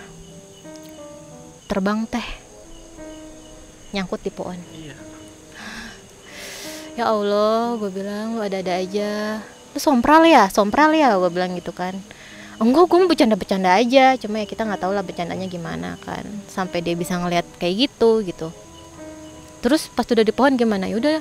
Terbang 1.66 2.06
teh. 2.06 2.28
Nyangkut 3.98 4.22
di 4.22 4.30
pohon. 4.30 4.62
Iya. 4.78 4.94
ya 7.02 7.10
Allah 7.10 7.74
gue 7.82 7.90
bilang 7.90 8.38
lu 8.38 8.46
ada-ada 8.46 8.78
aja. 8.78 9.42
Lu 9.74 9.82
sompral 9.82 10.30
ya? 10.30 10.46
Sompral 10.54 10.94
ya? 10.94 11.18
Gue 11.18 11.34
bilang 11.34 11.58
gitu 11.58 11.74
kan 11.74 11.98
enggak 12.62 12.86
gue 12.88 13.10
bercanda-bercanda 13.10 13.74
aja. 13.76 14.14
Cuma 14.22 14.42
ya 14.42 14.46
kita 14.46 14.64
nggak 14.64 14.82
tahu 14.86 14.94
lah 14.94 15.02
bercandanya 15.02 15.50
gimana 15.50 15.98
kan. 16.06 16.24
Sampai 16.46 16.86
dia 16.86 16.94
bisa 16.94 17.18
ngeliat 17.18 17.44
kayak 17.58 17.90
gitu 17.90 18.22
gitu. 18.22 18.54
Terus 19.66 19.90
pas 19.90 20.06
udah 20.06 20.22
di 20.22 20.34
pohon 20.34 20.54
gimana? 20.54 20.86
Ya 20.86 20.96
udah 21.02 21.18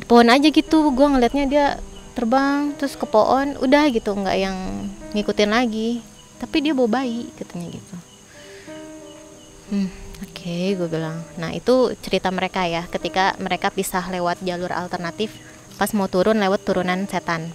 di 0.00 0.04
pohon 0.08 0.28
aja 0.32 0.48
gitu. 0.48 0.90
Gue 0.90 1.06
ngeliatnya 1.06 1.44
dia 1.46 1.66
terbang 2.16 2.72
terus 2.80 2.96
ke 2.96 3.04
pohon. 3.04 3.60
Udah 3.60 3.92
gitu 3.92 4.16
nggak 4.16 4.36
yang 4.40 4.56
ngikutin 5.12 5.50
lagi. 5.52 6.00
Tapi 6.40 6.56
dia 6.64 6.72
bawa 6.72 7.04
bayi 7.04 7.28
katanya 7.36 7.68
gitu. 7.68 7.96
Hmm 9.70 9.88
oke 10.24 10.32
okay, 10.32 10.72
gue 10.72 10.88
bilang. 10.88 11.20
Nah 11.36 11.52
itu 11.52 11.92
cerita 12.00 12.32
mereka 12.32 12.64
ya. 12.64 12.88
Ketika 12.88 13.36
mereka 13.36 13.68
pisah 13.68 14.04
lewat 14.08 14.40
jalur 14.40 14.72
alternatif 14.72 15.34
pas 15.74 15.90
mau 15.90 16.06
turun 16.06 16.38
lewat 16.38 16.62
turunan 16.62 17.02
setan 17.10 17.50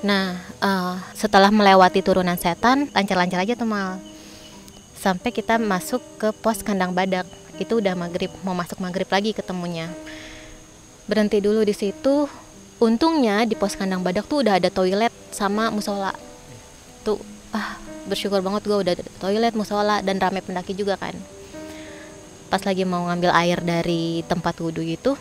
Nah, 0.00 0.40
uh, 0.64 0.96
setelah 1.12 1.52
melewati 1.52 2.00
turunan 2.00 2.36
setan, 2.40 2.88
lancar-lancar 2.96 3.44
aja 3.44 3.52
tuh 3.52 3.68
mal. 3.68 4.00
Sampai 4.96 5.28
kita 5.28 5.60
masuk 5.60 6.00
ke 6.16 6.32
pos 6.40 6.64
kandang 6.64 6.96
badak. 6.96 7.28
Itu 7.60 7.84
udah 7.84 7.92
maghrib, 7.92 8.32
mau 8.40 8.56
masuk 8.56 8.80
maghrib 8.80 9.08
lagi 9.12 9.36
ketemunya. 9.36 9.92
Berhenti 11.04 11.44
dulu 11.44 11.60
di 11.64 11.76
situ. 11.76 12.24
Untungnya 12.80 13.44
di 13.44 13.52
pos 13.52 13.76
kandang 13.76 14.00
badak 14.00 14.24
tuh 14.24 14.40
udah 14.40 14.56
ada 14.56 14.72
toilet 14.72 15.12
sama 15.36 15.68
musola. 15.68 16.16
Tuh, 17.04 17.20
ah 17.52 17.76
bersyukur 18.08 18.40
banget 18.40 18.64
gue 18.64 18.78
udah 18.80 18.92
ada 18.96 19.04
toilet, 19.20 19.52
musola 19.52 20.00
dan 20.00 20.16
rame 20.16 20.40
pendaki 20.40 20.72
juga 20.72 20.96
kan. 20.96 21.12
Pas 22.48 22.64
lagi 22.64 22.88
mau 22.88 23.04
ngambil 23.04 23.36
air 23.36 23.60
dari 23.60 24.24
tempat 24.24 24.56
wudhu 24.64 24.80
itu, 24.80 25.12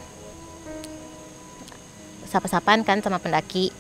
sapa-sapaan 2.32 2.88
kan 2.88 3.04
sama 3.04 3.20
pendaki 3.20 3.76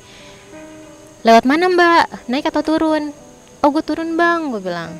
lewat 1.23 1.43
mana 1.43 1.67
mbak? 1.67 2.29
Naik 2.31 2.47
atau 2.47 2.63
turun? 2.63 3.11
Oh 3.59 3.69
gue 3.75 3.83
turun 3.83 4.15
bang 4.15 4.51
gue 4.55 4.61
bilang. 4.63 4.95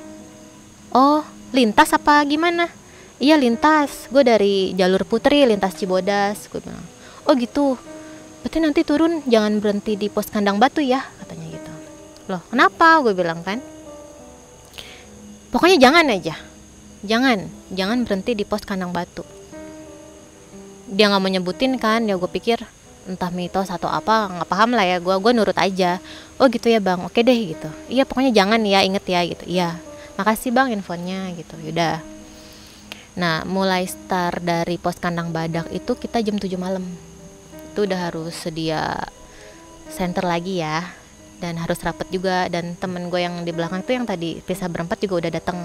Oh 0.91 1.23
lintas 1.55 1.95
apa 1.95 2.19
gimana? 2.27 2.67
Iya 3.19 3.39
lintas. 3.39 4.12
Gue 4.12 4.27
dari 4.27 4.75
jalur 4.75 5.08
putri 5.08 5.47
lintas 5.47 5.79
cibodas 5.79 6.51
gue 6.51 6.60
bilang. 6.60 6.84
Oh 7.23 7.36
gitu. 7.39 7.79
Berarti 8.43 8.58
nanti 8.60 8.82
turun 8.84 9.23
jangan 9.27 9.60
berhenti 9.63 9.95
di 9.95 10.08
pos 10.12 10.27
kandang 10.27 10.60
batu 10.60 10.84
ya 10.84 11.03
katanya 11.23 11.45
gitu. 11.55 11.71
Loh 12.32 12.41
kenapa? 12.51 12.99
Gue 12.99 13.15
bilang 13.15 13.39
kan. 13.43 13.63
Pokoknya 15.55 15.79
jangan 15.79 16.08
aja. 16.12 16.36
Jangan. 17.03 17.47
Jangan 17.71 18.03
berhenti 18.03 18.36
di 18.36 18.43
pos 18.43 18.67
kandang 18.67 18.91
batu. 18.91 19.23
Dia 20.89 21.08
nggak 21.08 21.21
mau 21.21 21.32
nyebutin 21.32 21.77
kan 21.79 22.03
ya 22.10 22.17
gue 22.17 22.32
pikir 22.32 22.60
entah 23.09 23.33
mitos 23.33 23.73
atau 23.73 23.89
apa 23.89 24.29
nggak 24.29 24.49
paham 24.49 24.77
lah 24.77 24.85
ya 24.85 24.97
gue 25.01 25.15
gue 25.17 25.31
nurut 25.33 25.57
aja. 25.57 25.97
Oh 26.37 26.45
gitu 26.47 26.69
ya 26.69 26.77
bang. 26.77 27.01
Oke 27.03 27.25
deh 27.25 27.35
gitu. 27.35 27.69
Iya 27.89 28.05
pokoknya 28.05 28.31
jangan 28.31 28.61
ya 28.61 28.85
inget 28.85 29.05
ya 29.09 29.19
gitu. 29.25 29.43
Iya. 29.49 29.81
Makasih 30.15 30.53
bang 30.53 30.69
infonya 30.77 31.33
gitu. 31.33 31.57
Yaudah 31.59 32.01
nah 33.19 33.43
mulai 33.43 33.83
start 33.83 34.39
dari 34.47 34.79
pos 34.79 34.95
kandang 34.95 35.35
badak 35.35 35.67
itu 35.75 35.91
kita 35.97 36.21
jam 36.21 36.37
7 36.37 36.53
malam. 36.55 36.85
Itu 37.73 37.83
udah 37.89 37.99
harus 38.07 38.37
sedia 38.37 38.95
center 39.91 40.23
lagi 40.23 40.61
ya. 40.61 40.85
Dan 41.41 41.57
harus 41.59 41.81
rapet 41.81 42.07
juga. 42.13 42.45
Dan 42.47 42.77
temen 42.77 43.09
gue 43.09 43.19
yang 43.19 43.43
di 43.43 43.51
belakang 43.51 43.83
tuh 43.83 43.97
yang 43.97 44.05
tadi 44.07 44.39
pisah 44.45 44.69
berempat 44.71 45.01
juga 45.03 45.27
udah 45.27 45.31
datang 45.33 45.59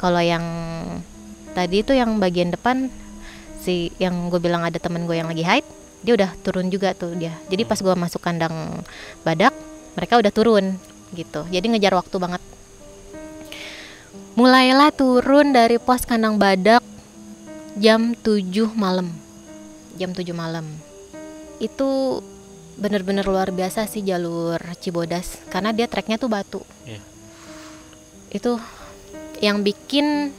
kalau 0.00 0.24
yang 0.24 0.40
tadi 1.52 1.84
itu 1.84 1.92
yang 1.92 2.16
bagian 2.16 2.48
depan 2.48 2.88
si 3.60 3.92
yang 4.00 4.32
gue 4.32 4.40
bilang 4.40 4.64
ada 4.64 4.80
temen 4.80 5.04
gue 5.04 5.20
yang 5.20 5.28
lagi 5.28 5.44
hide 5.44 5.68
dia 6.00 6.12
udah 6.16 6.30
turun 6.40 6.72
juga 6.72 6.96
tuh 6.96 7.12
dia. 7.16 7.36
Jadi 7.52 7.62
pas 7.68 7.76
gue 7.76 7.94
masuk 7.94 8.20
kandang 8.24 8.80
badak 9.24 9.52
mereka 9.94 10.16
udah 10.16 10.32
turun 10.32 10.76
gitu. 11.12 11.44
Jadi 11.50 11.66
ngejar 11.76 11.92
waktu 11.96 12.16
banget. 12.16 12.42
Mulailah 14.38 14.94
turun 14.94 15.52
dari 15.52 15.76
pos 15.76 16.06
kandang 16.08 16.40
badak 16.40 16.80
jam 17.76 18.16
7 18.16 18.72
malam. 18.72 19.12
Jam 19.98 20.16
7 20.16 20.32
malam. 20.32 20.64
Itu 21.60 22.22
bener-bener 22.80 23.28
luar 23.28 23.52
biasa 23.52 23.84
sih 23.84 24.00
jalur 24.00 24.56
Cibodas 24.80 25.36
karena 25.52 25.76
dia 25.76 25.84
treknya 25.84 26.16
tuh 26.16 26.32
batu. 26.32 26.62
Yeah. 26.88 27.04
itu 28.30 28.62
yang 29.42 29.66
bikin 29.66 30.30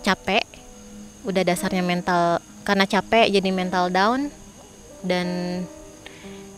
capek 0.00 0.42
udah 1.28 1.44
dasarnya 1.44 1.84
mental 1.84 2.40
karena 2.64 2.84
capek 2.84 3.30
jadi 3.32 3.50
mental 3.50 3.88
down. 3.92 4.32
Dan 5.00 5.60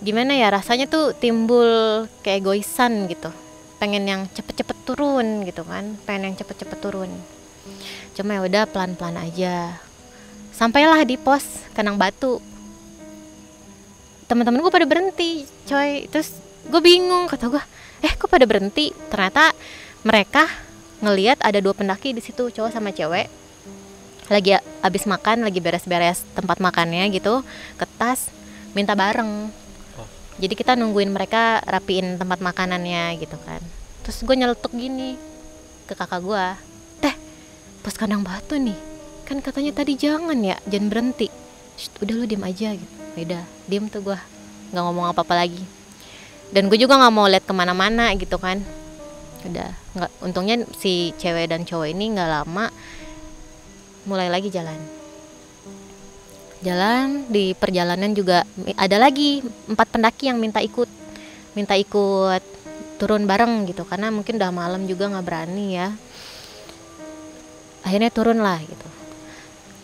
gimana 0.03 0.35
ya 0.35 0.51
rasanya 0.51 0.91
tuh 0.91 1.15
timbul 1.15 2.05
kayak 2.27 2.43
egoisan 2.43 3.07
gitu. 3.07 3.31
Pengen 3.79 4.07
yang 4.07 4.23
cepet-cepet 4.31 4.79
turun 4.87 5.43
gitu 5.47 5.67
kan 5.67 5.99
pengen 6.07 6.33
yang 6.33 6.37
cepet-cepet 6.39 6.79
turun. 6.79 7.11
Cuma 8.15 8.39
ya 8.39 8.41
udah 8.43 8.63
pelan-pelan 8.71 9.19
aja. 9.19 9.79
Sampailah 10.55 11.03
di 11.07 11.19
pos 11.19 11.43
Kanang 11.75 11.99
Batu. 11.99 12.39
Teman-teman 14.27 14.63
gue 14.63 14.73
pada 14.73 14.87
berhenti 14.87 15.47
coy. 15.67 16.07
Terus 16.11 16.35
gue 16.67 16.81
bingung 16.83 17.27
kata 17.27 17.51
gue 17.51 17.63
eh 18.03 18.13
kok 18.15 18.31
pada 18.31 18.47
berhenti? 18.47 18.91
Ternyata 19.11 19.55
mereka 20.03 20.47
ngelihat 21.03 21.43
ada 21.43 21.59
dua 21.59 21.75
pendaki 21.75 22.15
di 22.15 22.23
situ 22.23 22.51
cowok 22.51 22.71
sama 22.71 22.95
cewek 22.95 23.42
lagi 24.33 24.57
habis 24.81 25.05
makan 25.05 25.45
lagi 25.45 25.61
beres-beres 25.61 26.25
tempat 26.33 26.59
makannya 26.59 27.13
gitu 27.13 27.45
ke 27.77 27.85
tas 28.01 28.33
minta 28.73 28.97
bareng. 28.97 29.53
Oh. 30.01 30.09
jadi 30.41 30.57
kita 30.57 30.73
nungguin 30.81 31.13
mereka 31.13 31.61
rapiin 31.69 32.17
tempat 32.17 32.41
makanannya 32.41 33.21
gitu 33.21 33.37
kan. 33.45 33.61
Terus 34.03 34.25
gue 34.25 34.35
nyeletuk 34.35 34.73
gini 34.73 35.15
ke 35.87 35.95
kakak 35.95 36.25
gue 36.25 36.45
teh 37.05 37.15
pas 37.85 37.95
kandang 37.95 38.25
batu 38.25 38.57
nih. 38.57 38.77
Kan 39.29 39.45
katanya 39.45 39.77
tadi 39.77 39.95
jangan 39.95 40.41
ya 40.41 40.57
jangan 40.67 40.89
berhenti. 40.89 41.29
Shh, 41.77 41.93
udah 42.01 42.15
lu 42.17 42.25
diem 42.25 42.43
aja 42.43 42.75
gitu. 42.75 42.95
Beda 43.13 43.45
diem 43.69 43.87
tuh 43.93 44.01
gue 44.01 44.19
nggak 44.73 44.83
ngomong 44.83 45.13
apa 45.13 45.21
apa 45.23 45.35
lagi. 45.37 45.63
Dan 46.53 46.69
gue 46.73 46.81
juga 46.81 46.97
nggak 46.97 47.13
mau 47.13 47.29
lihat 47.29 47.45
ke 47.45 47.53
mana-mana 47.53 48.13
gitu 48.17 48.41
kan. 48.41 48.65
Udah 49.45 49.71
nggak 49.93 50.11
untungnya 50.25 50.65
si 50.81 51.13
cewek 51.21 51.53
dan 51.53 51.69
cowok 51.69 51.93
ini 51.93 52.17
nggak 52.17 52.31
lama 52.31 52.73
mulai 54.07 54.29
lagi 54.31 54.51
jalan. 54.51 54.79
Jalan 56.63 57.27
di 57.27 57.59
perjalanan 57.59 58.15
juga 58.15 58.47
ada 58.79 58.97
lagi 58.99 59.43
empat 59.67 59.89
pendaki 59.91 60.31
yang 60.31 60.39
minta 60.39 60.63
ikut 60.63 60.87
minta 61.59 61.75
ikut 61.75 62.43
turun 63.03 63.27
bareng 63.27 63.67
gitu 63.67 63.83
karena 63.83 64.15
mungkin 64.15 64.39
udah 64.39 64.53
malam 64.55 64.87
juga 64.87 65.11
nggak 65.11 65.27
berani 65.27 65.67
ya. 65.75 65.91
Akhirnya 67.83 68.15
turun 68.15 68.39
lah 68.39 68.63
gitu. 68.63 68.89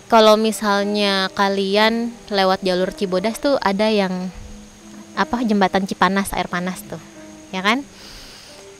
Kalau 0.08 0.38
misalnya 0.40 1.28
kalian 1.34 2.14
lewat 2.30 2.64
jalur 2.64 2.94
Cibodas 2.94 3.36
tuh 3.42 3.58
ada 3.60 3.90
yang 3.90 4.30
apa 5.18 5.42
jembatan 5.42 5.84
Cipanas 5.84 6.30
air 6.30 6.46
panas 6.46 6.80
tuh 6.86 7.02
ya 7.50 7.60
kan? 7.60 7.82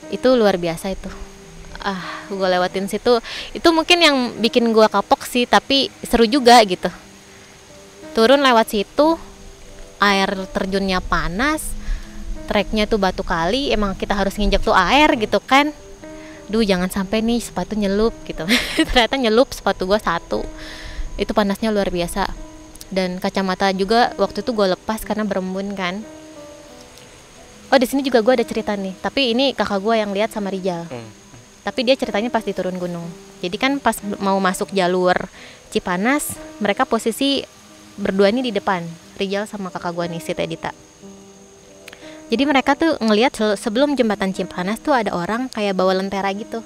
Itu 0.09 0.39
luar 0.39 0.55
biasa 0.55 0.89
itu 0.95 1.28
ah 1.83 2.27
gue 2.27 2.47
lewatin 2.47 2.87
situ. 2.91 3.19
Itu 3.55 3.71
mungkin 3.71 3.99
yang 4.03 4.17
bikin 4.39 4.69
gue 4.71 4.87
kapok 4.87 5.23
sih 5.25 5.47
tapi 5.47 5.87
seru 6.03 6.27
juga 6.27 6.59
gitu. 6.67 6.91
Turun 8.13 8.43
lewat 8.43 8.67
situ 8.75 9.15
air 9.99 10.31
terjunnya 10.55 11.03
panas 11.03 11.75
treknya 12.47 12.89
tuh 12.89 12.97
batu 12.97 13.21
kali 13.21 13.69
emang 13.69 13.93
kita 13.93 14.15
harus 14.15 14.33
nginjak 14.39 14.65
tuh 14.65 14.75
air 14.75 15.13
gitu 15.15 15.39
kan. 15.39 15.71
Duh 16.49 16.65
jangan 16.65 16.89
sampai 16.89 17.21
nih 17.21 17.39
sepatu 17.39 17.77
nyelup 17.77 18.11
gitu. 18.25 18.43
Ternyata 18.89 19.15
nyelup 19.21 19.53
sepatu 19.53 19.85
gue 19.85 19.99
satu. 20.01 20.41
Itu 21.15 21.31
panasnya 21.37 21.69
luar 21.69 21.93
biasa. 21.93 22.25
Dan 22.89 23.21
kacamata 23.21 23.69
juga 23.69 24.17
waktu 24.17 24.41
itu 24.41 24.49
gue 24.49 24.73
lepas 24.73 25.05
karena 25.05 25.21
berembun 25.21 25.77
kan. 25.77 26.01
Oh 27.69 27.77
di 27.77 27.85
sini 27.85 28.01
juga 28.01 28.25
gue 28.25 28.33
ada 28.33 28.41
cerita 28.41 28.73
nih 28.73 28.97
tapi 28.97 29.29
ini 29.37 29.53
kakak 29.53 29.77
gue 29.77 29.93
yang 29.93 30.09
lihat 30.09 30.33
sama 30.33 30.49
Rijal. 30.49 30.89
Hmm 30.89 31.28
tapi 31.69 31.85
dia 31.85 31.93
ceritanya 31.93 32.33
pas 32.33 32.41
di 32.41 32.49
turun 32.49 32.81
gunung. 32.81 33.05
Jadi 33.45 33.53
kan 33.61 33.77
pas 33.77 33.93
mau 34.17 34.41
masuk 34.41 34.73
jalur 34.73 35.13
Cipanas 35.69 36.33
mereka 36.57 36.81
posisi 36.81 37.45
berdua 37.93 38.33
ini 38.33 38.41
di 38.41 38.49
depan 38.49 38.81
Rijal 39.21 39.45
sama 39.45 39.69
kakak 39.69 39.93
gua 39.93 40.09
nih 40.09 40.17
si 40.17 40.33
Tedita. 40.33 40.73
Jadi 42.33 42.41
mereka 42.41 42.73
tuh 42.73 42.97
ngelihat 42.97 43.37
sebelum 43.53 43.93
jembatan 43.93 44.33
Cipanas 44.33 44.81
tuh 44.81 44.97
ada 44.97 45.13
orang 45.13 45.45
kayak 45.53 45.77
bawa 45.77 46.01
lentera 46.01 46.33
gitu. 46.33 46.65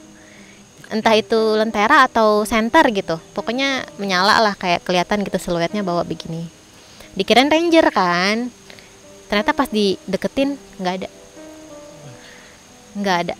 Entah 0.87 1.19
itu 1.19 1.59
lentera 1.59 2.07
atau 2.07 2.47
senter 2.47 2.87
gitu. 2.95 3.19
Pokoknya 3.35 3.83
menyala 3.99 4.39
lah 4.39 4.55
kayak 4.55 4.87
kelihatan 4.87 5.27
gitu 5.27 5.35
siluetnya 5.35 5.83
bawa 5.83 6.07
begini. 6.07 6.47
Dikirain 7.11 7.51
ranger 7.51 7.91
kan. 7.91 8.47
Ternyata 9.27 9.51
pas 9.51 9.67
dideketin 9.67 10.55
nggak 10.79 10.93
ada. 10.95 11.09
Nggak 12.95 13.17
ada 13.27 13.35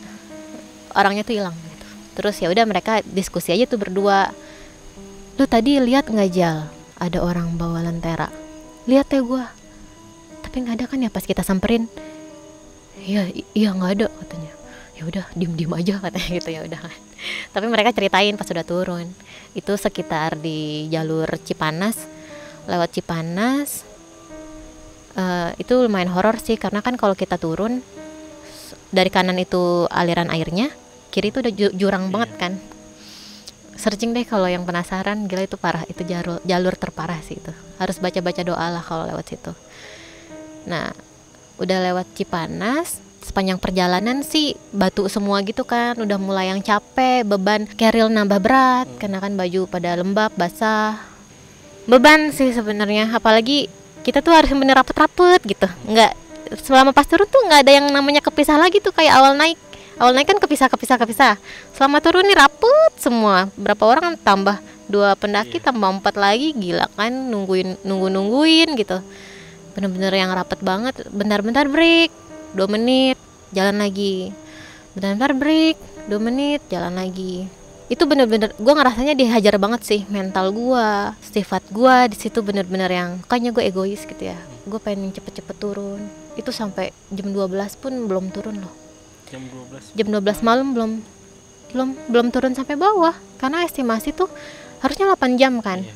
orangnya 0.94 1.26
tuh 1.26 1.36
hilang 1.38 1.56
gitu. 1.56 1.88
terus 2.14 2.36
ya 2.38 2.48
udah 2.50 2.66
mereka 2.70 3.02
diskusi 3.06 3.54
aja 3.54 3.66
tuh 3.66 3.82
berdua. 3.82 4.30
Lu 5.34 5.50
tadi 5.50 5.82
lihat 5.82 6.10
nggak 6.10 6.30
jal? 6.30 6.70
Ada 7.02 7.20
orang 7.26 7.58
bawa 7.58 7.82
lentera. 7.82 8.30
Lihat 8.86 9.10
ya 9.10 9.22
gue 9.22 9.44
tapi 10.44 10.70
nggak 10.70 10.76
ada 10.78 10.86
kan 10.86 11.02
ya 11.02 11.10
pas 11.10 11.26
kita 11.26 11.42
samperin? 11.42 11.90
Iya 13.02 13.34
iya 13.58 13.74
nggak 13.74 13.92
ada 13.98 14.08
katanya. 14.14 14.54
Ya 14.94 15.04
udah 15.10 15.26
diem 15.34 15.54
diem 15.58 15.74
aja 15.74 15.98
katanya 15.98 16.30
gitu 16.38 16.50
ya 16.54 16.62
udah. 16.70 16.82
Tapi 17.58 17.66
mereka 17.66 17.90
ceritain 17.90 18.38
pas 18.38 18.46
sudah 18.46 18.62
turun. 18.62 19.10
Itu 19.58 19.74
sekitar 19.74 20.38
di 20.38 20.86
jalur 20.94 21.26
Cipanas. 21.42 21.98
Lewat 22.70 22.94
Cipanas 22.94 23.84
uh, 25.18 25.52
itu 25.58 25.74
lumayan 25.74 26.12
horor 26.14 26.38
sih 26.42 26.58
karena 26.58 26.82
kan 26.82 26.98
kalau 26.98 27.18
kita 27.18 27.38
turun 27.42 27.82
dari 28.94 29.10
kanan 29.10 29.38
itu 29.42 29.90
aliran 29.90 30.30
airnya 30.30 30.70
kiri 31.14 31.30
itu 31.30 31.46
udah 31.46 31.54
jurang 31.78 32.10
banget 32.10 32.34
iya. 32.34 32.42
kan. 32.42 32.54
Searching 33.78 34.18
deh 34.18 34.26
kalau 34.26 34.50
yang 34.50 34.66
penasaran 34.66 35.30
gila 35.30 35.46
itu 35.46 35.58
parah 35.62 35.86
itu 35.86 36.02
jalur 36.02 36.42
jalur 36.42 36.74
terparah 36.74 37.22
sih 37.22 37.38
itu. 37.38 37.54
Harus 37.78 38.02
baca 38.02 38.18
baca 38.18 38.42
doa 38.42 38.66
lah 38.74 38.82
kalau 38.82 39.06
lewat 39.06 39.26
situ. 39.30 39.54
Nah 40.66 40.90
udah 41.62 41.78
lewat 41.94 42.10
Cipanas 42.18 42.98
sepanjang 43.24 43.62
perjalanan 43.62 44.20
sih 44.26 44.58
batu 44.76 45.08
semua 45.08 45.40
gitu 45.48 45.64
kan 45.64 45.96
udah 45.96 46.20
mulai 46.20 46.52
yang 46.52 46.60
capek 46.60 47.24
beban 47.24 47.64
keril 47.80 48.12
nambah 48.12 48.42
berat 48.44 48.88
hmm. 48.90 49.00
karena 49.00 49.18
kan 49.22 49.32
baju 49.38 49.62
pada 49.70 49.90
lembab 50.02 50.34
basah. 50.34 50.98
Beban 51.86 52.34
sih 52.34 52.50
sebenarnya 52.50 53.14
apalagi 53.14 53.70
kita 54.04 54.20
tuh 54.20 54.34
harus 54.36 54.52
bener 54.52 54.76
rapet-rapet 54.76 55.42
gitu. 55.46 55.68
Nggak 55.88 56.12
selama 56.62 56.92
pas 56.92 57.08
turun 57.08 57.26
tuh 57.30 57.42
nggak 57.48 57.62
ada 57.66 57.72
yang 57.72 57.88
namanya 57.90 58.22
kepisah 58.22 58.60
lagi 58.60 58.78
tuh 58.84 58.94
kayak 58.94 59.16
awal 59.16 59.34
naik 59.34 59.58
awal 59.98 60.14
naik 60.14 60.30
kan 60.30 60.40
kepisah 60.42 60.68
kepisah 60.70 60.98
kepisah. 60.98 61.34
Selama 61.76 62.02
turun 62.02 62.26
nih 62.26 62.38
rapet 62.38 62.94
semua. 62.98 63.50
Berapa 63.54 63.84
orang 63.86 64.18
tambah 64.18 64.58
dua 64.90 65.16
pendaki 65.18 65.60
yeah. 65.62 65.66
tambah 65.70 65.90
empat 66.02 66.16
lagi. 66.18 66.54
Gila 66.54 66.90
kan 66.94 67.14
nungguin 67.30 67.82
nunggu 67.86 68.08
nungguin 68.10 68.70
gitu. 68.78 68.98
Bener-bener 69.78 70.14
yang 70.14 70.32
rapet 70.34 70.60
banget. 70.62 71.06
Bentar-bentar 71.10 71.66
break 71.70 72.10
dua 72.54 72.68
menit 72.70 73.18
jalan 73.54 73.78
lagi. 73.82 74.34
Bentar-bentar 74.98 75.34
break 75.38 75.78
dua 76.10 76.20
menit 76.22 76.62
jalan 76.70 76.94
lagi. 76.98 77.50
Itu 77.92 78.10
bener-bener 78.10 78.56
gue 78.58 78.74
ngerasanya 78.74 79.14
dihajar 79.14 79.60
banget 79.62 79.86
sih 79.86 80.02
mental 80.10 80.50
gue 80.50 80.88
sifat 81.30 81.62
gue 81.70 81.96
di 82.10 82.18
situ 82.18 82.42
bener-bener 82.42 82.90
yang 82.90 83.10
kayaknya 83.30 83.54
gue 83.54 83.64
egois 83.70 84.02
gitu 84.02 84.24
ya. 84.34 84.40
Gue 84.66 84.82
pengen 84.82 85.14
cepet-cepet 85.14 85.56
turun. 85.62 86.02
Itu 86.34 86.50
sampai 86.50 86.90
jam 87.14 87.30
12 87.30 87.54
pun 87.78 87.94
belum 88.10 88.34
turun 88.34 88.66
loh 88.66 88.83
jam 89.34 89.42
12 89.50 89.98
jam 89.98 90.08
12 90.14 90.46
malam 90.46 90.68
belum 90.78 90.92
belum 91.74 91.90
belum 92.14 92.28
turun 92.30 92.54
sampai 92.54 92.78
bawah. 92.78 93.18
Karena 93.42 93.66
estimasi 93.66 94.14
tuh 94.14 94.30
harusnya 94.86 95.10
8 95.18 95.42
jam 95.42 95.58
kan. 95.60 95.82
Iya. 95.82 95.96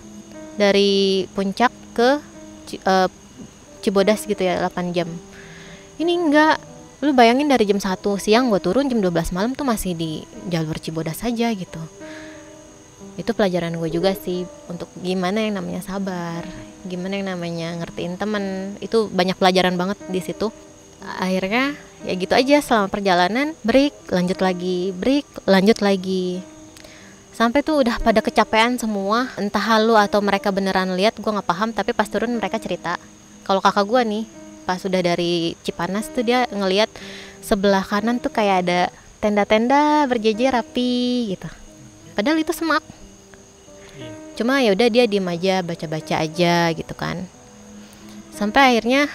dari 0.57 1.29
puncak 1.37 1.69
ke 1.93 2.17
uh, 2.81 3.05
Cibodas 3.85 4.25
gitu 4.25 4.41
ya 4.41 4.57
8 4.65 4.89
jam. 4.89 5.05
Ini 6.01 6.13
enggak. 6.17 6.57
Lu 7.05 7.13
bayangin 7.13 7.45
dari 7.45 7.69
jam 7.69 7.77
1 7.77 7.93
siang 8.17 8.49
gue 8.49 8.57
turun 8.57 8.89
jam 8.89 8.97
12 8.97 9.37
malam 9.37 9.53
tuh 9.53 9.69
masih 9.69 9.93
di 9.93 10.25
jalur 10.49 10.81
Cibodas 10.81 11.21
saja 11.21 11.53
gitu. 11.53 11.77
Itu 13.21 13.37
pelajaran 13.37 13.77
gue 13.77 13.89
juga 13.93 14.17
sih 14.17 14.49
untuk 14.65 14.89
gimana 14.97 15.45
yang 15.45 15.61
namanya 15.61 15.85
sabar 15.85 16.41
gimana 16.89 17.21
yang 17.21 17.37
namanya 17.37 17.77
ngertiin 17.85 18.17
temen. 18.17 18.73
Itu 18.81 19.13
banyak 19.13 19.37
pelajaran 19.37 19.77
banget 19.77 20.01
di 20.09 20.25
situ. 20.25 20.49
Akhirnya 21.05 21.77
ya 22.05 22.13
gitu 22.13 22.33
aja 22.37 22.61
selama 22.61 22.87
perjalanan 22.93 23.57
break 23.65 24.13
lanjut 24.13 24.39
lagi 24.43 24.91
break 24.93 25.25
lanjut 25.49 25.79
lagi. 25.81 26.43
Sampai 27.37 27.61
tuh 27.61 27.85
udah 27.85 28.01
pada 28.01 28.17
kecapean 28.17 28.81
semua 28.81 29.29
entah 29.37 29.61
halu 29.61 29.93
atau 29.93 30.17
mereka 30.25 30.49
beneran 30.49 30.97
lihat 30.97 31.21
gue 31.21 31.31
nggak 31.31 31.45
paham 31.45 31.69
tapi 31.69 31.93
pas 31.93 32.09
turun 32.09 32.33
mereka 32.33 32.57
cerita. 32.57 32.97
Kalau 33.45 33.61
kakak 33.61 33.85
gue 33.85 34.01
nih 34.01 34.25
pas 34.65 34.81
sudah 34.81 34.99
dari 34.99 35.53
Cipanas 35.61 36.09
tuh 36.09 36.25
dia 36.25 36.49
ngelihat 36.49 36.89
sebelah 37.45 37.85
kanan 37.85 38.19
tuh 38.19 38.33
kayak 38.33 38.65
ada 38.65 38.81
tenda-tenda 39.21 40.09
berjejer 40.09 40.49
rapi 40.49 41.33
gitu. 41.37 41.47
Padahal 42.17 42.41
itu 42.41 42.51
semak. 42.51 42.81
Iya. 43.97 44.09
cuma 44.37 44.61
ya 44.61 44.73
udah 44.73 44.87
dia 44.93 45.05
diem 45.09 45.25
aja 45.25 45.61
baca-baca 45.61 46.15
aja 46.21 46.69
gitu 46.73 46.93
kan. 46.97 47.25
Sampai 48.33 48.73
akhirnya 48.73 49.09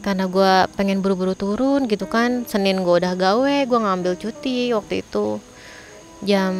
karena 0.00 0.30
gue 0.30 0.52
pengen 0.78 1.02
buru-buru 1.02 1.34
turun 1.34 1.90
gitu 1.90 2.06
kan. 2.06 2.46
Senin 2.46 2.82
gue 2.86 2.94
udah 3.02 3.14
gawe 3.18 3.56
gue 3.66 3.78
ngambil 3.78 4.14
cuti 4.16 4.72
waktu 4.72 5.02
itu. 5.06 5.42
Jam 6.22 6.54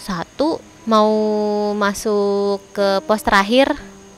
satu 0.00 0.62
mau 0.86 1.10
masuk 1.76 2.62
ke 2.72 3.02
pos 3.04 3.22
terakhir 3.24 3.74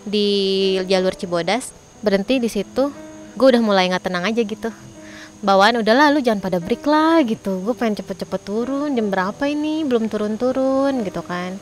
di 0.06 0.76
jalur 0.86 1.14
Cibodas. 1.14 1.70
Berhenti 2.04 2.38
di 2.38 2.50
situ. 2.50 2.90
Gue 3.38 3.46
udah 3.54 3.62
mulai 3.62 3.90
nggak 3.90 4.04
tenang 4.06 4.26
aja 4.26 4.42
gitu. 4.42 4.70
Bawaan 5.38 5.78
udah 5.78 6.10
lu 6.10 6.18
jangan 6.18 6.42
pada 6.42 6.58
break 6.58 6.82
lah 6.82 7.22
gitu. 7.22 7.62
Gue 7.62 7.74
pengen 7.74 8.02
cepet-cepet 8.02 8.40
turun. 8.42 8.90
Jam 8.94 9.10
berapa 9.10 9.46
ini? 9.46 9.86
Belum 9.86 10.10
turun-turun 10.10 11.06
gitu 11.06 11.22
kan 11.22 11.58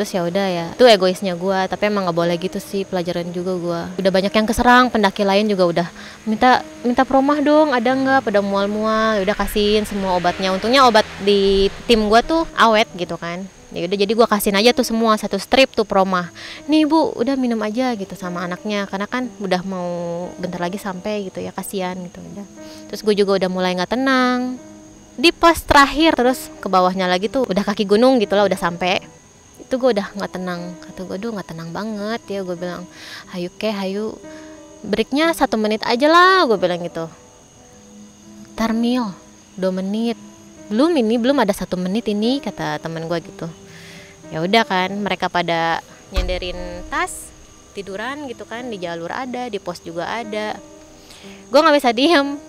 terus 0.00 0.16
ya 0.16 0.24
udah 0.24 0.46
ya 0.48 0.66
itu 0.72 0.88
egoisnya 0.88 1.36
gue 1.36 1.60
tapi 1.68 1.92
emang 1.92 2.08
nggak 2.08 2.16
boleh 2.16 2.36
gitu 2.40 2.56
sih 2.56 2.88
pelajaran 2.88 3.28
juga 3.36 3.52
gue 3.60 3.80
udah 4.00 4.12
banyak 4.16 4.32
yang 4.32 4.48
keserang 4.48 4.88
pendaki 4.88 5.28
lain 5.28 5.44
juga 5.44 5.68
udah 5.68 5.88
minta 6.24 6.64
minta 6.80 7.04
promah 7.04 7.40
dong 7.44 7.72
ada 7.76 7.90
nggak? 7.92 8.20
Pada 8.24 8.40
mual-mual 8.40 9.20
ya 9.20 9.22
udah 9.28 9.36
kasihin 9.36 9.84
semua 9.84 10.16
obatnya. 10.16 10.52
Untungnya 10.52 10.88
obat 10.88 11.04
di 11.24 11.68
tim 11.84 12.08
gue 12.08 12.20
tuh 12.24 12.44
awet 12.56 12.88
gitu 12.96 13.20
kan. 13.20 13.44
Ya 13.70 13.86
udah 13.86 13.98
jadi 14.02 14.12
gue 14.12 14.26
kasihin 14.26 14.58
aja 14.58 14.74
tuh 14.74 14.82
semua 14.82 15.14
satu 15.14 15.38
strip 15.38 15.70
tuh 15.76 15.86
promah. 15.86 16.32
Nih 16.66 16.88
bu 16.88 17.14
udah 17.14 17.38
minum 17.38 17.60
aja 17.62 17.94
gitu 17.94 18.16
sama 18.18 18.42
anaknya 18.42 18.88
karena 18.90 19.06
kan 19.06 19.30
udah 19.38 19.62
mau 19.62 19.90
bentar 20.40 20.58
lagi 20.58 20.80
sampai 20.80 21.30
gitu 21.30 21.38
ya 21.38 21.54
kasihan 21.54 21.94
gitu 22.00 22.18
udah. 22.18 22.46
Terus 22.90 23.00
gue 23.04 23.14
juga 23.14 23.38
udah 23.38 23.50
mulai 23.52 23.76
nggak 23.78 23.92
tenang. 23.94 24.58
Di 25.20 25.30
pos 25.36 25.60
terakhir 25.62 26.16
terus 26.16 26.48
ke 26.64 26.68
bawahnya 26.72 27.04
lagi 27.04 27.28
tuh 27.28 27.44
udah 27.44 27.60
kaki 27.60 27.84
gunung 27.84 28.16
gitu 28.18 28.32
lah 28.32 28.48
udah 28.48 28.56
sampai 28.56 29.19
itu 29.70 29.78
gue 29.78 29.90
udah 29.94 30.08
nggak 30.18 30.32
tenang. 30.34 30.74
Kata 30.82 31.06
gue 31.06 31.16
tuh 31.22 31.30
nggak 31.30 31.48
tenang 31.54 31.70
banget. 31.70 32.18
Ya 32.26 32.42
gue 32.42 32.58
bilang 32.58 32.82
hayu 33.30 33.54
ke 33.54 33.70
hayu 33.70 34.18
breaknya 34.82 35.30
satu 35.30 35.54
menit 35.54 35.86
aja 35.86 36.10
lah 36.10 36.42
gue 36.50 36.58
bilang 36.58 36.82
gitu. 36.82 37.06
Tarmil 38.58 39.14
dua 39.54 39.70
menit. 39.70 40.18
Belum 40.66 40.90
ini 40.98 41.22
belum 41.22 41.38
ada 41.38 41.54
satu 41.54 41.78
menit 41.78 42.10
ini 42.10 42.42
kata 42.42 42.82
teman 42.82 43.06
gue 43.06 43.18
gitu. 43.22 43.46
Ya 44.34 44.42
udah 44.42 44.66
kan 44.66 44.90
mereka 44.90 45.30
pada 45.30 45.78
nyenderin 46.10 46.82
tas 46.90 47.30
tiduran 47.70 48.26
gitu 48.26 48.42
kan 48.42 48.66
di 48.66 48.82
jalur 48.82 49.14
ada 49.14 49.46
di 49.46 49.62
pos 49.62 49.78
juga 49.78 50.10
ada. 50.10 50.58
Gue 51.46 51.58
nggak 51.62 51.78
bisa 51.78 51.94
diem. 51.94 52.42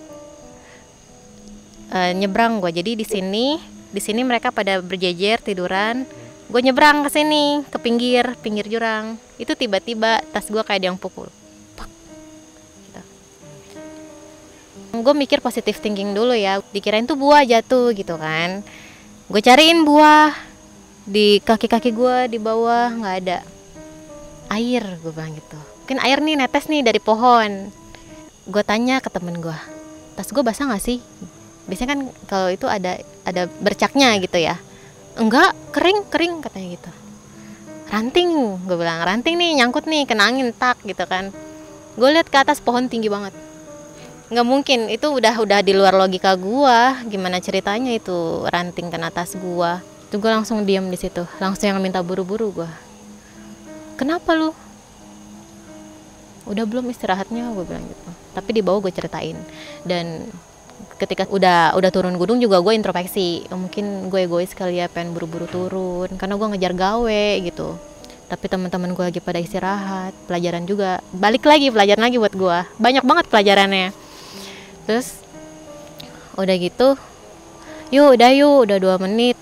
Uh, 1.86 2.10
nyebrang 2.18 2.58
gue 2.58 2.82
jadi 2.82 2.98
di 2.98 3.06
sini 3.06 3.62
di 3.92 4.00
sini 4.00 4.26
mereka 4.26 4.48
pada 4.48 4.80
berjejer 4.80 5.38
tiduran 5.38 6.08
gue 6.52 6.60
nyebrang 6.60 7.00
ke 7.00 7.10
sini 7.10 7.64
ke 7.64 7.80
pinggir 7.80 8.36
pinggir 8.44 8.68
jurang. 8.68 9.16
Itu 9.40 9.56
tiba-tiba 9.56 10.20
tas 10.36 10.44
gue 10.52 10.60
kayak 10.60 10.84
yang 10.84 11.00
pukul. 11.00 11.32
Gitu. 12.84 13.00
gue 14.92 15.14
mikir 15.16 15.40
positif 15.40 15.80
thinking 15.80 16.12
dulu 16.12 16.36
ya. 16.36 16.60
Dikirain 16.76 17.08
tuh 17.08 17.16
buah 17.16 17.48
jatuh 17.48 17.96
gitu 17.96 18.20
kan. 18.20 18.60
Gue 19.32 19.40
cariin 19.40 19.88
buah 19.88 20.36
di 21.08 21.40
kaki-kaki 21.40 21.88
gue 21.88 22.28
di 22.28 22.36
bawah 22.36 22.92
nggak 23.00 23.16
ada. 23.24 23.38
Air 24.52 24.84
gue 25.00 25.08
bilang 25.08 25.32
gitu. 25.32 25.56
Mungkin 25.56 25.98
air 26.04 26.20
nih 26.20 26.36
netes 26.36 26.68
nih 26.68 26.84
dari 26.84 27.00
pohon. 27.00 27.72
Gue 28.44 28.60
tanya 28.60 29.00
ke 29.00 29.08
temen 29.08 29.40
gue 29.40 29.56
tas 30.12 30.28
gue 30.28 30.44
basah 30.44 30.68
nggak 30.68 30.84
sih? 30.84 31.00
Biasanya 31.64 31.90
kan 31.96 32.00
kalau 32.28 32.52
itu 32.52 32.68
ada 32.68 33.00
ada 33.24 33.48
bercaknya 33.64 34.20
gitu 34.20 34.36
ya 34.36 34.60
enggak 35.18 35.52
kering 35.74 36.08
kering 36.08 36.34
katanya 36.40 36.68
gitu. 36.78 36.90
Ranting 37.92 38.30
gue 38.64 38.76
bilang 38.76 39.04
ranting 39.04 39.36
nih 39.36 39.60
nyangkut 39.60 39.84
nih 39.84 40.08
kena 40.08 40.32
angin 40.32 40.52
tak 40.56 40.80
gitu 40.84 41.04
kan. 41.04 41.28
Gue 41.96 42.08
lihat 42.08 42.32
ke 42.32 42.36
atas 42.40 42.60
pohon 42.64 42.88
tinggi 42.88 43.12
banget. 43.12 43.36
Nggak 44.32 44.46
mungkin 44.48 44.88
itu 44.88 45.06
udah 45.12 45.36
udah 45.44 45.60
di 45.60 45.76
luar 45.76 45.92
logika 45.92 46.32
gue 46.40 46.78
gimana 47.12 47.36
ceritanya 47.36 47.92
itu 47.92 48.48
ranting 48.48 48.88
kena 48.88 49.12
atas 49.12 49.36
gue 49.36 49.72
itu 50.08 50.16
gue 50.20 50.30
langsung 50.32 50.64
diam 50.64 50.88
di 50.92 50.96
situ 51.00 51.24
langsung 51.40 51.72
yang 51.72 51.80
minta 51.80 52.04
buru-buru 52.04 52.52
gue 52.52 52.68
kenapa 54.02 54.34
lu? 54.34 54.50
Udah 56.42 56.66
belum 56.66 56.90
istirahatnya 56.90 57.54
gue 57.54 57.62
bilang 57.62 57.86
gitu. 57.86 58.08
Tapi 58.34 58.50
di 58.50 58.62
bawah 58.66 58.82
gue 58.82 58.90
ceritain. 58.90 59.38
Dan 59.86 60.26
ketika 61.02 61.26
udah 61.26 61.74
udah 61.74 61.90
turun 61.90 62.14
gunung 62.14 62.38
juga 62.38 62.62
gue 62.62 62.78
introspeksi. 62.78 63.50
Mungkin 63.50 64.06
gue 64.06 64.20
egois 64.22 64.54
kali 64.54 64.78
ya 64.78 64.86
pengen 64.86 65.10
buru-buru 65.10 65.50
turun. 65.50 66.14
Karena 66.14 66.38
gue 66.38 66.48
ngejar 66.54 66.72
gawe 66.78 67.26
gitu. 67.42 67.74
Tapi 68.30 68.44
teman-teman 68.46 68.94
gue 68.94 69.04
lagi 69.10 69.18
pada 69.18 69.42
istirahat. 69.42 70.14
Pelajaran 70.30 70.62
juga 70.62 71.02
balik 71.10 71.42
lagi 71.42 71.74
pelajaran 71.74 72.06
lagi 72.06 72.22
buat 72.22 72.34
gue. 72.38 72.58
Banyak 72.78 73.02
banget 73.02 73.26
pelajarannya. 73.26 73.90
Terus 74.86 75.18
udah 76.38 76.56
gitu 76.56 76.96
yuk 77.92 78.16
udah 78.16 78.30
yuk 78.32 78.70
udah 78.70 78.78
dua 78.78 78.96
menit. 79.02 79.36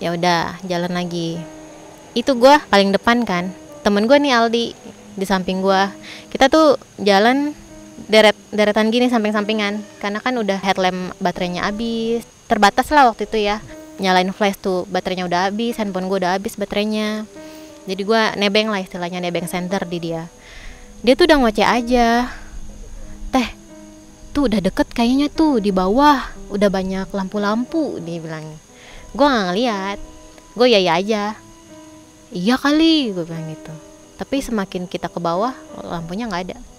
Ya 0.00 0.16
udah 0.16 0.56
jalan 0.64 0.96
lagi. 0.96 1.38
Itu 2.16 2.34
gue 2.40 2.56
paling 2.72 2.96
depan 2.96 3.28
kan. 3.28 3.52
Temen 3.84 4.08
gue 4.08 4.16
nih 4.16 4.32
Aldi 4.32 4.66
di 5.14 5.24
samping 5.28 5.60
gue. 5.60 5.82
Kita 6.32 6.48
tuh 6.50 6.80
jalan 6.98 7.54
deret 8.06 8.36
deretan 8.52 8.92
gini 8.92 9.08
samping-sampingan. 9.08 9.80
Karena 10.00 10.18
kan 10.20 10.34
udah 10.36 10.58
headlamp 10.60 11.16
baterainya 11.20 11.66
habis. 11.66 12.24
Terbatas 12.46 12.88
lah 12.92 13.08
waktu 13.08 13.24
itu 13.24 13.38
ya. 13.40 13.60
Nyalain 13.98 14.30
flash 14.34 14.58
tuh 14.58 14.84
baterainya 14.90 15.24
udah 15.26 15.40
habis 15.48 15.78
handphone 15.78 16.10
gue 16.10 16.18
udah 16.24 16.36
habis 16.36 16.58
baterainya. 16.58 17.24
Jadi 17.84 18.02
gue 18.02 18.22
nebeng 18.40 18.72
lah 18.72 18.80
istilahnya 18.80 19.20
nebeng 19.20 19.46
center 19.46 19.84
di 19.86 19.98
dia. 20.00 20.26
Dia 21.04 21.14
tuh 21.14 21.28
udah 21.30 21.38
ngoceh 21.40 21.68
aja. 21.68 22.28
Teh 23.30 23.48
tuh 24.34 24.50
udah 24.50 24.58
deket 24.58 24.90
kayaknya 24.90 25.30
tuh 25.30 25.62
di 25.62 25.70
bawah. 25.70 26.20
Udah 26.50 26.68
banyak 26.68 27.08
lampu-lampu 27.14 28.02
dia 28.02 28.18
bilang. 28.20 28.44
Gue 29.14 29.26
nggak 29.26 29.44
ngeliat. 29.52 29.98
Gue 30.58 30.66
ya 30.74 30.80
ya 30.82 30.92
aja. 30.98 31.22
Iya 32.34 32.58
kali 32.58 33.14
gue 33.14 33.24
bilang 33.24 33.46
gitu. 33.52 33.72
Tapi 34.18 34.42
semakin 34.42 34.90
kita 34.90 35.06
ke 35.06 35.18
bawah 35.22 35.54
lampunya 35.82 36.26
nggak 36.26 36.44
ada 36.50 36.73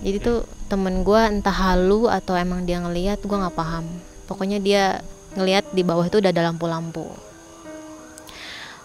jadi 0.00 0.16
tuh 0.20 0.48
temen 0.72 1.04
gue 1.04 1.20
entah 1.20 1.52
halu 1.52 2.08
atau 2.08 2.32
emang 2.32 2.64
dia 2.64 2.80
ngeliat 2.80 3.20
gue 3.20 3.36
nggak 3.36 3.56
paham. 3.56 3.84
Pokoknya 4.24 4.56
dia 4.56 5.04
ngeliat 5.36 5.68
di 5.76 5.82
bawah 5.84 6.08
itu 6.08 6.18
udah 6.18 6.32
ada 6.32 6.48
lampu-lampu. 6.48 7.04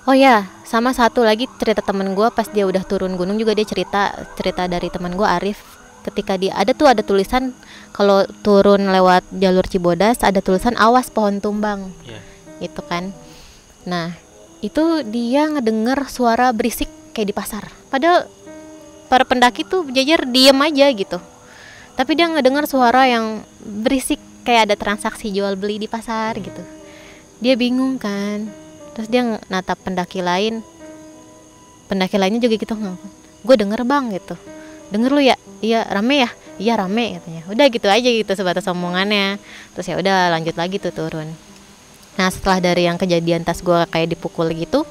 Oh 0.05 0.13
ya 0.13 0.45
sama 0.61 0.93
satu 0.93 1.25
lagi 1.25 1.49
cerita 1.57 1.81
temen 1.81 2.13
gue 2.13 2.27
pas 2.29 2.45
dia 2.45 2.69
udah 2.69 2.85
turun 2.85 3.17
gunung 3.17 3.41
juga 3.41 3.57
dia 3.57 3.65
cerita 3.65 4.13
cerita 4.37 4.69
dari 4.69 4.91
temen 4.91 5.15
gue 5.17 5.25
Arif. 5.25 5.57
Ketika 6.05 6.37
dia 6.37 6.53
ada 6.53 6.69
tuh 6.77 6.85
ada 6.85 7.01
tulisan 7.01 7.57
kalau 7.89 8.21
turun 8.45 8.85
lewat 8.93 9.25
jalur 9.33 9.65
Cibodas 9.65 10.21
ada 10.21 10.37
tulisan 10.43 10.77
awas 10.77 11.09
pohon 11.09 11.41
tumbang. 11.41 11.89
Iya. 12.05 12.19
gitu 12.61 12.85
kan. 12.85 13.11
Nah 13.89 14.15
itu 14.61 15.01
dia 15.09 15.49
ngedenger 15.49 16.05
suara 16.11 16.53
berisik 16.53 16.87
kayak 17.15 17.27
di 17.31 17.35
pasar. 17.35 17.63
Padahal 17.89 18.29
para 19.15 19.23
pendaki 19.23 19.63
tuh 19.63 19.87
jajar 19.95 20.27
diem 20.27 20.59
aja 20.59 20.91
gitu. 20.91 21.23
Tapi 21.95 22.11
dia 22.19 22.27
ngedenger 22.27 22.67
suara 22.67 23.07
yang 23.07 23.47
berisik 23.63 24.19
kayak 24.43 24.67
ada 24.67 24.75
transaksi 24.75 25.31
jual 25.31 25.55
beli 25.55 25.79
di 25.79 25.87
pasar 25.87 26.35
gitu. 26.35 26.59
Dia 27.39 27.55
bingung 27.55 27.95
kan. 27.95 28.51
Terus 28.91 29.07
dia 29.07 29.39
natap 29.47 29.79
pendaki 29.87 30.19
lain. 30.19 30.59
Pendaki 31.87 32.19
lainnya 32.19 32.43
juga 32.43 32.59
gitu 32.59 32.75
gue 33.45 33.55
denger 33.55 33.87
bang 33.87 34.11
gitu. 34.11 34.35
Denger 34.91 35.11
lu 35.15 35.21
ya? 35.23 35.39
Iya 35.63 35.87
rame 35.87 36.27
ya? 36.27 36.29
Iya 36.59 36.73
rame 36.75 37.15
katanya. 37.15 37.47
Udah 37.47 37.65
gitu 37.71 37.87
aja 37.87 38.09
gitu 38.11 38.31
sebatas 38.35 38.67
omongannya. 38.67 39.39
Terus 39.79 39.85
ya 39.87 39.95
udah 39.95 40.35
lanjut 40.35 40.59
lagi 40.59 40.75
tuh 40.83 40.91
turun. 40.91 41.31
Nah 42.19 42.27
setelah 42.27 42.59
dari 42.59 42.83
yang 42.91 42.99
kejadian 42.99 43.47
tas 43.47 43.63
gue 43.63 43.79
kayak 43.87 44.11
dipukul 44.11 44.51
gitu 44.51 44.83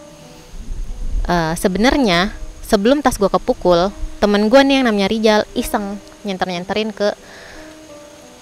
eh, 1.28 1.52
sebenarnya 1.56 2.32
sebelum 2.64 3.04
tas 3.04 3.20
gue 3.20 3.28
kepukul 3.28 3.92
temen 4.24 4.48
gue 4.48 4.60
nih 4.64 4.80
yang 4.80 4.88
namanya 4.88 5.12
Rijal 5.12 5.40
iseng 5.52 6.00
nyenter 6.24 6.48
nyenterin 6.48 6.96
ke 6.96 7.12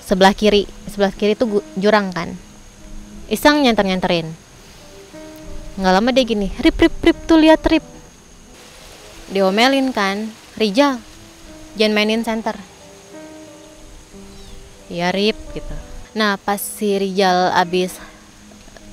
sebelah 0.07 0.31
kiri. 0.31 0.71
Sebelah 0.87 1.11
kiri 1.11 1.35
tuh 1.35 1.59
jurang 1.75 2.15
kan. 2.15 2.39
Iseng 3.27 3.67
nyenter 3.67 3.83
nyenterin 3.83 4.31
nggak 5.73 5.93
lama 5.97 6.13
dia 6.13 6.25
gini 6.29 6.53
rip 6.61 6.77
rip 6.77 6.93
rip 7.01 7.19
tuh 7.25 7.41
lihat 7.41 7.65
rip. 7.65 7.85
Diomelin 9.33 9.89
kan 9.97 10.29
Rijal 10.61 11.01
jangan 11.81 11.97
mainin 11.97 12.21
center 12.21 12.53
ya 14.93 15.09
rip 15.09 15.39
gitu. 15.57 15.73
Nah 16.13 16.37
pas 16.37 16.61
si 16.61 17.01
Rijal 17.01 17.57
abis 17.57 17.97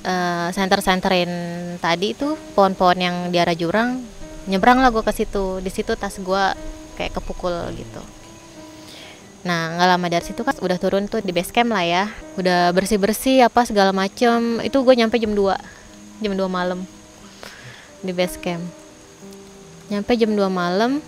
eh, 0.08 0.48
center-centerin 0.56 1.28
tadi 1.76 2.16
itu 2.16 2.32
pohon-pohon 2.56 2.96
yang 2.96 3.16
di 3.28 3.36
arah 3.36 3.52
jurang 3.52 4.00
nyebrang 4.48 4.80
lah 4.80 4.88
gue 4.88 5.04
ke 5.04 5.12
situ. 5.12 5.60
Di 5.60 5.68
situ 5.68 5.92
tas 6.00 6.16
gue 6.16 6.44
kayak 7.00 7.16
kepukul 7.16 7.56
gitu. 7.72 8.04
Nah 9.40 9.72
nggak 9.72 9.88
lama 9.88 10.06
dari 10.12 10.24
situ 10.28 10.44
kan 10.44 10.52
udah 10.60 10.76
turun 10.76 11.08
tuh 11.08 11.24
di 11.24 11.32
base 11.32 11.48
camp 11.48 11.72
lah 11.72 11.80
ya. 11.80 12.04
Udah 12.36 12.76
bersih 12.76 13.00
bersih 13.00 13.40
apa 13.48 13.64
segala 13.64 13.96
macem. 13.96 14.60
Itu 14.60 14.84
gue 14.84 14.92
nyampe 14.92 15.16
jam 15.16 15.32
2 15.32 16.20
jam 16.20 16.32
2 16.36 16.44
malam 16.44 16.84
di 18.04 18.12
base 18.12 18.36
camp. 18.36 18.60
Nyampe 19.88 20.12
jam 20.20 20.36
2 20.36 20.44
malam 20.52 21.00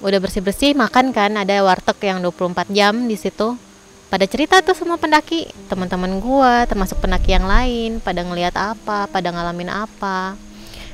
udah 0.00 0.18
bersih 0.20 0.40
bersih 0.44 0.72
makan 0.72 1.12
kan 1.12 1.36
ada 1.36 1.60
warteg 1.60 1.96
yang 2.00 2.24
24 2.24 2.72
jam 2.72 2.96
di 3.04 3.16
situ. 3.20 3.60
Pada 4.06 4.24
cerita 4.24 4.62
tuh 4.64 4.72
semua 4.72 4.96
pendaki 4.96 5.50
teman-teman 5.68 6.22
gua 6.22 6.64
termasuk 6.64 6.96
pendaki 7.02 7.36
yang 7.36 7.44
lain 7.44 8.00
pada 8.00 8.24
ngelihat 8.24 8.56
apa 8.56 9.04
pada 9.12 9.28
ngalamin 9.28 9.68
apa. 9.68 10.32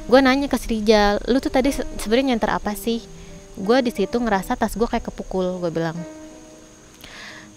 Gue 0.03 0.19
nanya 0.19 0.51
ke 0.51 0.59
Srijal 0.59 1.23
lu 1.31 1.39
tuh 1.39 1.55
tadi 1.55 1.71
se- 1.71 1.87
sebenarnya 2.03 2.35
nyenter 2.35 2.51
apa 2.59 2.75
sih 2.75 3.22
gue 3.59 3.79
di 3.85 3.93
situ 3.93 4.17
ngerasa 4.17 4.57
tas 4.57 4.73
gue 4.73 4.89
kayak 4.89 5.13
kepukul 5.13 5.61
gue 5.61 5.71
bilang 5.71 5.99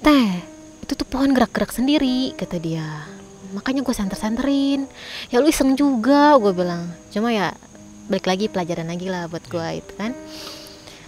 teh 0.03 0.55
itu 0.85 0.93
tuh 0.93 1.07
pohon 1.09 1.33
gerak-gerak 1.33 1.73
sendiri 1.73 2.37
kata 2.37 2.61
dia. 2.61 3.09
Makanya 3.57 3.81
gue 3.81 3.95
senter-senterin. 3.97 4.85
Ya 5.33 5.41
lu 5.41 5.49
iseng 5.49 5.73
juga 5.73 6.37
gue 6.37 6.53
bilang. 6.53 6.93
Cuma 7.09 7.33
ya 7.33 7.57
balik 8.05 8.29
lagi 8.29 8.45
pelajaran 8.45 8.85
lagi 8.85 9.09
lah 9.09 9.25
buat 9.25 9.41
gue 9.49 9.67
itu 9.81 9.93
kan. 9.97 10.13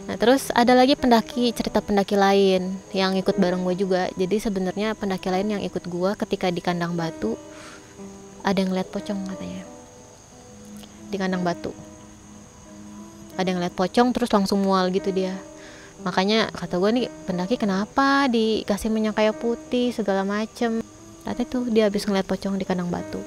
Nah 0.10 0.18
terus 0.18 0.50
ada 0.50 0.74
lagi 0.74 0.98
pendaki 0.98 1.54
cerita 1.54 1.78
pendaki 1.78 2.18
lain 2.18 2.74
yang 2.90 3.14
ikut 3.14 3.38
bareng 3.38 3.62
gue 3.70 3.78
juga. 3.78 4.10
Jadi 4.18 4.42
sebenarnya 4.42 4.98
pendaki 4.98 5.30
lain 5.30 5.54
yang 5.54 5.62
ikut 5.62 5.86
gue 5.86 6.12
ketika 6.26 6.50
di 6.50 6.66
kandang 6.66 6.98
batu 6.98 7.38
ada 8.42 8.58
yang 8.58 8.74
lihat 8.74 8.90
pocong 8.90 9.30
katanya 9.30 9.62
di 11.14 11.18
kandang 11.22 11.46
batu. 11.46 11.70
Ada 13.38 13.54
yang 13.54 13.62
lihat 13.62 13.78
pocong 13.78 14.12
terus 14.12 14.34
langsung 14.34 14.66
mual 14.66 14.90
gitu 14.90 15.14
dia. 15.14 15.38
Makanya 16.02 16.50
kata 16.54 16.82
gue 16.82 16.90
nih 16.94 17.06
pendaki 17.30 17.56
kenapa 17.58 18.26
dikasih 18.28 18.90
minyak 18.90 19.18
kayu 19.18 19.34
putih 19.38 19.94
segala 19.94 20.26
macem. 20.26 20.82
Ternyata 21.24 21.44
tuh 21.46 21.70
dia 21.70 21.88
habis 21.88 22.04
ngeliat 22.04 22.26
pocong 22.26 22.58
di 22.58 22.66
kandang 22.66 22.90
batu. 22.90 23.22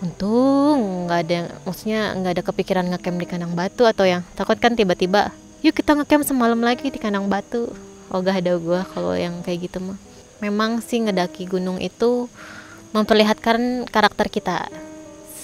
Untung 0.00 1.04
nggak 1.10 1.20
ada 1.26 1.38
maksudnya 1.68 2.14
nggak 2.16 2.32
ada 2.38 2.42
kepikiran 2.46 2.86
ngecamp 2.88 3.18
di 3.20 3.26
kandang 3.28 3.52
batu 3.52 3.84
atau 3.84 4.08
yang 4.08 4.24
takut 4.32 4.56
kan 4.56 4.72
tiba-tiba 4.72 5.28
yuk 5.60 5.76
kita 5.76 5.92
ngecamp 5.92 6.24
semalam 6.24 6.56
lagi 6.56 6.88
di 6.88 6.96
kandang 6.96 7.28
batu 7.28 7.68
oh 8.08 8.18
gak 8.24 8.40
ada 8.40 8.56
gua 8.56 8.80
kalau 8.88 9.12
yang 9.12 9.44
kayak 9.44 9.68
gitu 9.68 9.78
mah 9.82 10.00
memang 10.40 10.80
sih 10.80 11.04
ngedaki 11.04 11.44
gunung 11.44 11.76
itu 11.76 12.32
memperlihatkan 12.96 13.84
karakter 13.92 14.32
kita 14.32 14.72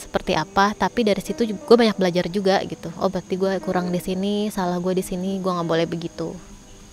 seperti 0.07 0.39
apa 0.39 0.73
tapi 0.79 1.03
dari 1.03 1.19
situ 1.19 1.43
gue 1.51 1.77
banyak 1.77 1.99
belajar 1.99 2.31
juga 2.31 2.63
gitu. 2.63 2.95
Oh 3.03 3.11
berarti 3.11 3.35
gue 3.35 3.59
kurang 3.61 3.91
di 3.91 3.99
sini 3.99 4.49
salah 4.55 4.79
gue 4.79 4.95
di 4.95 5.05
sini 5.05 5.43
gue 5.43 5.51
nggak 5.51 5.67
boleh 5.67 5.87
begitu. 5.91 6.33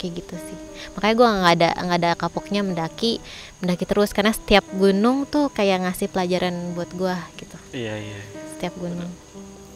Kayak 0.01 0.25
gitu 0.25 0.35
sih. 0.35 0.57
Makanya 0.97 1.15
gue 1.15 1.27
nggak 1.29 1.53
ada 1.61 1.69
nggak 1.85 1.99
ada 2.01 2.11
kapoknya 2.17 2.65
mendaki 2.65 3.21
mendaki 3.61 3.85
terus. 3.85 4.11
Karena 4.11 4.33
setiap 4.33 4.65
gunung 4.73 5.29
tuh 5.29 5.53
kayak 5.53 5.85
ngasih 5.85 6.09
pelajaran 6.09 6.73
buat 6.73 6.89
gue 6.91 7.15
gitu. 7.37 7.57
Iya 7.71 7.93
iya. 8.01 8.19
setiap 8.57 8.73
gunung. 8.81 9.13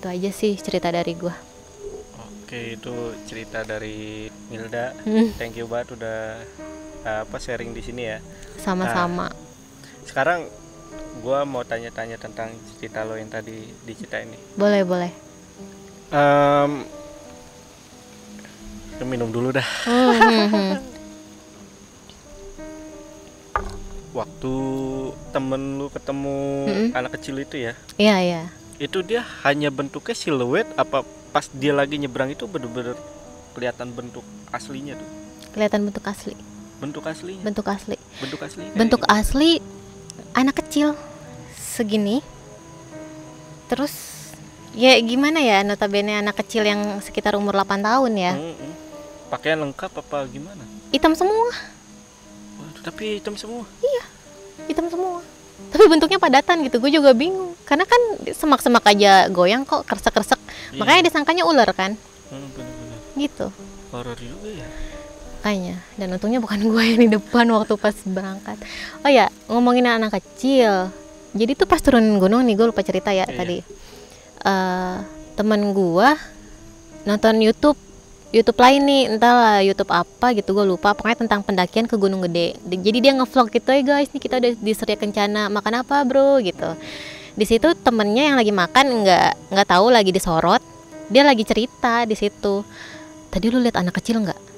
Itu 0.02 0.10
aja 0.10 0.30
sih 0.34 0.58
cerita 0.58 0.90
dari 0.90 1.14
gue 1.14 1.48
Oke 2.48 2.80
itu 2.80 2.96
cerita 3.28 3.68
dari 3.68 4.32
Milda. 4.48 4.96
Hmm. 5.04 5.36
Thank 5.36 5.60
you 5.60 5.68
banget 5.68 6.00
udah 6.00 6.40
uh, 7.04 7.28
apa 7.28 7.38
sharing 7.44 7.76
di 7.76 7.84
sini 7.84 8.08
ya. 8.08 8.24
sama-sama. 8.64 9.28
Sekarang 10.08 10.48
gua 11.20 11.44
mau 11.44 11.66
tanya-tanya 11.66 12.18
tentang 12.18 12.54
cerita 12.78 13.04
lo 13.04 13.18
yang 13.18 13.30
tadi 13.30 13.68
diceritain 13.84 14.30
nih. 14.30 14.42
boleh 14.56 14.84
boleh 14.84 15.12
Em, 16.08 16.88
lu 18.96 19.04
minum 19.04 19.28
dulu 19.28 19.52
dah. 19.52 19.68
Hmm, 19.84 20.16
hmm, 20.16 20.48
hmm. 20.48 20.74
Waktu 24.16 24.54
temen 25.36 25.62
lu 25.78 25.92
ketemu 25.92 26.38
Mm-mm. 26.64 26.90
anak 26.96 27.20
kecil 27.20 27.36
itu 27.44 27.60
ya, 27.60 27.76
iya 28.00 28.16
iya 28.24 28.42
itu 28.78 29.02
dia 29.02 29.26
hanya 29.42 29.74
bentuknya 29.74 30.14
siluet 30.14 30.70
apa 30.78 31.02
pas 31.34 31.50
dia 31.50 31.74
lagi 31.74 31.98
nyebrang 31.98 32.30
itu 32.30 32.46
bener-bener 32.46 32.94
kelihatan 33.58 33.90
bentuk 33.90 34.22
aslinya 34.54 34.94
tuh 34.94 35.10
kelihatan 35.54 35.90
bentuk 35.90 36.06
asli 36.06 36.34
bentuk 36.78 37.04
aslinya 37.10 37.42
bentuk 37.42 37.66
asli 37.66 37.98
bentuk 38.22 38.42
asli 38.46 38.64
bentuk 38.78 39.02
gitu. 39.02 39.10
asli 39.10 39.52
anak 40.38 40.62
kecil 40.62 40.94
segini. 41.78 42.26
Terus 43.70 43.94
ya 44.74 44.98
gimana 44.98 45.38
ya 45.38 45.62
notabene 45.62 46.18
anak 46.18 46.42
kecil 46.42 46.64
yang 46.64 46.82
sekitar 47.00 47.38
umur 47.38 47.54
8 47.56 47.78
tahun 47.80 48.12
ya? 48.16 48.34
Mm-mm. 48.34 48.74
pakaian 49.28 49.60
lengkap 49.60 49.92
apa 49.92 50.24
gimana? 50.26 50.64
Hitam 50.90 51.12
semua. 51.12 51.52
Waduh, 52.58 52.80
tapi 52.82 53.20
hitam 53.20 53.36
semua? 53.36 53.68
Hitam 54.66 54.88
semua. 54.88 55.20
Tapi 55.68 55.84
bentuknya 55.86 56.16
padatan 56.16 56.64
gitu 56.64 56.80
gue 56.80 56.88
juga 56.90 57.12
bingung. 57.12 57.52
Karena 57.68 57.84
kan 57.84 58.00
semak-semak 58.32 58.88
aja 58.88 59.28
goyang 59.28 59.68
kok 59.68 59.84
kresek-kresek 59.84 60.40
Iya. 60.72 60.80
makanya 60.80 61.02
disangkanya 61.12 61.44
ular 61.44 61.68
kan? 61.72 62.00
Hmm, 62.32 62.48
bener-bener. 62.56 63.00
Gitu. 63.20 63.48
Horor 63.92 64.16
juga 64.16 64.48
ya? 64.48 64.68
Kayaknya 65.38 65.76
dan 65.96 66.08
untungnya 66.12 66.40
bukan 66.40 66.60
gue 66.64 66.84
yang 66.88 67.00
di 67.04 67.10
depan 67.12 67.52
waktu 67.52 67.76
pas 67.76 67.96
berangkat. 68.04 68.58
Oh 69.04 69.12
ya 69.12 69.28
ngomongin 69.48 69.88
anak 69.88 70.16
kecil 70.16 70.88
jadi 71.38 71.54
tuh 71.54 71.66
pas 71.66 71.80
turun 71.80 72.04
gunung 72.18 72.42
nih 72.42 72.54
gue 72.54 72.68
lupa 72.68 72.82
cerita 72.82 73.14
ya 73.14 73.24
Iya. 73.24 73.34
tadi. 73.34 73.58
Eh 74.44 74.96
temen 75.38 75.62
gue 75.72 76.10
nonton 77.06 77.38
YouTube 77.40 77.78
YouTube 78.28 78.60
lain 78.60 78.82
nih 78.84 79.02
entahlah 79.16 79.64
YouTube 79.64 79.88
apa 79.88 80.36
gitu 80.36 80.52
gue 80.52 80.66
lupa. 80.66 80.92
Pokoknya 80.92 81.24
tentang 81.24 81.42
pendakian 81.42 81.88
ke 81.88 81.96
Gunung 81.96 82.20
Gede. 82.26 82.60
Di- 82.60 82.82
jadi 82.82 82.98
dia 83.00 83.12
ngevlog 83.16 83.48
gitu 83.48 83.70
ya 83.70 83.82
guys 83.82 84.12
nih 84.12 84.20
kita 84.20 84.36
udah 84.38 84.52
di 84.52 84.72
Surya 84.76 84.98
Kencana 85.00 85.48
makan 85.48 85.74
apa 85.80 86.04
bro? 86.04 86.42
gitu. 86.44 86.76
Di 87.38 87.46
situ 87.46 87.72
temennya 87.78 88.34
yang 88.34 88.38
lagi 88.38 88.52
makan 88.52 88.86
nggak 89.06 89.54
nggak 89.54 89.68
tahu 89.70 89.88
lagi 89.88 90.12
disorot. 90.12 90.60
Dia 91.08 91.24
lagi 91.24 91.48
cerita 91.48 92.04
di 92.04 92.18
situ. 92.18 92.66
Tadi 93.32 93.46
lu 93.48 93.64
lihat 93.64 93.80
anak 93.80 93.96
kecil 93.96 94.20
nggak. 94.20 94.57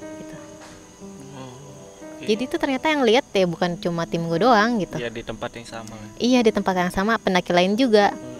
Jadi 2.30 2.42
itu 2.46 2.56
ternyata 2.62 2.86
yang 2.86 3.02
lihat 3.02 3.26
ya 3.34 3.42
bukan 3.50 3.74
cuma 3.82 4.06
tim 4.06 4.22
gue 4.30 4.38
doang 4.38 4.78
gitu. 4.78 5.02
Ya 5.02 5.10
di 5.10 5.26
tempat 5.26 5.50
yang 5.58 5.66
sama. 5.66 5.94
Iya 6.14 6.40
di 6.46 6.50
tempat 6.54 6.74
yang 6.78 6.92
sama 6.94 7.18
pendaki 7.18 7.50
lain 7.50 7.74
juga. 7.74 8.14
Mm-mm. 8.14 8.38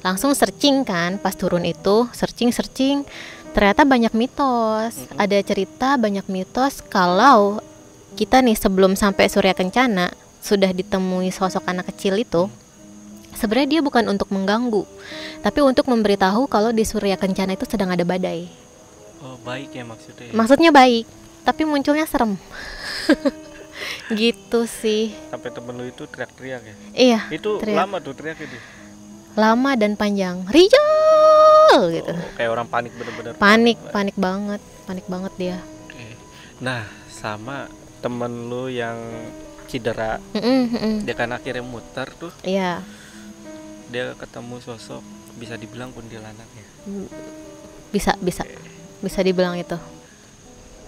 langsung 0.00 0.32
searching 0.32 0.80
kan 0.80 1.20
pas 1.20 1.36
turun 1.36 1.64
itu 1.64 2.04
searching 2.12 2.52
searching. 2.52 3.08
Ternyata 3.56 3.88
banyak 3.88 4.12
mitos. 4.12 5.00
Mm-mm. 5.00 5.16
ada 5.16 5.38
cerita 5.40 5.96
banyak 5.96 6.28
mitos 6.28 6.84
kalau 6.84 7.64
kita 8.20 8.44
nih 8.44 8.58
sebelum 8.58 8.92
sampai 8.92 9.32
Surya 9.32 9.56
Kencana 9.56 10.12
sudah 10.44 10.72
ditemui 10.72 11.32
sosok 11.32 11.64
anak 11.64 11.88
kecil 11.94 12.20
itu 12.20 12.48
sebenarnya 13.36 13.78
dia 13.78 13.80
bukan 13.80 14.08
untuk 14.08 14.32
mengganggu 14.32 14.82
tapi 15.44 15.60
untuk 15.62 15.86
memberitahu 15.88 16.48
kalau 16.50 16.74
di 16.74 16.82
Surya 16.84 17.16
Kencana 17.16 17.56
itu 17.56 17.64
sedang 17.64 17.88
ada 17.88 18.04
badai. 18.04 18.50
Oh 19.20 19.36
baik 19.44 19.76
ya 19.76 19.84
maksudnya 19.84 20.26
ya. 20.28 20.32
maksudnya 20.32 20.70
baik 20.72 21.04
tapi 21.44 21.62
munculnya 21.64 22.04
serem 22.08 22.36
gitu 24.20 24.60
sih. 24.68 25.14
Sampai 25.30 25.50
temen 25.54 25.74
lu 25.78 25.84
itu 25.86 26.04
teriak-teriak 26.06 26.62
ya? 26.62 26.76
Iya 26.94 27.20
itu 27.34 27.60
teriak. 27.62 27.86
lama 27.86 27.96
tuh 28.02 28.14
teriak 28.16 28.38
itu 28.40 28.58
lama 29.38 29.78
dan 29.78 29.94
panjang. 29.94 30.42
Rijal! 30.50 31.94
Gitu. 31.94 32.10
Oh, 32.10 32.30
kayak 32.34 32.50
orang 32.50 32.66
panik 32.66 32.92
bener-bener. 32.98 33.32
Panik 33.38 33.78
panik 33.94 34.16
banget. 34.18 34.60
Panik 34.90 35.06
banget 35.06 35.32
dia. 35.38 35.58
Nah 36.60 36.84
sama 37.08 37.70
temen 38.02 38.50
lu 38.50 38.66
yang 38.66 38.98
cedera. 39.70 40.18
Dia 41.06 41.14
kan 41.14 41.30
akhirnya 41.30 41.62
muter 41.62 42.10
tuh. 42.18 42.34
Iya, 42.42 42.82
dia 43.88 44.12
ketemu 44.18 44.58
sosok 44.60 45.02
bisa 45.38 45.54
dibilang 45.54 45.94
kuntilanak 45.94 46.48
ya? 46.52 46.66
Bisa 47.94 48.12
bisa. 48.18 48.42
Bisa 49.00 49.20
dibilang 49.22 49.56
itu. 49.56 49.78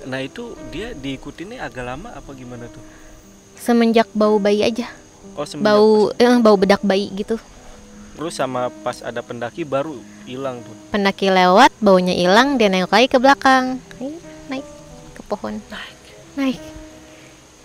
Nah 0.05 0.19
itu 0.19 0.43
dia 0.69 0.93
diikutinnya 0.93 1.61
agak 1.61 1.85
lama 1.85 2.11
apa 2.11 2.31
gimana 2.33 2.67
tuh 2.67 2.83
Semenjak 3.55 4.11
bau 4.11 4.37
bayi 4.37 4.61
aja, 4.61 4.91
oh 5.33 5.47
semenjak 5.47 5.71
bau 5.71 5.91
eh, 6.13 6.37
bau 6.37 6.57
bedak 6.57 6.83
bayi 6.83 7.07
gitu. 7.13 7.39
terus 8.13 8.35
sama 8.35 8.69
pas 8.83 8.99
ada 9.01 9.21
pendaki 9.21 9.63
baru 9.63 9.97
hilang 10.25 10.59
tuh 10.61 10.75
Pendaki 10.91 11.27
lewat, 11.27 11.71
baunya 11.79 12.13
hilang, 12.13 12.59
dia 12.59 12.67
nengok 12.67 12.91
lagi 12.91 13.07
ke 13.07 13.19
belakang, 13.19 13.79
naik 14.47 14.67
ke 15.13 15.23
pohon, 15.25 15.63
naik 15.69 15.99
naik, 16.35 16.61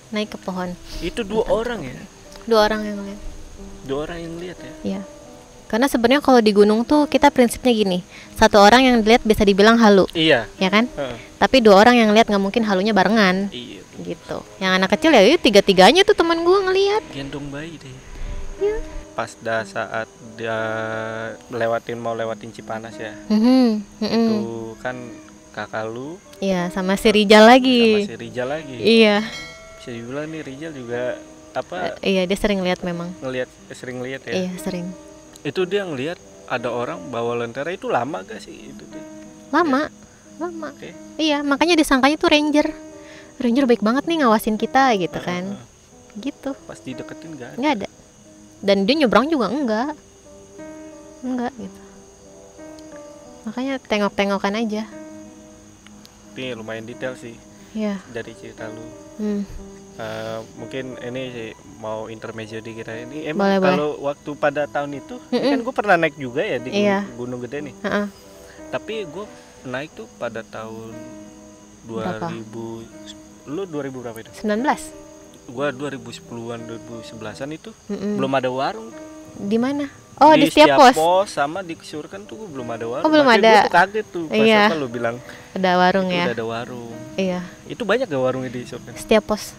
naik 0.10 0.30
ke 0.30 0.38
pohon. 0.38 0.70
itu 1.02 1.22
dua 1.22 1.44
orang 1.46 1.82
ya 1.82 1.98
Dua 2.46 2.64
orang 2.64 2.82
yang 2.82 2.98
lihat. 3.02 3.22
dua 3.84 4.00
orang 4.06 4.20
yang 4.22 4.34
lihat 4.38 4.58
ya 4.58 4.74
Iya. 4.86 5.02
Karena 5.68 5.86
sebenarnya 5.86 6.20
kalau 6.20 6.39
di 6.39 6.49
gunung 6.49 6.82
tuh 6.82 7.05
kita 7.05 7.28
prinsipnya 7.28 7.72
gini, 7.72 7.99
satu 8.34 8.57
orang 8.57 8.84
yang 8.84 8.95
dilihat 8.99 9.22
bisa 9.22 9.43
dibilang 9.43 9.76
halu, 9.76 10.07
iya 10.11 10.47
ya 10.55 10.68
kan? 10.68 10.88
Heeh. 10.89 11.15
Tapi 11.38 11.59
dua 11.59 11.78
orang 11.78 11.95
yang 11.95 12.09
lihat 12.09 12.26
nggak 12.26 12.39
mungkin 12.39 12.63
halunya 12.63 12.91
barengan, 12.91 13.51
iya 13.51 13.84
gitu. 13.99 14.41
Yang 14.57 14.72
anak 14.74 14.89
kecil 14.91 15.11
ya 15.11 15.22
tiga 15.38 15.59
tiganya 15.59 16.01
tuh 16.01 16.13
teman 16.13 16.39
gua 16.41 16.63
ngelihat. 16.63 17.03
gendong 17.09 17.47
bayi 17.47 17.76
deh 17.76 17.95
Iya. 18.57 18.78
pas 19.11 19.34
dah 19.36 19.61
saat 19.61 20.05
dia 20.34 20.57
lewatin 21.47 21.97
mau 21.97 22.13
lewatin 22.13 22.49
Cipanas 22.49 22.93
ya 22.95 23.13
Mhm, 23.28 23.82
mhm. 23.97 24.09
itu 24.30 24.39
kan 24.78 24.95
kakak 25.51 25.86
lu 25.86 26.22
Iya, 26.38 26.70
sama 26.70 26.93
si 26.93 27.09
Rijal 27.09 27.43
sama 27.43 27.51
lagi. 27.51 28.05
si 28.05 28.13
Rijal 28.13 28.47
lagi 28.47 28.78
Iya, 28.78 29.26
bisa 29.78 29.89
dibilang 29.89 30.30
nih 30.30 30.41
Rijal 30.43 30.72
juga 30.72 31.18
apa 31.51 31.97
eh, 31.97 32.13
iya 32.13 32.22
dia 32.24 32.38
sering 32.38 32.61
lihat 32.61 32.82
memang. 32.82 33.09
ngelihat 33.20 33.49
sering 33.72 33.97
lihat 33.99 34.22
ya 34.24 34.34
Iya, 34.38 34.51
sering. 34.59 34.86
Itu 35.42 35.62
dia 35.66 35.84
ngelihat 35.84 36.18
ada 36.48 36.72
orang 36.72 37.12
bawa 37.12 37.44
lentera 37.44 37.70
itu 37.70 37.88
lama 37.88 38.24
gak 38.24 38.40
sih 38.40 38.72
itu 38.72 38.84
tuh 38.88 39.04
Lama, 39.48 39.88
lama. 40.38 40.76
Oke. 40.76 40.92
Iya, 41.16 41.40
makanya 41.40 41.80
disangkanya 41.80 42.20
tuh 42.20 42.28
ranger. 42.28 42.68
Ranger 43.40 43.64
baik 43.64 43.80
banget 43.80 44.04
nih 44.04 44.20
ngawasin 44.20 44.60
kita 44.60 44.92
gitu 45.00 45.20
kan. 45.24 45.56
Heeh. 45.56 45.66
Gitu. 46.18 46.52
pas 46.66 46.76
dideketin 46.82 47.38
gak 47.38 47.54
ada 47.54 47.58
Nggak 47.58 47.74
ada. 47.80 47.88
Dan 48.60 48.84
dia 48.84 48.96
nyebrang 48.98 49.30
juga 49.30 49.48
enggak. 49.48 49.94
Enggak 51.24 51.54
gitu. 51.56 51.82
Makanya 53.46 53.80
tengok-tengokan 53.80 54.56
aja. 54.58 54.84
Ini 56.36 56.54
lumayan 56.54 56.86
detail 56.86 57.16
sih 57.16 57.34
Iya. 57.72 57.98
dari 58.12 58.34
cerita 58.36 58.68
lu 58.68 58.84
Hmm. 59.18 59.42
Eh, 59.98 60.40
mungkin 60.60 60.94
ini 61.02 61.22
sih 61.34 61.50
mau 61.78 62.08
intermezzo 62.08 62.58
di 62.58 62.74
kita 62.74 62.92
ini 62.92 63.26
emang 63.26 63.46
Boleh, 63.48 63.58
boleh. 63.58 63.70
kalau 63.72 63.90
waktu 64.04 64.30
pada 64.34 64.64
tahun 64.66 64.92
itu 64.96 65.16
ini 65.28 65.36
Mm-mm. 65.36 65.52
kan 65.52 65.60
gue 65.62 65.74
pernah 65.76 65.96
naik 65.96 66.16
juga 66.16 66.42
ya 66.42 66.58
di 66.58 66.70
Iya. 66.72 67.06
Gunung 67.14 67.40
Gede 67.40 67.58
nih 67.64 67.76
Heeh. 67.80 68.06
tapi 68.68 68.94
gue 69.04 69.26
naik 69.64 69.94
tuh 69.94 70.08
pada 70.16 70.42
tahun 70.42 70.92
2000 71.84 71.88
Berapa? 71.88 72.28
lu 73.48 73.64
2000 73.64 73.94
berapa 73.96 74.18
itu 74.20 74.32
19. 74.44 75.48
gua 75.48 75.72
2010-an 75.72 76.60
2011-an 76.60 77.50
itu 77.52 77.72
Mm-mm. 77.88 78.20
belum 78.20 78.32
ada 78.34 78.50
warung 78.50 78.92
Di 79.38 79.56
mana? 79.56 79.86
Oh, 80.18 80.34
di, 80.34 80.50
setiap 80.50 80.82
pos. 80.82 81.30
sama 81.30 81.62
di 81.62 81.78
Surken 81.78 82.26
tuh 82.26 82.36
gua 82.36 82.50
belum 82.50 82.68
ada 82.68 82.86
warung 82.86 83.06
Oh, 83.06 83.10
belum 83.10 83.24
Makanya 83.24 83.48
ada. 83.48 83.64
tuh 83.64 83.72
kaget 83.72 84.06
tuh 84.10 84.24
pas 84.26 84.36
Iya. 84.36 84.64
lu 84.74 84.90
bilang 84.90 85.16
Ada 85.54 85.72
warung 85.78 86.08
itu 86.08 86.18
ya. 86.18 86.26
udah 86.26 86.36
ada 86.36 86.46
warung 86.46 86.92
Iya, 87.16 87.40
itu 87.66 87.82
banyak 87.82 88.06
gak 88.06 88.20
warungnya 88.20 88.50
di 88.50 88.62
Surken 88.64 88.94
setiap 88.94 89.24
pos. 89.26 89.54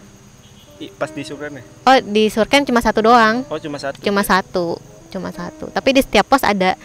Pas 0.89 1.09
di 1.09 1.21
Surken 1.21 1.51
ya 1.53 1.63
Oh, 1.83 1.97
di 1.99 2.23
Surken 2.27 2.63
cuma 2.63 2.79
satu 2.79 2.99
doang. 3.01 3.43
oh 3.45 3.57
cuma 3.57 3.75
satu 3.75 3.99
Cuma 3.99 4.21
satu. 4.21 4.79
Cuma 5.09 5.29
satu. 5.29 5.67
Tapi 5.67 5.89
di 5.91 5.99
setiap 5.99 6.23
pos 6.25 6.39
ada 6.41 6.77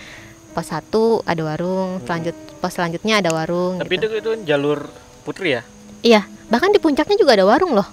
pos 0.51 0.65
satu 0.65 1.21
ada 1.23 1.43
warung, 1.45 1.99
selanjut 2.01 2.33
pos 2.59 2.73
selanjutnya 2.73 3.19
ada 3.19 3.31
warung 3.31 3.77
tapi 3.77 3.95
gitu. 3.97 4.07
itu 4.07 4.17
itu 4.19 4.31
jalur 4.45 4.87
putri 5.21 5.53
ya 5.53 5.63
Iya, 6.01 6.21
bahkan 6.47 6.69
di 6.69 6.79
puncaknya 6.79 7.15
juga 7.15 7.33
ada 7.33 7.43
warung 7.43 7.73
loh. 7.73 7.89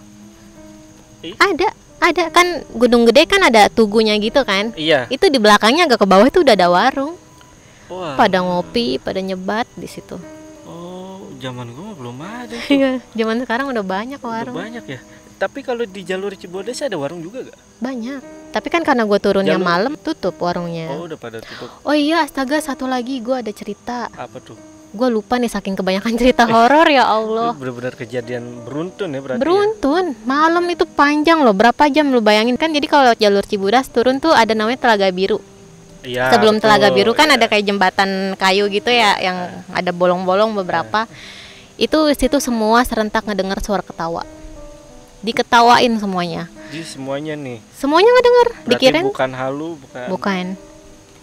Ih. 1.22 1.32
Ada, 1.34 1.70
ada 2.00 2.24
kan 2.30 2.44
Gunung 2.70 3.06
Gede 3.06 3.24
kan 3.26 3.40
ada 3.40 3.66
tugunya 3.68 4.14
gitu 4.16 4.42
kan. 4.42 4.74
iya 4.76 5.06
Itu 5.08 5.26
di 5.26 5.38
belakangnya 5.38 5.86
agak 5.86 6.02
ke 6.02 6.08
bawah 6.08 6.26
itu 6.26 6.42
udah 6.42 6.54
ada 6.54 6.68
warung. 6.68 7.14
wah 7.88 8.16
Pada 8.16 8.40
ngopi, 8.40 8.98
pada 8.98 9.20
nyebat 9.20 9.64
di 9.74 9.86
situ. 9.86 10.20
oh 10.64 11.24
zaman 11.38 11.72
gua 11.72 11.92
belum 11.94 12.18
ada. 12.20 12.56
Iya, 12.68 13.00
zaman 13.18 13.40
sekarang 13.40 13.70
udah 13.70 13.82
banyak 13.82 14.18
Udah 14.18 14.32
warung. 14.34 14.56
banyak 14.56 14.84
ya 14.86 15.00
tapi 15.42 15.66
kalau 15.66 15.82
di 15.82 16.06
jalur 16.06 16.38
Cibodas 16.38 16.78
ada 16.80 16.94
warung 16.94 17.18
juga 17.18 17.50
gak 17.50 17.58
Banyak. 17.82 18.22
Tapi 18.54 18.68
kan 18.70 18.86
karena 18.86 19.10
gue 19.10 19.18
turunnya 19.18 19.58
Jalur- 19.58 19.66
malam 19.66 19.94
tutup 19.98 20.38
warungnya. 20.38 20.94
oh 20.94 21.10
udah 21.10 21.18
pada 21.18 21.42
tutup 21.42 21.66
Oh 21.82 21.98
iya, 21.98 22.22
astaga 22.22 22.62
satu 22.62 22.86
lagi 22.86 23.18
gue 23.18 23.34
ada 23.34 23.50
cerita. 23.50 24.06
apa 24.14 24.38
tuh 24.38 24.54
Gue 24.92 25.08
lupa 25.08 25.40
nih 25.40 25.48
saking 25.48 25.74
kebanyakan 25.74 26.14
cerita 26.20 26.44
horor 26.46 26.84
ya 26.86 27.08
Allah. 27.08 27.56
Benar-benar 27.56 27.96
kejadian 27.96 28.68
beruntun 28.68 29.08
ya 29.10 29.20
berarti 29.24 29.40
ya? 29.40 29.42
Beruntun, 29.42 30.06
malam 30.28 30.68
itu 30.68 30.84
panjang 30.84 31.40
loh. 31.42 31.56
Berapa 31.56 31.88
jam 31.88 32.12
lu 32.12 32.20
bayangin 32.20 32.60
kan? 32.60 32.76
Jadi 32.76 32.92
kalau 32.92 33.16
jalur 33.16 33.42
Cibudas 33.42 33.88
turun 33.88 34.20
tuh 34.20 34.36
ada 34.36 34.52
namanya 34.52 34.84
Telaga 34.84 35.08
Biru. 35.10 35.40
Iya, 36.04 36.28
Sebelum 36.36 36.60
betul, 36.60 36.68
Telaga 36.68 36.92
Biru 36.92 37.16
kan 37.16 37.32
iya. 37.32 37.40
ada 37.40 37.46
kayak 37.48 37.66
jembatan 37.66 38.10
kayu 38.36 38.68
gitu 38.68 38.92
ya, 38.92 39.16
yang 39.18 39.64
ada 39.72 39.96
bolong-bolong 39.96 40.52
beberapa. 40.60 41.08
Itu 41.80 42.12
situ 42.12 42.44
semua 42.44 42.84
serentak 42.84 43.24
ngedengar 43.24 43.64
suara 43.64 43.82
ketawa. 43.82 44.28
Diketawain 45.22 45.94
semuanya. 45.96 46.50
Jadi 46.68 46.84
semuanya 46.84 47.34
nih. 47.36 47.60
Semuanya 47.72 48.10
ngedengar. 48.10 48.48
Berarti 48.64 48.84
Dikirain 48.84 49.06
bukan 49.06 49.32
halu, 49.32 49.70
bukan. 49.78 50.08
bukan. 50.10 50.46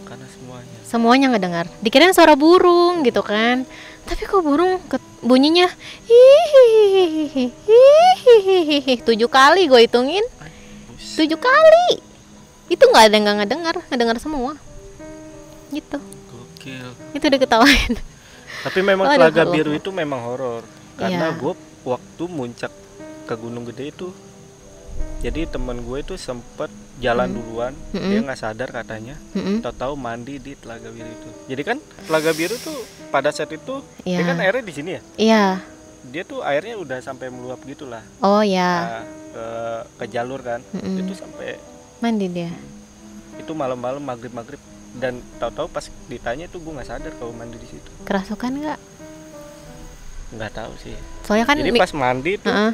Karena 0.05 0.27
semuanya. 0.29 0.79
Semuanya 0.83 1.27
ngedengar. 1.29 1.67
Dikirain 1.79 2.13
suara 2.13 2.35
burung 2.35 3.03
gitu 3.03 3.21
kan. 3.21 3.67
Tapi 4.05 4.23
kok 4.23 4.41
burung 4.41 4.81
ke- 4.83 5.03
bunyinya 5.19 5.67
hihihihi 6.07 7.45
hihihihi 8.17 8.95
tujuh 9.03 9.27
kali 9.29 9.67
gue 9.67 9.81
hitungin 9.83 10.23
tujuh 11.15 11.37
kali 11.37 11.99
itu 12.69 12.79
nggak 12.81 13.03
ada 13.03 13.13
yang 13.13 13.25
nggak 13.25 13.39
ngedengar 13.43 13.75
ngedengar 13.89 14.17
semua 14.17 14.55
gitu 15.69 15.99
Gokil. 16.31 16.89
itu 17.13 17.27
diketawain 17.27 17.93
Tapi 18.59 18.79
memang 18.81 19.07
Telaga 19.09 19.43
Allah. 19.43 19.55
Biru 19.55 19.71
itu 19.73 19.91
memang 19.91 20.19
horor. 20.21 20.67
Karena 20.95 21.31
Iya. 21.31 21.37
gue 21.37 21.53
waktu 21.85 22.25
muncak 22.27 22.73
ke 23.29 23.37
Gunung 23.37 23.63
Gede 23.63 23.93
itu 23.93 24.09
jadi 25.19 25.45
teman 25.47 25.79
gue 25.79 25.99
itu 26.01 26.15
sempet 26.17 26.67
jalan 26.99 27.29
Hmm. 27.29 27.37
duluan, 27.37 27.73
Mm-mm. 27.93 28.09
dia 28.09 28.19
nggak 28.21 28.41
sadar 28.41 28.69
katanya, 28.69 29.15
Mm-mm. 29.31 29.61
tahu-tahu 29.61 29.95
mandi 29.95 30.35
di 30.37 30.55
Telaga 30.55 30.89
Biru 30.89 31.07
itu. 31.07 31.31
Jadi 31.47 31.63
kan 31.65 31.79
Telaga 32.01 32.31
Biru 32.33 32.55
tuh 32.57 32.75
pada 33.09 33.31
saat 33.31 33.47
itu 33.49 33.83
dia 34.01 34.19
kan 34.21 34.35
Iya. 34.35 34.43
airnya 34.45 34.65
di 34.65 34.73
sini 34.73 34.91
ya. 34.91 35.03
Iya. 35.17 35.45
Dia 36.05 36.23
tuh 36.25 36.41
airnya 36.41 36.75
udah 36.77 36.99
sampai 36.99 37.29
meluap 37.29 37.63
gitulah 37.63 38.03
Oh 38.21 38.41
ya. 38.41 38.71
Nah, 38.73 39.05
ke 39.29 39.47
ke 39.97 40.05
jalur 40.09 40.41
kan. 40.41 40.59
Mm-mm. 40.73 40.99
Itu 41.01 41.15
sampai 41.15 41.59
Mandi 41.99 42.27
dia. 42.29 42.51
itu 43.37 43.53
malam-malam 43.53 44.01
maghrib 44.01 44.31
maghrib 44.31 44.59
dan 44.95 45.19
tahu-tahu 45.37 45.67
pas 45.69 45.87
ditanya 46.05 46.47
tuh 46.47 46.59
gue 46.59 46.73
nggak 46.73 46.89
sadar 46.89 47.13
kalau 47.13 47.31
mandi 47.31 47.55
di 47.57 47.69
situ 47.69 47.91
Kerasukan 48.03 48.51
nggak? 48.53 48.79
nggak 50.29 50.53
tahu 50.53 50.73
sih 50.77 50.93
soalnya 51.23 51.47
kan 51.47 51.57
jadi 51.57 51.71
pas 51.73 51.93
mandi 51.93 52.37
tuh 52.37 52.51
Heeh, 52.51 52.73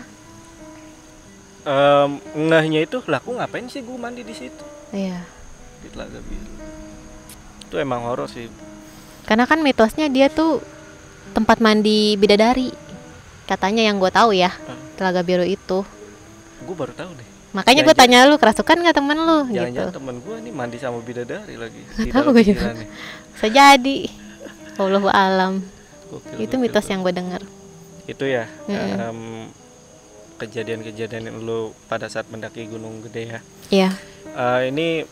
em, 1.65 2.11
ngehnya 2.47 2.81
itu 2.85 3.01
lah 3.05 3.19
aku 3.19 3.35
ngapain 3.35 3.67
sih 3.67 3.81
gue 3.81 3.97
mandi 3.97 4.21
di 4.21 4.33
situ? 4.33 4.65
Iya. 4.91 5.25
Di 5.81 5.89
telaga 5.89 6.21
biru 6.21 6.53
itu 7.65 7.75
emang 7.77 8.07
horor 8.07 8.29
sih. 8.29 8.47
Karena 9.25 9.45
kan 9.45 9.59
mitosnya 9.59 10.07
dia 10.07 10.29
tuh 10.29 10.63
tempat 11.33 11.59
mandi 11.59 12.15
bidadari. 12.15 12.71
Katanya 13.45 13.83
yang 13.83 13.99
gue 13.99 14.09
tahu 14.09 14.33
ya 14.33 14.49
Hmm. 14.55 14.79
telaga 14.95 15.21
biru 15.21 15.43
itu. 15.43 15.83
Gue 16.63 16.77
baru 16.77 16.95
tahu 16.95 17.11
deh. 17.13 17.29
Makanya 17.51 17.83
gue 17.83 17.95
tanya 17.95 18.19
lu 18.27 18.37
kerasukan 18.37 18.79
nggak 18.79 18.97
temen 18.97 19.19
lu? 19.19 19.39
Gitu. 19.47 19.59
jangan-jangan 19.59 19.93
temen 19.93 20.17
gue 20.21 20.37
nih 20.39 20.53
mandi 20.53 20.77
sama 20.79 20.99
bidadari 21.01 21.55
lagi. 21.55 21.83
Di 21.99 22.11
tahu 22.11 22.31
gue 22.31 22.45
juga. 22.47 22.73
pikirannya. 22.73 22.87
bisa 23.35 23.47
jadi. 23.49 23.99
Allahu 24.75 25.07
alam. 25.07 25.63
Gokil, 26.05 26.37
itu 26.41 26.55
gokil, 26.55 26.63
mitos 26.63 26.83
gokil. 26.83 26.93
yang 26.95 27.01
gue 27.03 27.15
dengar 27.15 27.43
itu 28.05 28.25
ya 28.29 28.45
Mm-mm. 28.69 29.01
em, 29.01 29.19
kejadian-kejadian 30.35 31.31
yang 31.31 31.39
lu 31.41 31.71
pada 31.87 32.07
saat 32.07 32.27
mendaki 32.27 32.67
gunung 32.67 33.01
gede 33.03 33.23
ya. 33.29 33.41
Iya. 33.71 33.91
Eh, 34.27 34.61
ini 34.69 35.07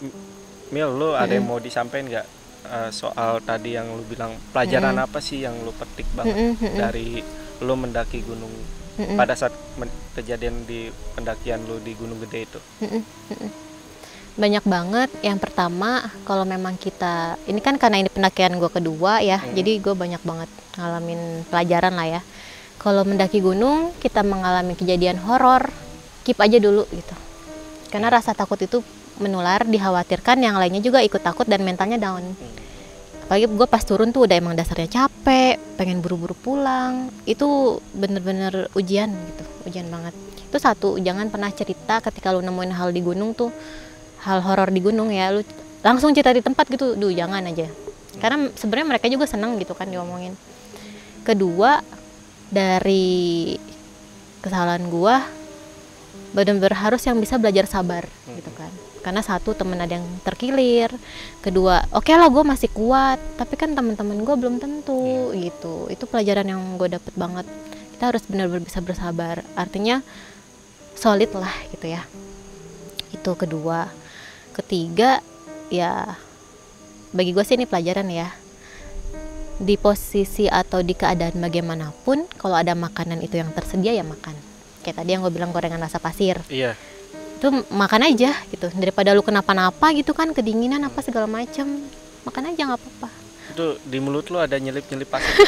Mil 0.69 0.89
lu 0.89 1.13
ada 1.13 1.29
yang 1.29 1.45
mau 1.45 1.61
disampaikan 1.61 2.09
nggak 2.09 2.27
eh, 2.67 2.91
soal 2.91 3.39
tadi 3.41 3.77
yang 3.77 3.93
lu 3.93 4.03
bilang 4.03 4.33
pelajaran 4.51 4.97
Mm-mm. 4.97 5.07
apa 5.07 5.19
sih 5.21 5.45
yang 5.45 5.53
lu 5.61 5.71
petik 5.71 6.09
banget 6.13 6.33
Mm-mm, 6.33 6.53
mm-mm, 6.57 6.79
dari 6.81 7.21
lu 7.61 7.75
mendaki 7.77 8.25
gunung 8.25 8.51
mm-mm, 8.97 9.15
pada 9.15 9.37
saat 9.37 9.53
kejadian 10.13 10.65
di 10.65 10.89
pendakian 11.13 11.61
lu 11.69 11.77
di 11.79 11.93
gunung 11.93 12.17
gede 12.25 12.49
itu? 12.49 12.61
Mm-mm, 12.81 13.03
mm-mm. 13.05 13.51
banyak 14.33 14.65
banget. 14.65 15.11
Yang 15.21 15.39
pertama 15.45 16.09
kalau 16.25 16.49
memang 16.49 16.81
kita 16.81 17.37
ini 17.45 17.61
kan 17.61 17.77
karena 17.77 18.01
ini 18.01 18.09
pendakian 18.09 18.57
gue 18.57 18.71
kedua 18.73 19.21
ya 19.21 19.37
Hmm. 19.45 19.53
jadi 19.53 19.77
gue 19.77 19.93
banyak 19.93 20.25
banget 20.25 20.49
ngalamin 20.73 21.21
pelajaran 21.53 21.93
lah 21.93 22.09
ya 22.09 22.21
kalau 22.83 23.07
mendaki 23.07 23.39
gunung 23.39 23.95
kita 24.03 24.27
mengalami 24.27 24.75
kejadian 24.75 25.23
horor. 25.23 25.71
Keep 26.27 26.39
aja 26.39 26.59
dulu 26.59 26.87
gitu. 26.91 27.15
Karena 27.91 28.11
rasa 28.11 28.35
takut 28.35 28.59
itu 28.59 28.83
menular 29.19 29.63
dikhawatirkan 29.67 30.39
yang 30.43 30.59
lainnya 30.59 30.83
juga 30.83 31.03
ikut 31.03 31.23
takut 31.23 31.47
dan 31.47 31.63
mentalnya 31.63 31.99
down. 31.99 32.35
Apalagi 33.27 33.47
gue 33.47 33.69
pas 33.71 33.83
turun 33.83 34.11
tuh 34.11 34.27
udah 34.27 34.37
emang 34.39 34.55
dasarnya 34.59 34.91
capek 34.91 35.59
pengen 35.79 36.03
buru-buru 36.03 36.35
pulang. 36.35 37.11
Itu 37.27 37.79
bener-bener 37.95 38.71
ujian 38.75 39.15
gitu. 39.15 39.45
Ujian 39.67 39.87
banget. 39.91 40.15
Itu 40.47 40.59
satu 40.59 40.99
jangan 40.99 41.31
pernah 41.31 41.51
cerita 41.55 42.03
ketika 42.03 42.35
lu 42.35 42.43
nemuin 42.43 42.75
hal 42.75 42.91
di 42.91 43.03
gunung 43.03 43.35
tuh 43.35 43.55
hal 44.27 44.43
horor 44.43 44.71
di 44.71 44.83
gunung 44.83 45.11
ya. 45.11 45.31
Lu 45.31 45.43
langsung 45.83 46.15
cerita 46.15 46.35
di 46.35 46.43
tempat 46.43 46.67
gitu 46.71 46.99
duh 46.99 47.15
jangan 47.15 47.47
aja. 47.47 47.71
Karena 48.19 48.51
sebenarnya 48.55 48.87
mereka 48.99 49.07
juga 49.09 49.27
seneng 49.27 49.59
gitu 49.59 49.75
kan 49.75 49.91
diomongin. 49.91 50.35
Kedua 51.23 52.02
dari 52.53 53.57
kesalahan 54.45 54.85
gua 54.93 55.25
benar-benar 56.37 56.77
harus 56.77 57.01
yang 57.09 57.17
bisa 57.17 57.41
belajar 57.41 57.65
sabar 57.65 58.05
gitu 58.29 58.53
kan. 58.53 58.69
Karena 59.03 59.19
satu 59.19 59.53
temen 59.57 59.77
ada 59.83 59.99
yang 59.99 60.07
terkilir 60.23 60.95
kedua 61.43 61.83
oke 61.91 62.09
lah 62.15 62.31
gue 62.31 62.45
masih 62.47 62.71
kuat 62.71 63.19
tapi 63.35 63.59
kan 63.59 63.75
teman-teman 63.75 64.23
gue 64.23 64.37
belum 64.37 64.57
tentu 64.61 65.33
gitu. 65.33 65.89
Itu 65.89 66.05
pelajaran 66.09 66.49
yang 66.49 66.63
gue 66.77 66.93
dapet 66.93 67.13
banget. 67.17 67.49
Kita 67.97 68.13
harus 68.13 68.23
benar-benar 68.29 68.65
bisa 68.65 68.81
bersabar. 68.81 69.45
Artinya 69.59 70.01
solid 70.97 71.33
lah 71.35 71.53
gitu 71.73 71.89
ya. 71.89 72.05
Itu 73.13 73.37
kedua. 73.37 73.91
Ketiga 74.57 75.21
ya 75.73 76.17
bagi 77.13 77.37
gue 77.37 77.45
sih 77.45 77.61
ini 77.61 77.69
pelajaran 77.69 78.09
ya 78.09 78.33
di 79.63 79.79
posisi 79.79 80.51
atau 80.51 80.83
di 80.83 80.93
keadaan 80.99 81.39
bagaimanapun 81.39 82.27
kalau 82.35 82.59
ada 82.59 82.75
makanan 82.75 83.23
itu 83.23 83.39
yang 83.39 83.55
tersedia 83.55 83.95
ya 83.95 84.03
makan. 84.03 84.35
Kayak 84.83 84.97
tadi 84.99 85.15
yang 85.15 85.23
gue 85.23 85.31
bilang 85.31 85.55
gorengan 85.55 85.79
rasa 85.79 86.03
pasir. 86.03 86.43
Iya. 86.51 86.75
Itu 87.39 87.55
makan 87.71 88.11
aja 88.11 88.35
gitu. 88.51 88.67
Daripada 88.75 89.15
lu 89.15 89.23
kenapa-napa 89.23 89.95
gitu 89.95 90.11
kan 90.13 90.35
kedinginan 90.35 90.83
apa 90.83 90.99
segala 91.07 91.31
macam 91.31 91.87
makan 92.27 92.43
aja 92.51 92.61
nggak 92.75 92.81
apa-apa. 92.83 93.09
Itu 93.55 93.79
di 93.87 93.99
mulut 94.03 94.27
lu 94.35 94.43
ada 94.43 94.59
nyelip-nyelip 94.59 95.07
pasir. 95.07 95.31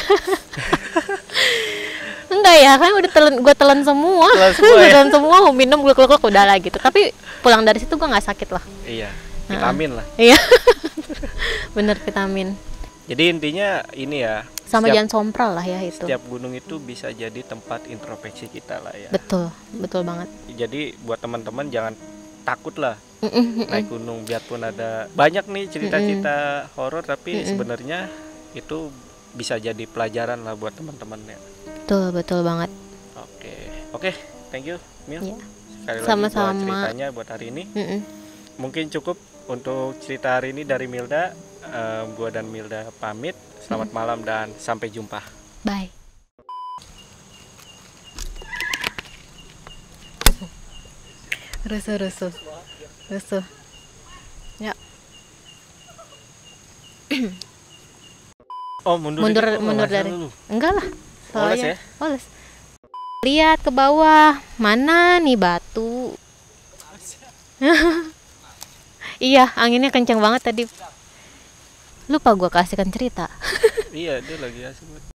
Enggak 2.31 2.55
ya 2.57 2.73
kan 2.79 2.91
udah 2.95 3.11
telan 3.11 3.35
gue 3.43 3.53
telan 3.53 3.79
semua. 3.83 4.31
Telan 4.31 4.53
semua 4.63 4.79
ya? 4.79 4.91
telan 4.95 5.09
semua 5.11 5.35
mau 5.43 5.51
minum 5.51 5.83
gue 5.83 5.91
keluk 5.91 6.23
udah 6.23 6.43
lah 6.47 6.57
gitu. 6.63 6.79
Tapi 6.79 7.11
pulang 7.43 7.67
dari 7.67 7.83
situ 7.83 7.99
gue 7.99 8.07
nggak 8.07 8.25
sakit 8.31 8.49
lah. 8.55 8.63
Iya 8.87 9.11
vitamin 9.45 9.89
lah. 10.01 10.05
Iya. 10.17 10.37
Bener 11.77 11.99
vitamin 12.01 12.55
jadi 13.05 13.23
intinya 13.29 13.69
ini 13.93 14.25
ya 14.25 14.45
sama 14.65 14.89
setiap, 14.89 14.95
jangan 14.97 15.09
sompral 15.13 15.51
lah 15.53 15.65
ya 15.65 15.79
itu. 15.85 16.01
setiap 16.01 16.21
gunung 16.25 16.57
itu 16.57 16.81
bisa 16.81 17.13
jadi 17.13 17.37
tempat 17.45 17.85
introspeksi 17.85 18.49
kita 18.49 18.81
lah 18.81 18.93
ya. 18.97 19.13
Betul 19.13 19.53
betul 19.77 20.01
banget. 20.01 20.25
Jadi 20.49 20.97
buat 21.05 21.21
teman-teman 21.21 21.69
jangan 21.69 21.93
takut 22.45 22.73
lah 22.81 22.97
Mm, 23.25 23.31
mm, 23.31 23.47
mm, 23.47 23.65
naik 23.71 23.87
gunung 23.89 24.19
biarpun 24.27 24.61
ada 24.61 25.07
banyak 25.17 25.47
nih 25.49 25.65
cerita-cerita 25.71 26.67
horor 26.77 27.01
tapi 27.01 27.41
sebenarnya 27.47 28.11
itu 28.53 28.91
bisa 29.33 29.57
jadi 29.57 29.81
pelajaran 29.87 30.45
lah 30.45 30.53
buat 30.53 30.75
teman-teman 30.75 31.17
ya. 31.25 31.39
Betul 31.65 32.13
betul 32.13 32.45
banget. 32.45 32.69
Oke 33.17 33.55
oke 33.95 34.11
thank 34.53 34.67
you 34.67 34.77
Mil. 35.09 35.25
Ya 35.25 35.33
sekali 35.85 35.97
lagi 36.01 36.05
buat 36.05 36.09
Sama-sama. 36.11 36.59
ceritanya 36.59 37.07
buat 37.15 37.27
hari 37.29 37.45
ini. 37.49 37.63
Mm. 37.73 38.01
mungkin 38.55 38.87
cukup 38.87 39.19
untuk 39.51 39.99
cerita 39.99 40.39
hari 40.39 40.55
ini 40.55 40.63
dari 40.63 40.87
Milda 40.87 41.35
Eh, 41.65 42.03
gua 42.13 42.29
dan 42.29 42.45
Milda 42.45 42.87
pamit. 42.95 43.33
Selamat 43.59 43.89
malam 43.89 44.21
dan 44.21 44.53
sampai 44.57 44.87
jumpa. 44.87 45.19
Bye. 45.61 45.89
Rusuh 51.65 51.97
rusuh. 51.97 52.33
Rusuh. 53.09 53.43
Ya. 54.59 54.73
Oh 58.85 59.01
mundur 59.01 59.25
Mundur- 59.25 59.49
dikit, 59.49 59.57
oh, 59.57 59.65
mundur 59.65 59.89
dari- 59.89 60.13
salah 60.13 60.21
lu. 60.21 60.29
enggak 60.45 60.71
lah. 60.77 60.85
Oles 60.85 61.57
soalnya 61.57 61.65
ya? 61.65 61.77
oles. 61.97 62.23
Lihat 63.25 63.59
ke 63.65 63.71
bawah. 63.73 64.37
Mana 64.61 65.17
nih 65.17 65.33
batu? 65.33 66.13
Iya 69.17 69.47
anginnya 69.55 69.89
kencang 69.89 70.19
banget 70.19 70.41
tadi 70.43 70.63
lupa 72.11 72.33
gua 72.37 72.49
kasihkan 72.53 72.89
cerita. 72.93 73.27
Iya 73.95 74.19
dia 74.19 74.37
lagi 74.43 74.59
asik 74.67 75.14